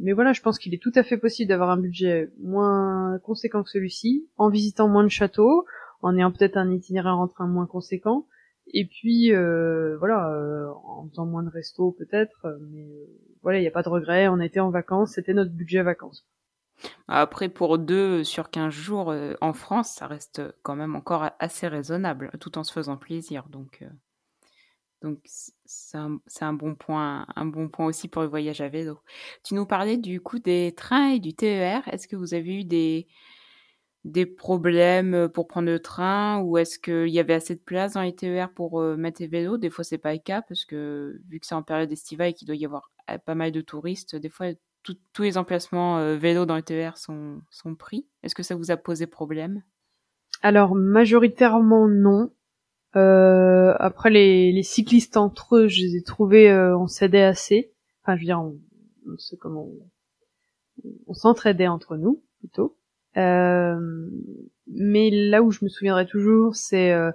mais 0.00 0.12
voilà, 0.12 0.32
je 0.32 0.42
pense 0.42 0.58
qu'il 0.58 0.74
est 0.74 0.82
tout 0.82 0.92
à 0.94 1.02
fait 1.02 1.16
possible 1.16 1.48
d'avoir 1.48 1.70
un 1.70 1.78
budget 1.78 2.30
moins 2.42 3.18
conséquent 3.22 3.62
que 3.62 3.70
celui-ci, 3.70 4.28
en 4.36 4.50
visitant 4.50 4.88
moins 4.88 5.04
de 5.04 5.08
châteaux, 5.08 5.64
en 6.02 6.16
ayant 6.16 6.30
peut-être 6.30 6.56
un 6.56 6.70
itinéraire 6.70 7.18
en 7.18 7.28
train 7.28 7.46
moins 7.46 7.66
conséquent, 7.66 8.26
et 8.72 8.86
puis 8.86 9.32
euh, 9.32 9.96
voilà, 9.98 10.30
euh, 10.30 10.68
en 10.84 11.08
faisant 11.08 11.26
moins 11.26 11.42
de 11.42 11.50
restos 11.50 11.92
peut-être, 11.92 12.58
mais 12.70 12.86
voilà, 13.42 13.58
il 13.58 13.62
n'y 13.62 13.68
a 13.68 13.72
pas 13.72 13.82
de 13.82 13.88
regret, 13.88 14.28
on 14.28 14.40
était 14.40 14.60
en 14.60 14.70
vacances, 14.70 15.12
c'était 15.12 15.34
notre 15.34 15.52
budget 15.52 15.82
vacances. 15.82 16.26
Après, 17.08 17.48
pour 17.50 17.78
deux 17.78 18.24
sur 18.24 18.50
15 18.50 18.72
jours 18.72 19.14
en 19.42 19.52
France, 19.52 19.90
ça 19.90 20.06
reste 20.06 20.42
quand 20.62 20.76
même 20.76 20.96
encore 20.96 21.28
assez 21.38 21.68
raisonnable, 21.68 22.30
tout 22.40 22.56
en 22.56 22.64
se 22.64 22.72
faisant 22.72 22.96
plaisir. 22.96 23.48
Donc, 23.50 23.84
donc 25.02 25.18
c'est 25.64 25.96
un, 25.96 26.52
bon 26.52 26.74
point, 26.74 27.26
un 27.34 27.46
bon 27.46 27.68
point 27.68 27.86
aussi 27.86 28.08
pour 28.08 28.22
le 28.22 28.28
voyage 28.28 28.60
à 28.60 28.68
vélo. 28.68 29.00
Tu 29.44 29.54
nous 29.54 29.64
parlais 29.64 29.96
du 29.96 30.20
coup 30.20 30.38
des 30.38 30.74
trains 30.76 31.10
et 31.12 31.20
du 31.20 31.34
TER. 31.34 31.82
Est-ce 31.88 32.06
que 32.06 32.16
vous 32.16 32.34
avez 32.34 32.60
eu 32.60 32.64
des 32.64 33.08
des 34.04 34.26
problèmes 34.26 35.28
pour 35.28 35.46
prendre 35.46 35.68
le 35.68 35.80
train 35.80 36.40
ou 36.40 36.56
est-ce 36.56 36.78
qu'il 36.78 37.08
y 37.08 37.18
avait 37.18 37.34
assez 37.34 37.54
de 37.54 37.60
place 37.60 37.94
dans 37.94 38.02
les 38.02 38.14
TER 38.14 38.50
pour 38.54 38.80
euh, 38.80 38.96
mettre 38.96 39.20
les 39.20 39.28
vélos? 39.28 39.58
Des 39.58 39.70
fois 39.70 39.84
c'est 39.84 39.98
pas 39.98 40.12
le 40.12 40.20
cas 40.20 40.42
parce 40.42 40.64
que 40.64 41.20
vu 41.28 41.38
que 41.38 41.46
c'est 41.46 41.54
en 41.54 41.62
période 41.62 41.92
estivale 41.92 42.30
et 42.30 42.32
qu'il 42.32 42.46
doit 42.46 42.56
y 42.56 42.64
avoir 42.64 42.90
euh, 43.10 43.18
pas 43.18 43.34
mal 43.34 43.52
de 43.52 43.60
touristes, 43.60 44.16
des 44.16 44.30
fois 44.30 44.46
tous 44.82 45.22
les 45.22 45.38
emplacements 45.38 45.98
euh, 45.98 46.16
vélos 46.16 46.46
dans 46.46 46.56
les 46.56 46.62
TER 46.62 46.96
sont, 46.96 47.40
sont 47.50 47.74
pris. 47.74 48.06
Est-ce 48.22 48.34
que 48.34 48.42
ça 48.42 48.54
vous 48.54 48.70
a 48.70 48.76
posé 48.76 49.06
problème? 49.06 49.62
Alors 50.42 50.74
majoritairement 50.74 51.88
non. 51.88 52.32
Euh, 52.96 53.74
après 53.78 54.10
les, 54.10 54.52
les, 54.52 54.62
cyclistes 54.62 55.16
entre 55.16 55.56
eux, 55.56 55.68
je 55.68 55.82
les 55.82 55.96
ai 55.96 56.02
trouvés, 56.02 56.50
euh, 56.50 56.76
on 56.76 56.88
s'aidait 56.88 57.22
assez. 57.22 57.72
Enfin, 58.02 58.16
je 58.16 58.22
veux 58.22 58.26
dire, 58.26 58.40
on, 58.40 58.58
on 59.06 59.36
comment 59.38 59.68
on, 61.06 61.14
s'entraidait 61.14 61.68
entre 61.68 61.96
nous 61.96 62.24
plutôt. 62.40 62.76
Euh, 63.16 64.08
mais 64.66 65.10
là 65.10 65.42
où 65.42 65.50
je 65.50 65.64
me 65.64 65.68
souviendrai 65.68 66.06
toujours, 66.06 66.54
c'est 66.54 66.92
euh, 66.92 67.10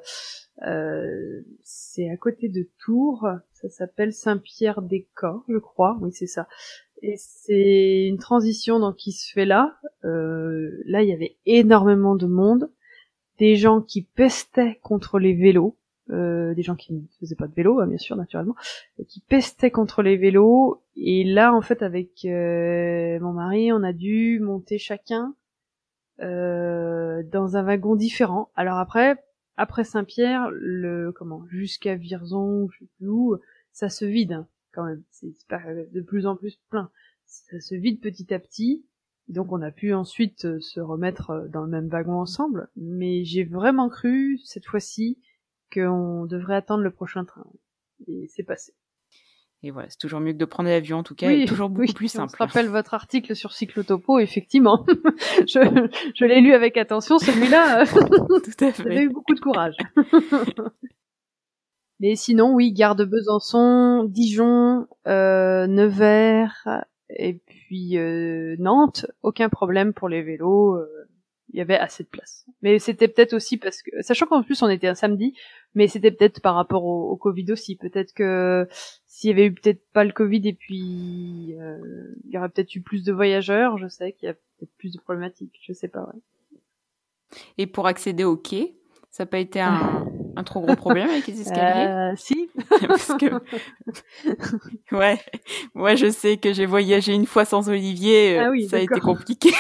euh, 0.64 1.42
c'est 1.64 2.10
à 2.10 2.18
côté 2.18 2.50
de 2.50 2.68
Tours. 2.80 3.28
Ça 3.54 3.70
s'appelle 3.70 4.14
Saint-Pierre-des-Corps, 4.14 5.44
je 5.48 5.58
crois. 5.58 5.98
Oui, 6.02 6.12
c'est 6.12 6.28
ça. 6.28 6.48
Et 7.02 7.16
c'est 7.18 8.08
une 8.08 8.18
transition 8.18 8.80
donc 8.80 8.96
qui 8.96 9.12
se 9.12 9.32
fait 9.32 9.46
là. 9.46 9.78
Euh, 10.04 10.82
là, 10.86 11.02
il 11.04 11.10
y 11.10 11.14
avait 11.14 11.36
énormément 11.46 12.16
de 12.16 12.26
monde 12.26 12.72
des 13.38 13.56
gens 13.56 13.82
qui 13.82 14.02
pestaient 14.02 14.80
contre 14.82 15.20
les 15.20 15.34
vélos, 15.34 15.76
euh, 16.10 16.54
des 16.54 16.62
gens 16.62 16.76
qui 16.76 16.94
ne 16.94 17.02
faisaient 17.20 17.36
pas 17.36 17.48
de 17.48 17.54
vélo, 17.54 17.80
hein, 17.80 17.88
bien 17.88 17.98
sûr, 17.98 18.16
naturellement, 18.16 18.56
qui 19.10 19.20
pestaient 19.20 19.72
contre 19.72 20.02
les 20.04 20.16
vélos. 20.16 20.82
Et 20.96 21.24
là, 21.26 21.54
en 21.54 21.62
fait, 21.62 21.82
avec 21.82 22.24
euh, 22.26 23.20
mon 23.20 23.34
mari, 23.34 23.74
on 23.74 23.84
a 23.84 23.92
dû 23.92 24.40
monter 24.40 24.78
chacun 24.78 25.36
euh, 26.22 27.24
dans 27.24 27.58
un 27.58 27.64
wagon 27.64 27.96
différent. 27.96 28.52
Alors 28.56 28.78
après, 28.78 29.24
après 29.58 29.84
Saint-Pierre, 29.84 30.50
le 30.52 31.12
comment, 31.12 31.46
jusqu'à 31.48 31.96
Virzon, 31.96 32.70
je 32.70 32.80
sais 32.80 32.90
plus 32.98 33.08
où, 33.08 33.38
ça 33.72 33.90
se 33.90 34.06
vide 34.06 34.34
hein, 34.34 34.48
quand 34.72 34.86
même. 34.86 35.04
C'est 35.12 35.34
de 35.92 36.02
plus 36.02 36.26
en 36.26 36.36
plus 36.36 36.60
plein. 36.70 36.90
Ça 37.26 37.60
se 37.60 37.76
vide 37.76 38.02
petit 38.02 38.34
à 38.34 38.40
petit. 38.40 38.86
Donc 39.28 39.52
on 39.52 39.62
a 39.62 39.72
pu 39.72 39.94
ensuite 39.94 40.46
euh, 40.46 40.60
se 40.60 40.80
remettre 40.80 41.32
euh, 41.32 41.48
dans 41.48 41.62
le 41.62 41.70
même 41.70 41.88
wagon 41.88 42.20
ensemble, 42.20 42.70
mais 42.76 43.26
j'ai 43.26 43.44
vraiment 43.44 43.90
cru 43.90 44.38
cette 44.46 44.66
fois-ci 44.66 45.20
qu'on 45.74 46.26
devrait 46.26 46.56
attendre 46.56 46.84
le 46.84 46.92
prochain 46.92 47.26
train. 47.26 47.48
Et 48.08 48.28
c'est 48.28 48.44
passé. 48.44 48.74
Et 49.66 49.72
voilà, 49.72 49.90
c'est 49.90 49.98
toujours 49.98 50.20
mieux 50.20 50.32
que 50.32 50.38
de 50.38 50.46
prendre 50.46 50.70
l'avion 50.70 51.00
en 51.00 51.04
tout 51.04 51.16
cas, 51.16 51.26
oui, 51.26 51.46
toujours 51.46 51.70
beaucoup 51.70 51.92
plus 51.92 52.08
simple. 52.08 52.32
Je 52.32 52.38
rappelle 52.38 52.68
votre 52.68 52.94
article 52.94 53.36
sur 53.36 53.52
Cyclotopo, 53.52 54.20
effectivement. 54.20 54.86
je, 55.48 55.90
je 56.14 56.26
l'ai 56.26 56.40
lu 56.40 56.54
avec 56.54 56.78
attention, 56.78 57.18
celui-là. 57.18 57.82
Euh, 57.82 57.86
tout 58.44 58.64
à 58.64 58.72
fait. 58.72 58.84
Vous 58.84 58.90
eu 58.90 59.10
beaucoup 59.10 59.34
de 59.34 59.40
courage. 59.40 59.76
Mais 62.00 62.16
sinon, 62.16 62.54
oui, 62.54 62.74
Gare 62.74 62.96
de 62.96 63.06
Besançon, 63.06 64.04
Dijon, 64.04 64.86
euh, 65.08 65.66
Nevers, 65.66 66.68
et 67.10 67.42
puis 67.48 67.98
euh, 67.98 68.56
Nantes, 68.60 69.08
aucun 69.24 69.50
problème 69.50 69.94
pour 69.94 70.10
les 70.10 70.22
vélos. 70.22 70.78
Il 71.56 71.60
y 71.60 71.62
avait 71.62 71.78
assez 71.78 72.04
de 72.04 72.10
place. 72.10 72.46
Mais 72.62 72.80
c'était 72.80 73.08
peut-être 73.08 73.32
aussi 73.32 73.56
parce 73.56 73.82
que, 73.82 74.02
sachant 74.02 74.26
qu'en 74.26 74.44
plus 74.44 74.62
on 74.62 74.68
était 74.68 74.90
un 74.90 74.94
samedi, 74.94 75.34
mais 75.74 75.88
c'était 75.88 76.12
peut-être 76.12 76.42
par 76.42 76.54
rapport 76.54 76.84
au, 76.84 77.16
Covid 77.16 77.50
aussi. 77.54 77.78
Peut-être 77.78 78.14
que 78.14 78.68
s'il 79.06 79.30
y 79.30 79.34
avait 79.34 79.46
eu 79.46 79.54
peut-être 79.54 79.82
pas 79.94 80.04
le 80.04 80.12
Covid 80.12 80.46
et 80.50 80.52
puis 80.52 81.56
euh, 81.58 81.78
il 82.26 82.32
y 82.32 82.38
aurait 82.38 82.50
peut-être 82.50 82.76
eu 82.76 82.82
plus 82.82 83.06
de 83.06 83.14
voyageurs, 83.14 83.78
je 83.78 83.88
sais 83.88 84.12
qu'il 84.12 84.28
y 84.28 84.30
a 84.30 84.34
peut-être 84.34 84.74
plus 84.78 84.92
de 84.92 85.00
problématiques. 85.00 85.58
Je 85.62 85.72
sais 85.72 85.88
pas. 85.88 86.02
Ouais. 86.02 87.40
Et 87.58 87.68
pour 87.68 87.88
accéder 87.88 88.26
au 88.26 88.36
quai, 88.36 88.76
ça 89.10 89.24
n'a 89.24 89.28
pas 89.28 89.40
été 89.40 89.62
un, 89.62 90.10
un 90.36 90.44
trop 90.44 90.60
gros 90.60 90.76
problème 90.76 91.10
avec 91.10 91.26
les 91.26 91.40
escaliers 91.40 91.88
euh, 91.88 92.16
Si. 92.18 92.50
Parce 92.86 93.14
que 93.14 93.32
ouais, 94.94 95.22
moi 95.74 95.96
je 95.96 96.12
sais 96.12 96.36
que 96.36 96.52
j'ai 96.52 96.66
voyagé 96.66 97.14
une 97.14 97.28
fois 97.28 97.46
sans 97.46 97.70
Olivier, 97.70 98.40
ah 98.40 98.52
ça 98.70 98.76
a 98.76 98.80
été 98.82 99.00
compliqué. 99.00 99.52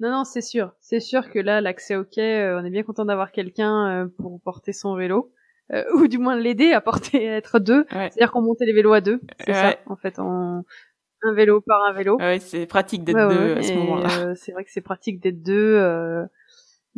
Non 0.00 0.10
non, 0.10 0.24
c'est 0.24 0.40
sûr, 0.40 0.72
c'est 0.80 1.00
sûr 1.00 1.30
que 1.30 1.38
là 1.38 1.60
l'accès 1.60 1.96
au 1.96 2.04
quai, 2.04 2.40
euh, 2.40 2.60
on 2.60 2.64
est 2.64 2.70
bien 2.70 2.82
content 2.82 3.04
d'avoir 3.04 3.32
quelqu'un 3.32 4.04
euh, 4.04 4.08
pour 4.18 4.40
porter 4.40 4.72
son 4.72 4.94
vélo. 4.94 5.32
ou 5.96 6.08
du 6.08 6.16
moins 6.16 6.34
l'aider 6.34 6.72
à 6.72 6.80
porter, 6.80 7.28
à 7.28 7.36
être 7.36 7.58
deux. 7.58 7.84
C'est-à-dire 7.90 8.32
qu'on 8.32 8.40
montait 8.40 8.64
les 8.64 8.72
vélos 8.72 8.94
à 8.94 9.02
deux. 9.02 9.20
C'est 9.44 9.52
ça, 9.52 9.76
en 9.84 9.96
fait, 9.96 10.18
en 10.18 10.64
un 11.22 11.34
vélo 11.34 11.60
par 11.60 11.82
un 11.82 11.92
vélo. 11.92 12.16
Ouais, 12.16 12.38
c'est 12.38 12.64
pratique 12.64 13.04
d'être 13.04 13.28
deux 13.28 13.54
à 13.54 13.62
ce 13.62 13.74
moment-là. 13.74 14.34
c'est 14.34 14.52
vrai 14.52 14.64
que 14.64 14.70
c'est 14.70 14.80
pratique 14.80 15.20
d'être 15.20 15.42
deux. 15.42 15.74
Euh, 15.76 16.24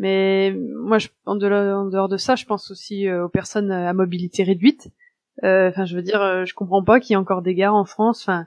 mais 0.00 0.54
moi, 0.56 0.98
je, 0.98 1.08
en, 1.26 1.36
dehors, 1.36 2.08
de 2.08 2.16
ça, 2.16 2.34
je 2.34 2.46
pense 2.46 2.70
aussi 2.70 3.06
euh, 3.06 3.26
aux 3.26 3.28
personnes 3.28 3.70
à 3.70 3.92
mobilité 3.92 4.42
réduite. 4.42 4.88
Euh, 5.44 5.68
enfin, 5.68 5.84
je 5.84 5.94
veux 5.94 6.02
dire, 6.02 6.22
euh, 6.22 6.46
je 6.46 6.54
comprends 6.54 6.82
pas 6.82 7.00
qu'il 7.00 7.10
y 7.10 7.14
ait 7.14 7.16
encore 7.16 7.42
des 7.42 7.54
gares 7.54 7.74
en 7.74 7.84
France. 7.84 8.22
Enfin, 8.22 8.46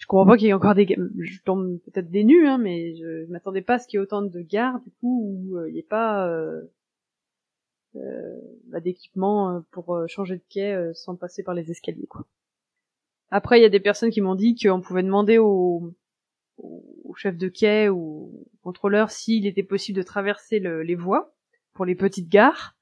je 0.00 0.06
comprends 0.06 0.26
pas 0.26 0.36
qu'il 0.36 0.46
y 0.46 0.50
ait 0.50 0.54
encore 0.54 0.74
des. 0.74 0.96
Je 1.18 1.42
tombe 1.42 1.78
peut-être 1.80 2.10
des 2.10 2.24
nus, 2.24 2.48
hein, 2.48 2.58
mais 2.58 2.96
je, 2.96 3.26
je 3.26 3.30
m'attendais 3.30 3.60
pas 3.60 3.74
à 3.74 3.78
ce 3.78 3.86
qu'il 3.86 3.98
y 3.98 4.00
ait 4.00 4.02
autant 4.02 4.22
de 4.22 4.40
gares, 4.40 4.80
du 4.80 4.90
coup, 5.00 5.22
où 5.22 5.66
il 5.66 5.74
n'y 5.74 5.78
ait 5.78 5.82
pas 5.82 6.26
euh, 6.26 6.62
bah, 7.94 8.80
d'équipement 8.80 9.62
pour 9.70 9.96
changer 10.08 10.36
de 10.36 10.44
quai 10.48 10.90
sans 10.94 11.16
passer 11.16 11.42
par 11.42 11.54
les 11.54 11.70
escaliers, 11.70 12.06
quoi. 12.06 12.26
Après, 13.30 13.60
il 13.60 13.62
y 13.62 13.66
a 13.66 13.70
des 13.70 13.78
personnes 13.78 14.10
qui 14.10 14.22
m'ont 14.22 14.34
dit 14.34 14.56
qu'on 14.56 14.80
pouvait 14.80 15.04
demander 15.04 15.38
au 15.38 15.94
chef 17.14 17.36
de 17.36 17.48
quai 17.48 17.88
ou 17.88 18.46
au 18.54 18.58
contrôleur 18.62 19.10
s'il 19.10 19.46
était 19.46 19.62
possible 19.62 19.98
de 19.98 20.02
traverser 20.02 20.60
les 20.60 20.94
voies 20.94 21.34
pour 21.74 21.84
les 21.84 21.94
petites 21.94 22.30
gares. 22.30 22.74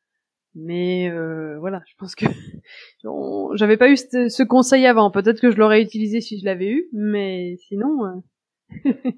Mais 0.54 1.10
euh, 1.10 1.58
voilà, 1.58 1.82
je 1.86 1.94
pense 1.96 2.14
que 2.14 2.26
j'avais 3.54 3.76
pas 3.76 3.90
eu 3.90 3.96
ce, 3.96 4.42
conseil 4.42 4.86
avant. 4.86 5.10
Peut-être 5.10 5.40
que 5.40 5.50
je 5.50 5.56
l'aurais 5.56 5.82
utilisé 5.82 6.20
si 6.20 6.38
je 6.38 6.44
l'avais 6.44 6.70
eu, 6.70 6.88
mais 6.92 7.56
sinon. 7.68 8.04
Euh... 8.04 8.92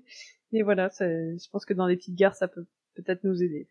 mais 0.53 0.63
voilà, 0.63 0.91
je 0.99 1.49
pense 1.51 1.65
que 1.65 1.75
dans 1.75 1.87
les 1.87 1.97
petites 1.97 2.17
gares, 2.17 2.35
ça 2.35 2.49
peut 2.49 2.67
peut-être 2.95 3.25
nous 3.25 3.43
aider. 3.43 3.67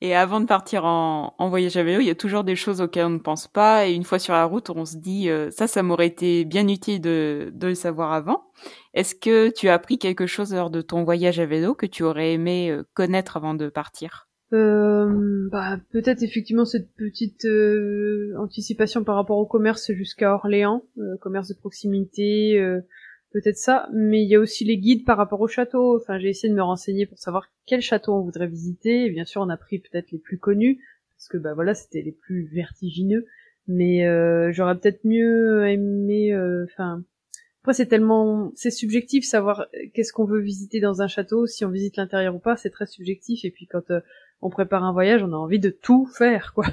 Et 0.00 0.16
avant 0.16 0.40
de 0.40 0.46
partir 0.46 0.84
en, 0.84 1.48
voyage 1.48 1.76
à 1.76 1.84
vélo, 1.84 2.00
il 2.00 2.06
y 2.06 2.10
a 2.10 2.16
toujours 2.16 2.42
des 2.42 2.56
choses 2.56 2.80
auxquelles 2.80 3.06
on 3.06 3.10
ne 3.10 3.18
pense 3.18 3.46
pas. 3.46 3.86
Et 3.86 3.92
une 3.92 4.04
fois 4.04 4.18
sur 4.18 4.34
la 4.34 4.44
route, 4.44 4.70
on 4.70 4.84
se 4.84 4.96
dit, 4.96 5.28
euh, 5.28 5.50
ça, 5.50 5.66
ça 5.66 5.82
m'aurait 5.82 6.08
été 6.08 6.44
bien 6.44 6.66
utile 6.66 7.00
de, 7.00 7.52
de 7.54 7.68
le 7.68 7.74
savoir 7.74 8.12
avant. 8.12 8.44
Est-ce 8.94 9.14
que 9.14 9.50
tu 9.50 9.68
as 9.68 9.74
appris 9.74 9.98
quelque 9.98 10.26
chose 10.26 10.52
lors 10.52 10.70
de 10.70 10.82
ton 10.82 11.04
voyage 11.04 11.38
à 11.38 11.46
vélo 11.46 11.74
que 11.74 11.86
tu 11.86 12.02
aurais 12.02 12.32
aimé 12.32 12.70
euh, 12.70 12.82
connaître 12.94 13.36
avant 13.36 13.54
de 13.54 13.68
partir? 13.68 14.28
Euh, 14.52 15.48
bah, 15.50 15.78
peut-être 15.90 16.22
effectivement 16.22 16.64
cette 16.64 16.92
petite 16.94 17.46
anticipation 18.36 19.04
par 19.04 19.16
rapport 19.16 19.38
au 19.38 19.46
commerce 19.46 19.92
jusqu'à 19.92 20.34
Orléans, 20.34 20.82
commerce 21.20 21.48
de 21.48 21.54
proximité, 21.54 22.58
peut-être 23.32 23.56
ça, 23.56 23.88
mais 23.92 24.22
il 24.22 24.28
y 24.28 24.34
a 24.34 24.40
aussi 24.40 24.64
les 24.64 24.78
guides 24.78 25.04
par 25.04 25.16
rapport 25.16 25.40
au 25.40 25.48
château. 25.48 25.96
Enfin, 25.96 26.18
j'ai 26.18 26.28
essayé 26.28 26.50
de 26.50 26.56
me 26.56 26.62
renseigner 26.62 27.06
pour 27.06 27.18
savoir 27.18 27.50
quel 27.66 27.80
château 27.80 28.12
on 28.14 28.22
voudrait 28.22 28.46
visiter. 28.46 29.06
Et 29.06 29.10
bien 29.10 29.24
sûr, 29.24 29.40
on 29.42 29.48
a 29.48 29.56
pris 29.56 29.78
peut-être 29.78 30.10
les 30.10 30.18
plus 30.18 30.38
connus 30.38 30.78
parce 31.22 31.28
que 31.28 31.38
bah 31.38 31.54
voilà, 31.54 31.74
c'était 31.74 32.02
les 32.02 32.12
plus 32.12 32.48
vertigineux. 32.52 33.26
Mais 33.68 34.06
euh, 34.06 34.50
j'aurais 34.52 34.76
peut-être 34.76 35.04
mieux 35.04 35.68
aimé. 35.68 36.32
Euh, 36.32 36.64
enfin, 36.64 37.04
après 37.62 37.74
c'est 37.74 37.86
tellement, 37.86 38.50
c'est 38.56 38.72
subjectif 38.72 39.24
savoir 39.24 39.66
qu'est-ce 39.94 40.12
qu'on 40.12 40.24
veut 40.24 40.40
visiter 40.40 40.80
dans 40.80 41.00
un 41.00 41.06
château. 41.06 41.46
Si 41.46 41.64
on 41.64 41.70
visite 41.70 41.96
l'intérieur 41.96 42.34
ou 42.34 42.40
pas, 42.40 42.56
c'est 42.56 42.70
très 42.70 42.86
subjectif. 42.86 43.44
Et 43.44 43.50
puis 43.52 43.66
quand 43.66 43.90
euh, 43.90 44.00
on 44.42 44.50
prépare 44.50 44.82
un 44.84 44.92
voyage, 44.92 45.22
on 45.22 45.32
a 45.32 45.36
envie 45.36 45.60
de 45.60 45.70
tout 45.70 46.06
faire, 46.06 46.52
quoi. 46.52 46.66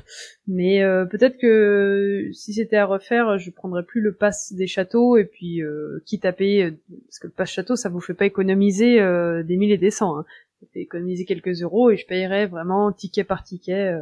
Mais 0.47 0.83
euh, 0.83 1.05
peut-être 1.05 1.37
que 1.37 2.29
si 2.33 2.53
c'était 2.53 2.77
à 2.77 2.85
refaire, 2.85 3.37
je 3.37 3.51
prendrais 3.51 3.83
plus 3.83 4.01
le 4.01 4.13
pass 4.13 4.51
des 4.53 4.65
châteaux 4.65 5.17
et 5.17 5.25
puis 5.25 5.61
euh, 5.61 6.01
quitte 6.05 6.25
à 6.25 6.33
payer, 6.33 6.65
euh, 6.65 6.71
parce 7.05 7.19
que 7.19 7.27
le 7.27 7.33
pass 7.33 7.49
château, 7.49 7.75
ça 7.75 7.89
vous 7.89 8.01
fait 8.01 8.15
pas 8.15 8.25
économiser 8.25 8.99
euh, 8.99 9.43
des 9.43 9.55
mille 9.55 9.71
et 9.71 9.77
des 9.77 9.91
cents. 9.91 10.17
Hein. 10.17 10.25
Ça 10.59 10.67
économiser 10.75 11.23
quelques 11.25 11.61
euros 11.61 11.89
et 11.91 11.95
je 11.95 12.05
payerais 12.05 12.47
vraiment 12.47 12.91
ticket 12.91 13.23
par 13.23 13.43
ticket 13.43 13.93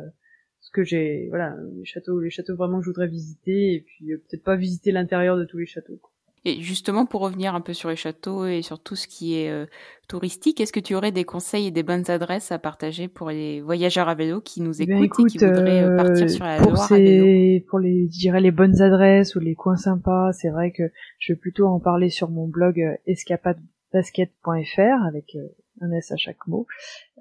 ce 0.59 0.72
que 0.72 0.84
j'ai, 0.84 1.28
voilà, 1.30 1.55
les 1.76 1.86
châteaux, 1.86 2.20
les 2.20 2.32
châteaux 2.32 2.55
vraiment 2.55 2.80
que 2.80 2.86
je 2.86 2.89
voudrais 2.89 3.07
visiter, 3.07 3.76
et 3.76 3.82
puis 3.82 4.07
peut-être 4.07 4.43
pas 4.43 4.55
visiter 4.55 4.91
l'intérieur 4.91 5.38
de 5.38 5.45
tous 5.45 5.59
les 5.59 5.68
châteaux. 5.68 5.97
Quoi. 6.01 6.11
Et 6.46 6.62
justement, 6.62 7.06
pour 7.06 7.22
revenir 7.22 7.56
un 7.56 7.62
peu 7.62 7.74
sur 7.74 7.90
les 7.90 7.96
châteaux 7.96 8.46
et 8.46 8.62
sur 8.62 8.80
tout 8.80 8.96
ce 8.96 9.08
qui 9.08 9.36
est 9.36 9.50
euh, 9.50 9.66
touristique, 10.08 10.62
est-ce 10.62 10.72
que 10.72 10.80
tu 10.80 10.96
aurais 10.96 11.12
des 11.12 11.26
conseils 11.26 11.68
et 11.68 11.72
des 11.72 11.84
bonnes 11.84 12.10
adresses 12.10 12.52
à 12.52 12.60
partager 12.60 13.08
pour 13.08 13.30
les 13.30 13.60
voyageurs 13.62 14.08
à 14.08 14.16
vélo 14.16 14.40
qui 14.40 14.62
nous 14.62 14.82
eh 14.82 14.84
écoutent 14.84 15.20
et 15.20 15.26
qui 15.26 15.38
voudraient 15.40 15.84
euh, 15.84 15.98
partir 15.98 16.30
sur 16.30 16.46
la 16.46 16.60
Loire 16.60 16.92
à 16.92 16.96
vélo? 16.96 17.64
Pour 17.68 17.80
les, 17.80 18.08
je 18.12 18.20
dirais 18.20 18.40
les 18.40 18.52
bonnes 18.52 18.82
adresses 18.82 19.36
ou 19.36 19.40
les 19.40 19.56
coins 19.56 19.78
sympas, 19.78 20.32
c'est 20.32 20.50
vrai 20.50 20.72
que 20.72 20.84
je 21.20 21.34
vais 21.34 21.38
plutôt 21.38 21.68
en 21.68 21.80
parler 21.80 22.10
sur 22.10 22.30
mon 22.30 22.48
blog 22.48 22.80
euh, 22.80 22.96
escapadebasket.fr 23.08 25.06
avec 25.06 25.36
un 25.82 25.92
S 25.92 26.12
à 26.12 26.18
chaque 26.18 26.48
mot. 26.48 26.66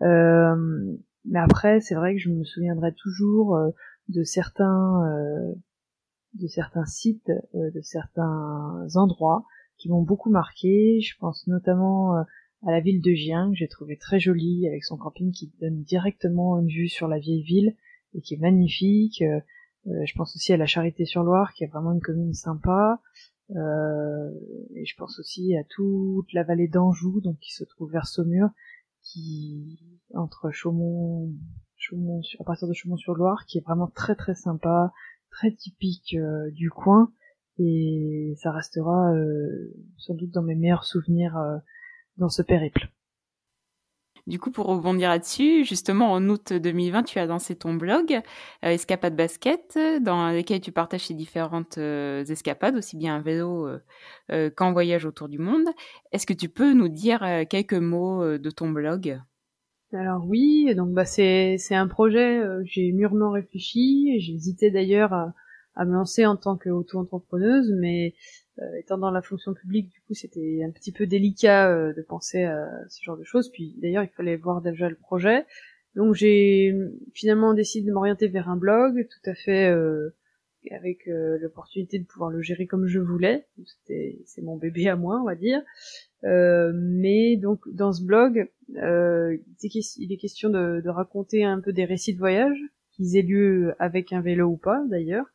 mais 0.01 1.39
après, 1.41 1.81
c'est 1.81 1.95
vrai 1.95 2.14
que 2.14 2.21
je 2.21 2.31
me 2.31 2.45
souviendrai 2.45 2.93
toujours 2.93 3.59
de 4.09 4.23
certains 4.23 5.03
de 6.41 6.47
certains 6.47 6.84
sites, 6.87 7.30
euh, 7.55 7.70
de 7.70 7.80
certains 7.80 8.87
endroits 8.95 9.45
qui 9.78 9.89
m'ont 9.89 10.03
beaucoup 10.03 10.30
marqué. 10.30 11.01
Je 11.01 11.16
pense 11.18 11.47
notamment 11.47 12.16
euh, 12.16 12.22
à 12.66 12.72
la 12.72 12.80
ville 12.80 13.01
de 13.01 13.12
Gien, 13.12 13.51
que 13.51 13.57
j'ai 13.57 13.68
trouvé 13.68 13.97
très 13.97 14.18
jolie, 14.18 14.66
avec 14.66 14.84
son 14.84 14.97
camping 14.97 15.32
qui 15.32 15.53
donne 15.61 15.82
directement 15.82 16.59
une 16.59 16.68
vue 16.68 16.89
sur 16.89 17.09
la 17.09 17.18
vieille 17.18 17.43
ville 17.43 17.76
et 18.14 18.20
qui 18.20 18.34
est 18.34 18.41
magnifique. 18.41 19.22
Euh, 19.22 19.41
je 20.05 20.14
pense 20.14 20.34
aussi 20.34 20.53
à 20.53 20.57
la 20.57 20.66
Charité-sur-Loire, 20.66 21.53
qui 21.55 21.64
est 21.64 21.68
vraiment 21.68 21.93
une 21.93 22.01
commune 22.01 22.34
sympa. 22.34 23.01
et 23.51 24.84
je 24.84 24.97
pense 24.97 25.20
aussi 25.20 25.57
à 25.57 25.62
toute 25.68 26.32
la 26.32 26.43
vallée 26.43 26.66
d'Anjou, 26.66 27.20
donc 27.20 27.39
qui 27.39 27.53
se 27.53 27.62
trouve 27.62 27.93
vers 27.93 28.09
Saumur, 28.09 28.49
qui 29.03 29.78
entre 30.14 30.51
Chaumont, 30.51 31.32
Chaumont, 31.76 32.20
à 32.41 32.45
partir 32.45 32.66
de 32.66 32.72
Chaumont-sur-Loire, 32.72 33.45
qui 33.47 33.59
est 33.59 33.64
vraiment 33.64 33.87
très 33.87 34.16
très 34.16 34.34
sympa, 34.34 34.93
très 35.31 35.53
typique 35.53 36.14
euh, 36.14 36.51
du 36.51 36.70
coin 36.70 37.11
et 37.59 38.35
ça 38.37 38.53
restera 38.53 39.12
euh, 39.12 39.74
sans 39.97 40.14
doute 40.14 40.31
dans 40.31 40.43
mes 40.43 40.55
meilleurs 40.55 40.85
souvenirs 40.85 41.37
euh, 41.37 41.57
dans 42.16 42.29
ce 42.29 42.43
périple. 42.43 42.91
Du 44.27 44.41
coup, 44.41 44.51
pour 44.51 44.66
rebondir 44.66 45.11
là-dessus, 45.11 45.64
justement, 45.64 46.11
en 46.11 46.29
août 46.29 46.53
2020, 46.53 47.05
tu 47.05 47.20
as 47.20 47.27
lancé 47.27 47.55
ton 47.55 47.74
blog 47.74 48.20
Escapade 48.61 49.14
Basket, 49.14 49.79
dans 50.01 50.33
lequel 50.33 50.61
tu 50.61 50.72
partages 50.72 51.07
tes 51.07 51.14
différentes 51.14 51.79
escapades, 51.79 52.74
aussi 52.74 52.97
bien 52.97 53.18
en 53.18 53.20
vélo 53.20 53.68
qu'en 54.57 54.72
voyage 54.72 55.07
autour 55.07 55.29
du 55.29 55.39
monde. 55.39 55.68
Est-ce 56.11 56.27
que 56.27 56.33
tu 56.33 56.49
peux 56.49 56.72
nous 56.72 56.89
dire 56.89 57.20
quelques 57.49 57.74
mots 57.74 58.37
de 58.37 58.51
ton 58.51 58.70
blog? 58.70 59.20
Alors 59.99 60.24
oui, 60.26 60.74
donc 60.74 60.92
bah 60.92 61.05
c'est 61.05 61.57
c'est 61.59 61.74
un 61.74 61.88
projet 61.88 62.38
euh, 62.38 62.62
j'ai 62.64 62.92
mûrement 62.92 63.30
réfléchi, 63.30 64.20
j'ai 64.20 64.32
hésité 64.34 64.70
d'ailleurs 64.70 65.12
à, 65.12 65.34
à, 65.74 65.84
me 65.84 65.92
lancer 65.92 66.26
en 66.26 66.36
tant 66.36 66.57
qu'auto-entrepreneuse, 66.57 67.72
mais 67.78 68.14
euh, 68.61 68.64
étant 68.78 68.99
dans 68.99 69.11
la 69.11 69.22
fonction 69.22 69.55
publique, 69.55 69.90
du 69.90 70.01
coup 70.03 70.14
c'était 70.14 70.61
un 70.66 70.70
petit 70.70 70.92
peu 70.92 71.07
délicat 71.07 71.70
euh, 71.70 71.92
de 71.92 72.03
penser 72.03 72.44
à 72.44 72.68
ce 72.88 73.03
genre 73.03 73.16
de 73.16 73.24
choses. 73.24 73.51
Puis 73.51 73.74
d'ailleurs 73.78 74.05
il 74.05 74.11
fallait 74.11 74.36
voir 74.36 74.61
déjà 74.61 74.88
le 74.88 74.97
projet, 74.97 75.47
donc 75.94 76.14
j'ai 76.14 76.74
finalement 77.14 77.55
décidé 77.55 77.88
de 77.88 77.92
m'orienter 77.92 78.28
vers 78.28 78.49
un 78.49 78.57
blog, 78.57 79.07
tout 79.09 79.30
à 79.30 79.34
fait 79.34 79.74
avec 80.73 81.07
l'opportunité 81.07 81.99
de 81.99 82.05
pouvoir 82.05 82.31
le 82.31 82.43
gérer 82.43 82.67
comme 82.67 82.87
je 82.87 82.99
voulais. 83.01 83.47
C'est 83.85 84.43
mon 84.43 84.57
bébé 84.57 84.89
à 84.89 84.97
moi, 84.97 85.21
on 85.21 85.25
va 85.25 85.35
dire. 85.35 85.62
Euh, 86.25 86.73
mais 86.75 87.37
donc 87.37 87.61
dans 87.73 87.93
ce 87.93 88.03
blog, 88.03 88.51
euh, 88.77 89.37
il 89.62 90.12
est 90.12 90.17
question 90.17 90.51
de, 90.51 90.81
de, 90.81 90.89
raconter 90.89 91.45
un 91.45 91.61
peu 91.61 91.73
des 91.73 91.85
récits 91.85 92.14
de 92.14 92.19
voyage, 92.19 92.59
qu'ils 92.93 93.17
aient 93.17 93.23
lieu 93.23 93.75
avec 93.79 94.12
un 94.12 94.21
vélo 94.21 94.47
ou 94.49 94.57
pas 94.57 94.83
d'ailleurs, 94.89 95.27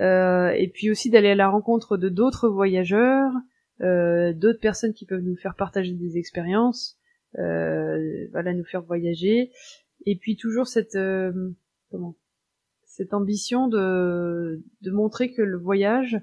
euh, 0.00 0.50
et 0.50 0.68
puis 0.68 0.90
aussi 0.90 1.10
d'aller 1.10 1.30
à 1.30 1.34
la 1.34 1.48
rencontre 1.48 1.96
de 1.96 2.08
d'autres 2.08 2.48
voyageurs, 2.48 3.32
euh, 3.80 4.32
d'autres 4.32 4.60
personnes 4.60 4.94
qui 4.94 5.06
peuvent 5.06 5.22
nous 5.22 5.36
faire 5.36 5.56
partager 5.56 5.92
des 5.92 6.18
expériences, 6.18 6.98
euh, 7.38 8.28
voilà, 8.32 8.52
nous 8.52 8.64
faire 8.64 8.82
voyager, 8.82 9.50
et 10.06 10.16
puis 10.16 10.36
toujours 10.36 10.68
cette 10.68 10.98
comment 11.90 12.16
cette 12.94 13.14
ambition 13.14 13.68
de, 13.68 14.62
de 14.82 14.90
montrer 14.90 15.32
que 15.32 15.42
le 15.42 15.58
voyage, 15.58 16.20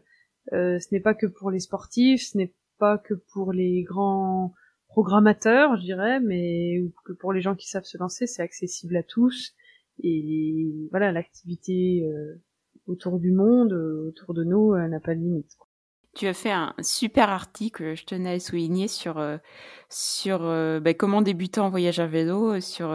ce 0.52 0.94
n'est 0.94 1.00
pas 1.00 1.14
que 1.14 1.26
pour 1.26 1.52
les 1.52 1.60
sportifs, 1.60 2.30
ce 2.32 2.38
n'est 2.38 2.54
pas 2.78 2.98
que 2.98 3.14
pour 3.14 3.54
les 3.54 3.84
grands 3.84 4.54
programmateurs, 4.88 5.78
je 5.78 5.82
dirais, 5.82 6.20
mais 6.20 6.80
ou 6.82 6.92
que 7.06 7.14
pour 7.14 7.34
les 7.34 7.42
gens 7.42 7.56
qui 7.56 7.68
savent 7.68 7.84
se 7.84 7.98
lancer, 7.98 8.28
c'est 8.28 8.42
accessible 8.42 8.98
à 8.98 9.04
tous. 9.04 9.54
Et 10.04 10.88
voilà, 10.92 11.12
l'activité 11.12 12.04
euh, 12.06 12.42
autour 12.88 13.20
du 13.20 13.32
monde, 13.32 13.74
euh, 13.74 14.08
autour 14.10 14.34
de 14.34 14.44
nous, 14.44 14.76
n'a 14.76 15.00
pas 15.00 15.16
de 15.16 15.20
limite. 15.20 15.58
Tu 16.16 16.26
as 16.26 16.34
fait 16.34 16.52
un 16.52 16.74
super 16.82 17.30
article, 17.30 17.96
je 17.96 18.06
tenais 18.06 18.34
à 18.34 18.40
souligner 18.40 18.88
sur 18.88 19.20
euh, 19.20 19.38
sur 19.90 20.40
bah, 20.40 20.94
comment 20.96 21.22
débuter 21.22 21.60
en 21.60 21.70
voyage 21.70 22.00
à 22.00 22.08
vélo, 22.08 22.60
sur 22.60 22.94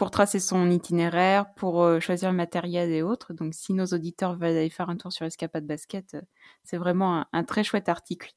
pour 0.00 0.10
tracer 0.10 0.38
son 0.38 0.70
itinéraire, 0.70 1.52
pour 1.56 2.00
choisir 2.00 2.30
le 2.30 2.36
matériel 2.38 2.90
et 2.90 3.02
autres. 3.02 3.34
Donc, 3.34 3.52
si 3.52 3.74
nos 3.74 3.84
auditeurs 3.84 4.34
veulent 4.34 4.56
aller 4.56 4.70
faire 4.70 4.88
un 4.88 4.96
tour 4.96 5.12
sur 5.12 5.26
Escapade 5.26 5.66
Basket, 5.66 6.16
c'est 6.64 6.78
vraiment 6.78 7.26
un, 7.34 7.44
très 7.44 7.64
chouette 7.64 7.90
article. 7.90 8.32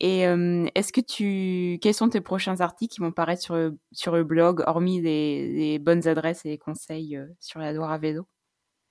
Et 0.00 0.26
euh, 0.26 0.64
est-ce 0.74 0.94
que 0.94 1.02
tu, 1.02 1.78
quels 1.82 1.92
sont 1.92 2.08
tes 2.08 2.22
prochains 2.22 2.62
articles 2.62 2.94
qui 2.94 3.02
vont 3.02 3.12
paraître 3.12 3.42
sur 3.42 3.54
le, 3.54 3.76
sur 3.92 4.16
le 4.16 4.24
blog, 4.24 4.62
hormis 4.66 5.02
les, 5.02 5.78
bonnes 5.78 6.08
adresses 6.08 6.46
et 6.46 6.48
les 6.48 6.58
conseils 6.58 7.18
euh, 7.18 7.26
sur 7.38 7.60
la 7.60 7.74
Loire 7.74 7.92
à 7.92 7.98
vélo? 7.98 8.26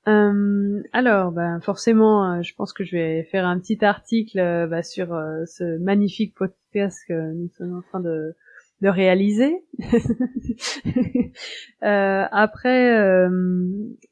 Euh, 0.07 0.83
alors, 0.91 1.31
ben 1.31 1.61
forcément, 1.61 2.43
je 2.43 2.53
pense 2.53 2.73
que 2.73 2.83
je 2.83 2.95
vais 2.95 3.23
faire 3.31 3.47
un 3.47 3.57
petit 3.57 3.83
article 3.83 4.67
bah, 4.69 4.83
sur 4.83 5.07
ce 5.47 5.79
magnifique 5.79 6.35
podcast 6.35 6.99
que 7.07 7.33
nous 7.33 7.49
sommes 7.57 7.75
en 7.75 7.81
train 7.81 8.01
de, 8.01 8.35
de 8.81 8.89
réaliser. 8.89 9.63
après, 11.81 13.27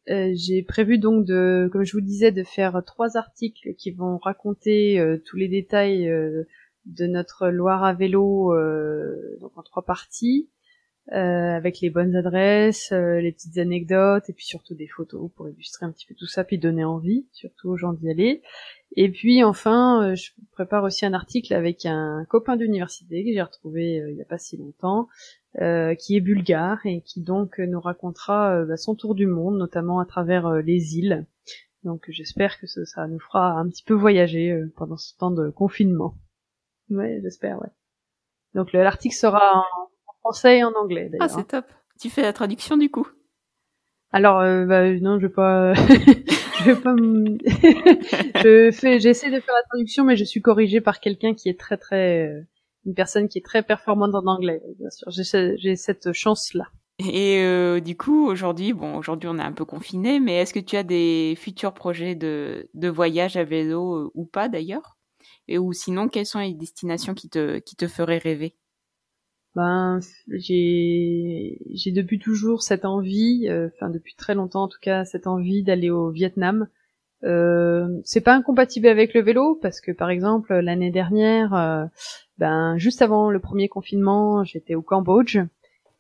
j'ai 0.08 0.64
prévu 0.64 0.98
donc 0.98 1.26
de, 1.26 1.70
comme 1.72 1.84
je 1.84 1.94
vous 1.94 2.02
disais, 2.02 2.32
de 2.32 2.44
faire 2.44 2.82
trois 2.86 3.18
articles 3.18 3.76
qui 3.78 3.92
vont 3.92 4.18
raconter 4.18 5.20
tous 5.26 5.38
les 5.38 5.48
détails 5.48 6.10
de 6.86 7.08
notre 7.08 7.50
Loire 7.50 7.84
à 7.84 7.94
vélo, 7.94 8.54
euh, 8.54 9.38
donc 9.40 9.58
en 9.58 9.64
trois 9.64 9.84
parties, 9.84 10.50
euh, 11.12 11.56
avec 11.56 11.82
les 11.82 11.90
bonnes 11.90 12.16
adresses, 12.16 12.92
euh, 12.92 13.20
les 13.20 13.32
petites 13.32 13.58
anecdotes, 13.58 14.30
et 14.30 14.34
puis 14.34 14.46
surtout 14.46 14.76
des 14.76 14.88
photos 14.88 15.32
pour 15.36 15.50
illustrer 15.50 15.86
un 15.86 15.92
petit 15.92 16.06
peu 16.06 16.14
tout 16.14 16.28
ça, 16.28 16.44
puis 16.44 16.60
donner 16.60 16.86
envie, 16.86 17.28
surtout 17.34 17.70
aux 17.70 17.76
gens 17.76 17.92
d'y 17.92 18.10
aller. 18.10 18.44
Et 18.96 19.10
puis 19.10 19.44
enfin, 19.44 20.14
je 20.16 20.30
prépare 20.52 20.84
aussi 20.84 21.06
un 21.06 21.14
article 21.14 21.54
avec 21.54 21.86
un 21.86 22.24
copain 22.30 22.56
d'université 22.56 23.26
que 23.26 23.34
j'ai 23.34 23.42
retrouvé 23.42 24.04
il 24.10 24.16
n'y 24.16 24.22
a 24.22 24.26
pas 24.26 24.38
si 24.38 24.58
longtemps, 24.58 25.08
qui 25.56 26.16
est 26.16 26.22
bulgare 26.22 26.80
et 26.86 27.02
qui 27.02 27.22
donc 27.22 27.60
nous 27.60 27.80
racontera 27.80 28.64
bah, 28.66 28.78
son 28.78 28.96
tour 28.96 29.16
du 29.16 29.28
monde, 29.28 29.58
notamment 29.58 30.00
à 30.00 30.06
travers 30.06 30.62
les 30.62 30.98
îles. 30.98 31.26
Donc 31.84 32.06
j'espère 32.10 32.60
que 32.60 32.68
ça, 32.68 33.08
nous 33.08 33.20
fera 33.20 33.52
un 33.54 33.68
petit 33.70 33.84
peu 33.84 33.94
voyager 33.94 34.62
pendant 34.76 34.98
ce 34.98 35.16
temps 35.18 35.32
de 35.32 35.50
confinement. 35.50 36.16
Ouais, 36.90 37.20
j'espère, 37.24 37.62
ouais. 37.62 37.70
Donc 38.54 38.74
l'article 38.74 39.16
sera 39.16 39.56
en, 39.56 39.91
français 40.22 40.60
et 40.60 40.64
en 40.64 40.72
anglais. 40.74 41.12
Ah, 41.20 41.28
c'est 41.28 41.48
top. 41.48 41.66
Tu 42.00 42.10
fais 42.10 42.22
la 42.22 42.34
traduction 42.34 42.78
du 42.78 42.90
coup? 42.90 43.08
Alors, 44.12 44.40
euh, 44.40 44.66
bah, 44.66 44.92
non, 44.94 45.20
je 45.20 45.28
vais 45.28 45.34
pas. 45.34 45.74
je 45.74 46.72
vais 46.72 46.76
pas. 46.76 46.96
je 48.44 48.72
fais, 48.72 49.00
j'essaie 49.00 49.32
de 49.32 49.40
faire 49.40 49.56
la 49.56 49.64
traduction, 49.70 50.04
mais 50.04 50.18
je 50.18 50.24
suis 50.24 50.42
corrigée 50.42 50.82
par 50.82 51.00
quelqu'un 51.00 51.34
qui 51.34 51.50
est 51.50 51.60
très 51.60 51.78
très, 51.78 52.28
euh, 52.28 52.42
une 52.86 52.94
personne 52.94 53.30
qui 53.30 53.38
est 53.38 53.46
très 53.46 53.64
performante 53.64 54.16
en 54.16 54.26
anglais. 54.26 54.62
Bien 54.80 54.90
sûr, 54.90 55.10
j'ai 55.12 55.76
cette 55.76 56.12
chance 56.14 56.54
là. 56.54 56.66
Et 57.00 57.40
euh, 57.40 57.80
du 57.80 57.98
coup, 57.98 58.28
aujourd'hui, 58.28 58.74
bon, 58.74 58.96
aujourd'hui 58.98 59.30
on 59.30 59.40
est 59.40 59.44
un 59.44 59.54
peu 59.54 59.66
confiné, 59.66 60.20
mais 60.20 60.36
est-ce 60.36 60.54
que 60.54 60.60
tu 60.60 60.76
as 60.76 60.84
des 60.84 61.36
futurs 61.38 61.74
projets 61.74 62.16
de, 62.16 62.70
de 62.74 62.90
voyage 62.90 63.38
à 63.38 63.44
vélo 63.44 64.12
ou 64.14 64.26
pas 64.26 64.50
d'ailleurs? 64.50 64.98
Et 65.48 65.58
ou 65.58 65.74
sinon, 65.74 66.10
quelles 66.10 66.26
sont 66.26 66.40
les 66.40 66.54
destinations 66.54 67.14
qui 67.14 67.30
te, 67.30 67.60
qui 67.60 67.76
te 67.76 67.88
feraient 67.88 68.20
rêver? 68.20 68.56
Ben 69.56 70.00
j'ai 70.30 71.60
j'ai 71.74 71.92
depuis 71.92 72.20
toujours 72.20 72.62
cette 72.64 72.86
envie 72.86 73.48
euh, 73.50 73.70
enfin 73.74 73.90
depuis 73.90 74.16
très 74.16 74.34
longtemps 74.36 74.64
en 74.64 74.68
tout 74.68 74.80
cas 74.82 75.06
cette 75.06 75.28
envie 75.28 75.64
d'aller 75.64 75.90
au 75.90 76.10
Vietnam. 76.10 76.68
Euh, 77.24 77.88
c'est 78.04 78.22
pas 78.22 78.34
incompatible 78.34 78.88
avec 78.88 79.14
le 79.14 79.22
vélo 79.22 79.60
parce 79.62 79.80
que 79.82 79.92
par 79.92 80.10
exemple 80.10 80.54
l'année 80.56 80.90
dernière 80.90 81.54
euh, 81.54 81.86
ben 82.38 82.78
juste 82.78 83.02
avant 83.02 83.30
le 83.30 83.40
premier 83.40 83.68
confinement 83.68 84.44
j'étais 84.44 84.76
au 84.76 84.82
Cambodge. 84.82 85.40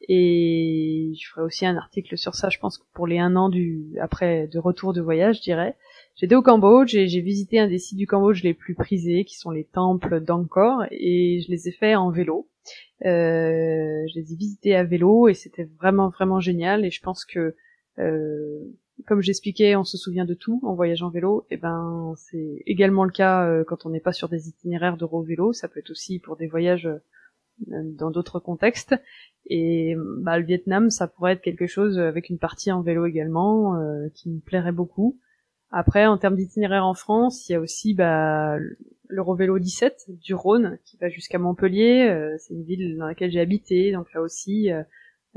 Et 0.09 1.13
je 1.15 1.29
ferai 1.29 1.43
aussi 1.45 1.65
un 1.65 1.77
article 1.77 2.17
sur 2.17 2.33
ça 2.33 2.49
je 2.49 2.57
pense 2.57 2.83
pour 2.93 3.05
les 3.05 3.19
un 3.19 3.35
an 3.35 3.49
du 3.49 3.85
après 4.01 4.47
de 4.47 4.59
retour 4.59 4.93
de 4.93 5.01
voyage 5.01 5.37
je 5.37 5.41
dirais. 5.43 5.75
J'étais 6.15 6.35
au 6.35 6.41
Cambodge 6.41 6.95
et 6.95 7.07
j'ai 7.07 7.21
visité 7.21 7.59
un 7.59 7.67
des 7.67 7.79
sites 7.79 7.97
du 7.97 8.05
Cambodge 8.05 8.43
les 8.43 8.53
plus 8.53 8.75
prisés, 8.75 9.25
qui 9.25 9.37
sont 9.37 9.49
les 9.49 9.63
temples 9.63 10.19
d'Angkor, 10.19 10.83
et 10.91 11.41
je 11.41 11.49
les 11.49 11.67
ai 11.67 11.71
fait 11.71 11.95
en 11.95 12.11
vélo. 12.11 12.47
Euh, 13.05 14.05
je 14.07 14.19
les 14.19 14.33
ai 14.33 14.35
visités 14.35 14.75
à 14.75 14.83
vélo 14.83 15.27
et 15.27 15.33
c'était 15.33 15.67
vraiment 15.79 16.09
vraiment 16.09 16.39
génial. 16.39 16.85
Et 16.85 16.91
je 16.91 17.01
pense 17.01 17.25
que 17.25 17.55
euh, 17.99 18.59
comme 19.07 19.21
j'expliquais, 19.21 19.75
on 19.75 19.83
se 19.83 19.97
souvient 19.97 20.25
de 20.25 20.33
tout 20.33 20.59
en 20.63 20.75
voyage 20.75 21.01
en 21.01 21.09
vélo. 21.09 21.45
Et 21.49 21.57
ben, 21.57 22.13
c'est 22.17 22.61
également 22.65 23.03
le 23.03 23.11
cas 23.11 23.45
euh, 23.45 23.63
quand 23.65 23.85
on 23.85 23.89
n'est 23.89 23.99
pas 23.99 24.13
sur 24.13 24.29
des 24.29 24.47
itinéraires 24.47 24.97
d'euro-vélo. 24.97 25.53
Ça 25.53 25.67
peut 25.67 25.79
être 25.79 25.91
aussi 25.91 26.19
pour 26.19 26.37
des 26.37 26.47
voyages 26.47 26.87
euh, 26.87 27.81
dans 27.83 28.11
d'autres 28.11 28.39
contextes. 28.39 28.95
Et 29.47 29.95
bah, 30.19 30.37
le 30.37 30.45
Vietnam, 30.45 30.91
ça 30.91 31.07
pourrait 31.07 31.33
être 31.33 31.41
quelque 31.41 31.67
chose 31.67 31.97
avec 31.97 32.29
une 32.29 32.37
partie 32.37 32.71
en 32.71 32.81
vélo 32.81 33.05
également, 33.07 33.75
qui 34.13 34.29
me 34.29 34.39
plairait 34.39 34.71
beaucoup. 34.71 35.19
Après, 35.71 36.05
en 36.05 36.17
termes 36.17 36.35
d'itinéraire 36.35 36.85
en 36.85 36.93
France, 36.93 37.49
il 37.49 37.53
y 37.53 37.55
a 37.55 37.59
aussi 37.59 37.95
bah, 37.95 38.57
l'Eurovélo 39.11 39.59
17 39.59 40.05
du 40.09 40.33
Rhône 40.33 40.79
qui 40.85 40.97
va 40.97 41.09
jusqu'à 41.09 41.37
Montpellier. 41.37 42.35
c'est 42.39 42.53
une 42.53 42.63
ville 42.63 42.97
dans 42.97 43.05
laquelle 43.05 43.31
j'ai 43.31 43.39
habité, 43.39 43.91
donc 43.91 44.11
là 44.13 44.21
aussi, 44.21 44.71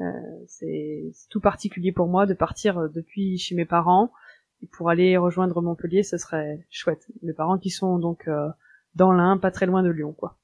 euh, 0.01 0.03
c'est 0.49 1.13
tout 1.31 1.41
particulier 1.41 1.93
pour 1.93 2.09
moi 2.09 2.27
de 2.27 2.35
partir 2.35 2.79
euh, 2.79 2.89
depuis 2.89 3.39
chez 3.39 3.55
mes 3.55 3.65
parents 3.65 4.11
et 4.63 4.67
pour 4.67 4.91
aller 4.91 5.17
rejoindre 5.17 5.61
Montpellier, 5.63 6.03
ce 6.03 6.19
serait 6.19 6.67
chouette. 6.71 7.07
Mes 7.23 7.33
parents 7.33 7.59
qui 7.59 7.71
sont 7.71 7.99
donc 7.99 8.27
euh, 8.27 8.49
dans 8.95 9.13
l'Ain, 9.13 9.39
pas 9.39 9.51
très 9.51 9.67
loin 9.67 9.83
de 9.83 9.91
Lyon, 9.91 10.13
quoi. 10.13 10.37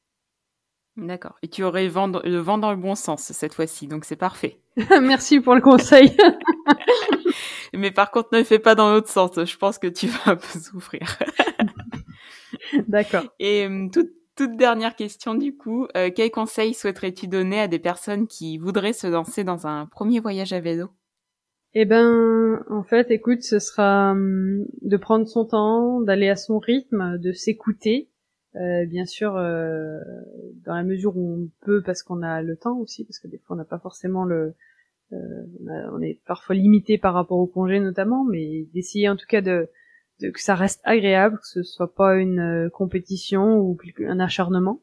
D'accord. 0.96 1.38
Et 1.42 1.48
tu 1.48 1.62
aurais 1.62 1.84
le 1.84 1.90
vent 1.90 2.58
dans 2.58 2.70
le 2.70 2.76
bon 2.76 2.94
sens 2.94 3.22
cette 3.22 3.54
fois-ci, 3.54 3.86
donc 3.86 4.04
c'est 4.04 4.16
parfait. 4.16 4.60
Merci 5.02 5.40
pour 5.40 5.54
le 5.54 5.60
conseil. 5.60 6.16
Mais 7.72 7.90
par 7.90 8.10
contre, 8.10 8.28
ne 8.32 8.42
fais 8.42 8.58
pas 8.58 8.74
dans 8.74 8.90
l'autre 8.92 9.08
sens. 9.08 9.32
Je 9.42 9.56
pense 9.56 9.78
que 9.78 9.86
tu 9.86 10.08
vas 10.08 10.32
un 10.32 10.36
peu 10.36 10.58
souffrir. 10.58 11.18
D'accord. 12.88 13.24
Et 13.40 13.68
tout, 13.92 14.08
toute 14.40 14.56
dernière 14.56 14.96
question 14.96 15.34
du 15.34 15.54
coup, 15.54 15.86
euh, 15.96 16.10
quels 16.14 16.30
conseils 16.30 16.72
souhaiterais-tu 16.72 17.28
donner 17.28 17.60
à 17.60 17.68
des 17.68 17.78
personnes 17.78 18.26
qui 18.26 18.56
voudraient 18.56 18.94
se 18.94 19.06
lancer 19.06 19.44
dans 19.44 19.66
un 19.66 19.84
premier 19.84 20.18
voyage 20.18 20.54
à 20.54 20.60
vélo? 20.60 20.88
Eh 21.74 21.84
ben, 21.84 22.64
en 22.70 22.82
fait, 22.82 23.10
écoute, 23.10 23.42
ce 23.42 23.58
sera 23.58 24.12
hum, 24.12 24.64
de 24.80 24.96
prendre 24.96 25.28
son 25.28 25.44
temps, 25.44 26.00
d'aller 26.00 26.30
à 26.30 26.36
son 26.36 26.58
rythme, 26.58 27.18
de 27.18 27.32
s'écouter. 27.32 28.08
Euh, 28.56 28.86
bien 28.86 29.04
sûr, 29.04 29.36
euh, 29.36 29.98
dans 30.64 30.74
la 30.74 30.84
mesure 30.84 31.16
où 31.18 31.42
on 31.42 31.50
peut, 31.60 31.82
parce 31.82 32.02
qu'on 32.02 32.22
a 32.22 32.40
le 32.40 32.56
temps 32.56 32.78
aussi, 32.78 33.04
parce 33.04 33.18
que 33.18 33.28
des 33.28 33.36
fois 33.38 33.56
on 33.56 33.58
n'a 33.58 33.66
pas 33.66 33.78
forcément 33.78 34.24
le, 34.24 34.54
on, 35.12 36.00
est 36.00 36.18
parfois 36.26 36.56
limité 36.56 36.96
par 36.96 37.12
rapport 37.12 37.38
au 37.38 37.46
congé 37.46 37.78
notamment, 37.78 38.24
mais 38.24 38.66
d'essayer 38.72 39.08
en 39.08 39.16
tout 39.16 39.26
cas 39.28 39.42
de 39.42 39.68
que 40.20 40.40
ça 40.40 40.54
reste 40.54 40.80
agréable, 40.84 41.38
que 41.38 41.46
ce 41.46 41.62
soit 41.62 41.94
pas 41.94 42.16
une 42.16 42.40
euh, 42.40 42.70
compétition 42.70 43.58
ou 43.58 43.78
un 44.06 44.20
acharnement. 44.20 44.80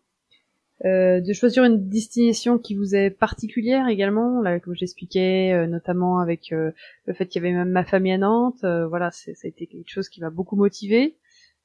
Euh, 0.86 1.22
de 1.22 1.34
choisir 1.34 1.64
une 1.64 1.90
destination 1.90 2.60
qui 2.60 2.76
vous 2.76 2.94
est 2.94 3.10
particulière 3.10 3.88
également, 3.88 4.42
là 4.42 4.60
comme 4.60 4.76
j'expliquais, 4.76 5.52
euh, 5.52 5.66
notamment 5.66 6.20
avec 6.20 6.52
euh, 6.52 6.70
le 7.08 7.16
fait 7.16 7.26
qu'il 7.26 7.42
y 7.42 7.46
avait 7.46 7.56
même 7.56 7.72
ma 7.72 7.84
famille 7.84 8.12
à 8.12 8.20
Nantes, 8.20 8.64
voilà, 8.64 9.10
ça 9.10 9.32
a 9.32 9.48
été 9.48 9.66
quelque 9.66 9.90
chose 9.90 10.08
qui 10.08 10.22
m'a 10.22 10.30
beaucoup 10.30 10.56
motivé. 10.56 11.16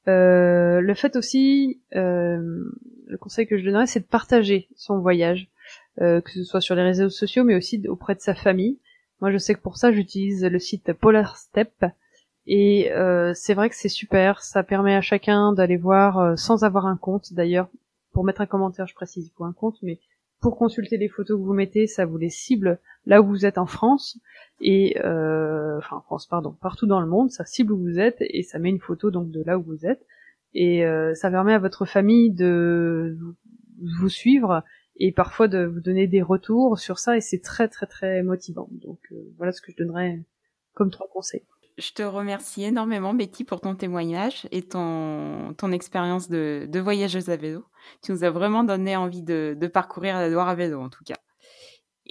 le 0.07 0.93
fait 0.95 1.15
aussi, 1.15 1.79
le 1.91 3.17
conseil 3.19 3.45
que 3.45 3.57
je 3.57 3.63
donnerais, 3.63 3.85
c'est 3.85 3.99
de 3.99 4.05
partager 4.05 4.67
son 4.75 4.99
voyage, 4.99 5.47
que 5.99 6.31
ce 6.33 6.43
soit 6.43 6.61
sur 6.61 6.75
les 6.75 6.83
réseaux 6.83 7.09
sociaux, 7.09 7.43
mais 7.43 7.55
aussi 7.55 7.87
auprès 7.87 8.15
de 8.15 8.21
sa 8.21 8.33
famille. 8.33 8.79
Moi, 9.21 9.31
je 9.31 9.37
sais 9.37 9.53
que 9.53 9.61
pour 9.61 9.77
ça, 9.77 9.91
j'utilise 9.91 10.43
le 10.43 10.59
site 10.59 10.91
Polar 10.93 11.37
Step, 11.37 11.85
et 12.45 12.91
euh, 12.91 13.33
c'est 13.33 13.53
vrai 13.53 13.69
que 13.69 13.75
c'est 13.75 13.89
super, 13.89 14.41
ça 14.41 14.63
permet 14.63 14.95
à 14.95 15.01
chacun 15.01 15.53
d'aller 15.53 15.77
voir 15.77 16.19
euh, 16.19 16.35
sans 16.35 16.63
avoir 16.63 16.85
un 16.85 16.97
compte 16.97 17.33
d'ailleurs. 17.33 17.69
Pour 18.11 18.23
mettre 18.23 18.41
un 18.41 18.45
commentaire, 18.45 18.85
je 18.85 18.93
précise, 18.93 19.31
pour 19.31 19.45
un 19.45 19.53
compte, 19.53 19.77
mais 19.81 19.99
pour 20.39 20.57
consulter 20.57 20.97
les 20.97 21.07
photos 21.07 21.39
que 21.39 21.43
vous 21.43 21.53
mettez, 21.53 21.87
ça 21.87 22.05
vous 22.05 22.17
les 22.17 22.29
cible 22.29 22.79
là 23.05 23.21
où 23.21 23.27
vous 23.27 23.45
êtes 23.45 23.57
en 23.57 23.65
France 23.65 24.19
et 24.59 24.99
euh, 25.03 25.77
enfin 25.77 25.97
en 25.97 26.01
France 26.01 26.27
pardon, 26.27 26.51
partout 26.61 26.85
dans 26.85 26.99
le 26.99 27.07
monde, 27.07 27.31
ça 27.31 27.45
cible 27.45 27.71
où 27.71 27.77
vous 27.77 27.97
êtes 27.97 28.17
et 28.19 28.43
ça 28.43 28.59
met 28.59 28.69
une 28.69 28.79
photo 28.79 29.09
donc 29.09 29.31
de 29.31 29.41
là 29.41 29.57
où 29.57 29.63
vous 29.63 29.85
êtes 29.85 30.05
et 30.53 30.85
euh, 30.85 31.13
ça 31.15 31.31
permet 31.31 31.53
à 31.53 31.59
votre 31.59 31.85
famille 31.85 32.29
de 32.29 33.17
vous 33.99 34.09
suivre 34.09 34.63
et 34.97 35.11
parfois 35.11 35.47
de 35.47 35.63
vous 35.63 35.79
donner 35.79 36.07
des 36.07 36.21
retours 36.21 36.77
sur 36.77 36.99
ça 36.99 37.15
et 37.17 37.21
c'est 37.21 37.41
très 37.41 37.69
très 37.69 37.87
très 37.87 38.21
motivant. 38.21 38.67
Donc 38.71 38.99
euh, 39.13 39.33
voilà 39.37 39.53
ce 39.53 39.61
que 39.61 39.71
je 39.71 39.77
donnerais 39.77 40.21
comme 40.73 40.91
trois 40.91 41.07
conseils 41.07 41.45
je 41.77 41.91
te 41.91 42.03
remercie 42.03 42.63
énormément, 42.63 43.13
Betty, 43.13 43.43
pour 43.43 43.61
ton 43.61 43.75
témoignage 43.75 44.47
et 44.51 44.61
ton, 44.61 45.53
expérience 45.71 46.29
de, 46.29 46.67
de 46.69 46.79
voyageuse 46.79 47.29
à 47.29 47.35
vélo. 47.35 47.65
Tu 48.03 48.11
nous 48.11 48.23
as 48.23 48.29
vraiment 48.29 48.63
donné 48.63 48.95
envie 48.95 49.23
de, 49.23 49.57
parcourir 49.73 50.15
la 50.15 50.29
Loire 50.29 50.49
à 50.49 50.55
vélo, 50.55 50.81
en 50.81 50.89
tout 50.89 51.03
cas. 51.03 51.15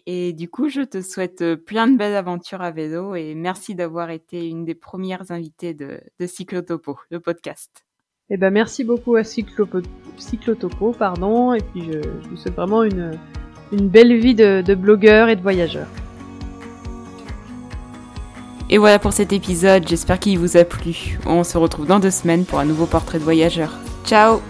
Et 0.06 0.32
du 0.32 0.48
coup, 0.48 0.68
je 0.68 0.80
te 0.80 1.00
souhaite 1.00 1.54
plein 1.54 1.86
de 1.86 1.96
belles 1.96 2.16
aventures 2.16 2.62
à 2.62 2.70
vélo 2.70 3.14
et 3.14 3.34
merci 3.34 3.74
d'avoir 3.74 4.10
été 4.10 4.48
une 4.48 4.64
des 4.64 4.74
premières 4.74 5.30
invitées 5.30 5.74
de, 5.74 6.00
de 6.18 6.26
Cyclotopo, 6.26 6.98
le 7.10 7.20
podcast. 7.20 7.84
Eh 8.30 8.36
ben, 8.38 8.50
merci 8.50 8.82
beaucoup 8.84 9.16
à 9.16 9.24
Cyclotopo, 9.24 10.92
pardon, 10.92 11.52
et 11.52 11.60
puis 11.60 11.92
je, 11.92 12.08
vous 12.30 12.36
souhaite 12.36 12.54
vraiment 12.54 12.82
une, 12.82 13.18
une 13.70 13.88
belle 13.88 14.16
vie 14.18 14.34
de, 14.34 14.62
de 14.62 14.74
blogueur 14.74 15.28
et 15.28 15.36
de 15.36 15.42
voyageur. 15.42 15.86
Et 18.72 18.78
voilà 18.78 18.98
pour 18.98 19.12
cet 19.12 19.34
épisode, 19.34 19.86
j'espère 19.86 20.18
qu'il 20.18 20.38
vous 20.38 20.56
a 20.56 20.64
plu. 20.64 21.18
On 21.26 21.44
se 21.44 21.58
retrouve 21.58 21.84
dans 21.84 21.98
deux 21.98 22.10
semaines 22.10 22.46
pour 22.46 22.58
un 22.58 22.64
nouveau 22.64 22.86
portrait 22.86 23.18
de 23.18 23.22
voyageur. 23.22 23.76
Ciao 24.06 24.40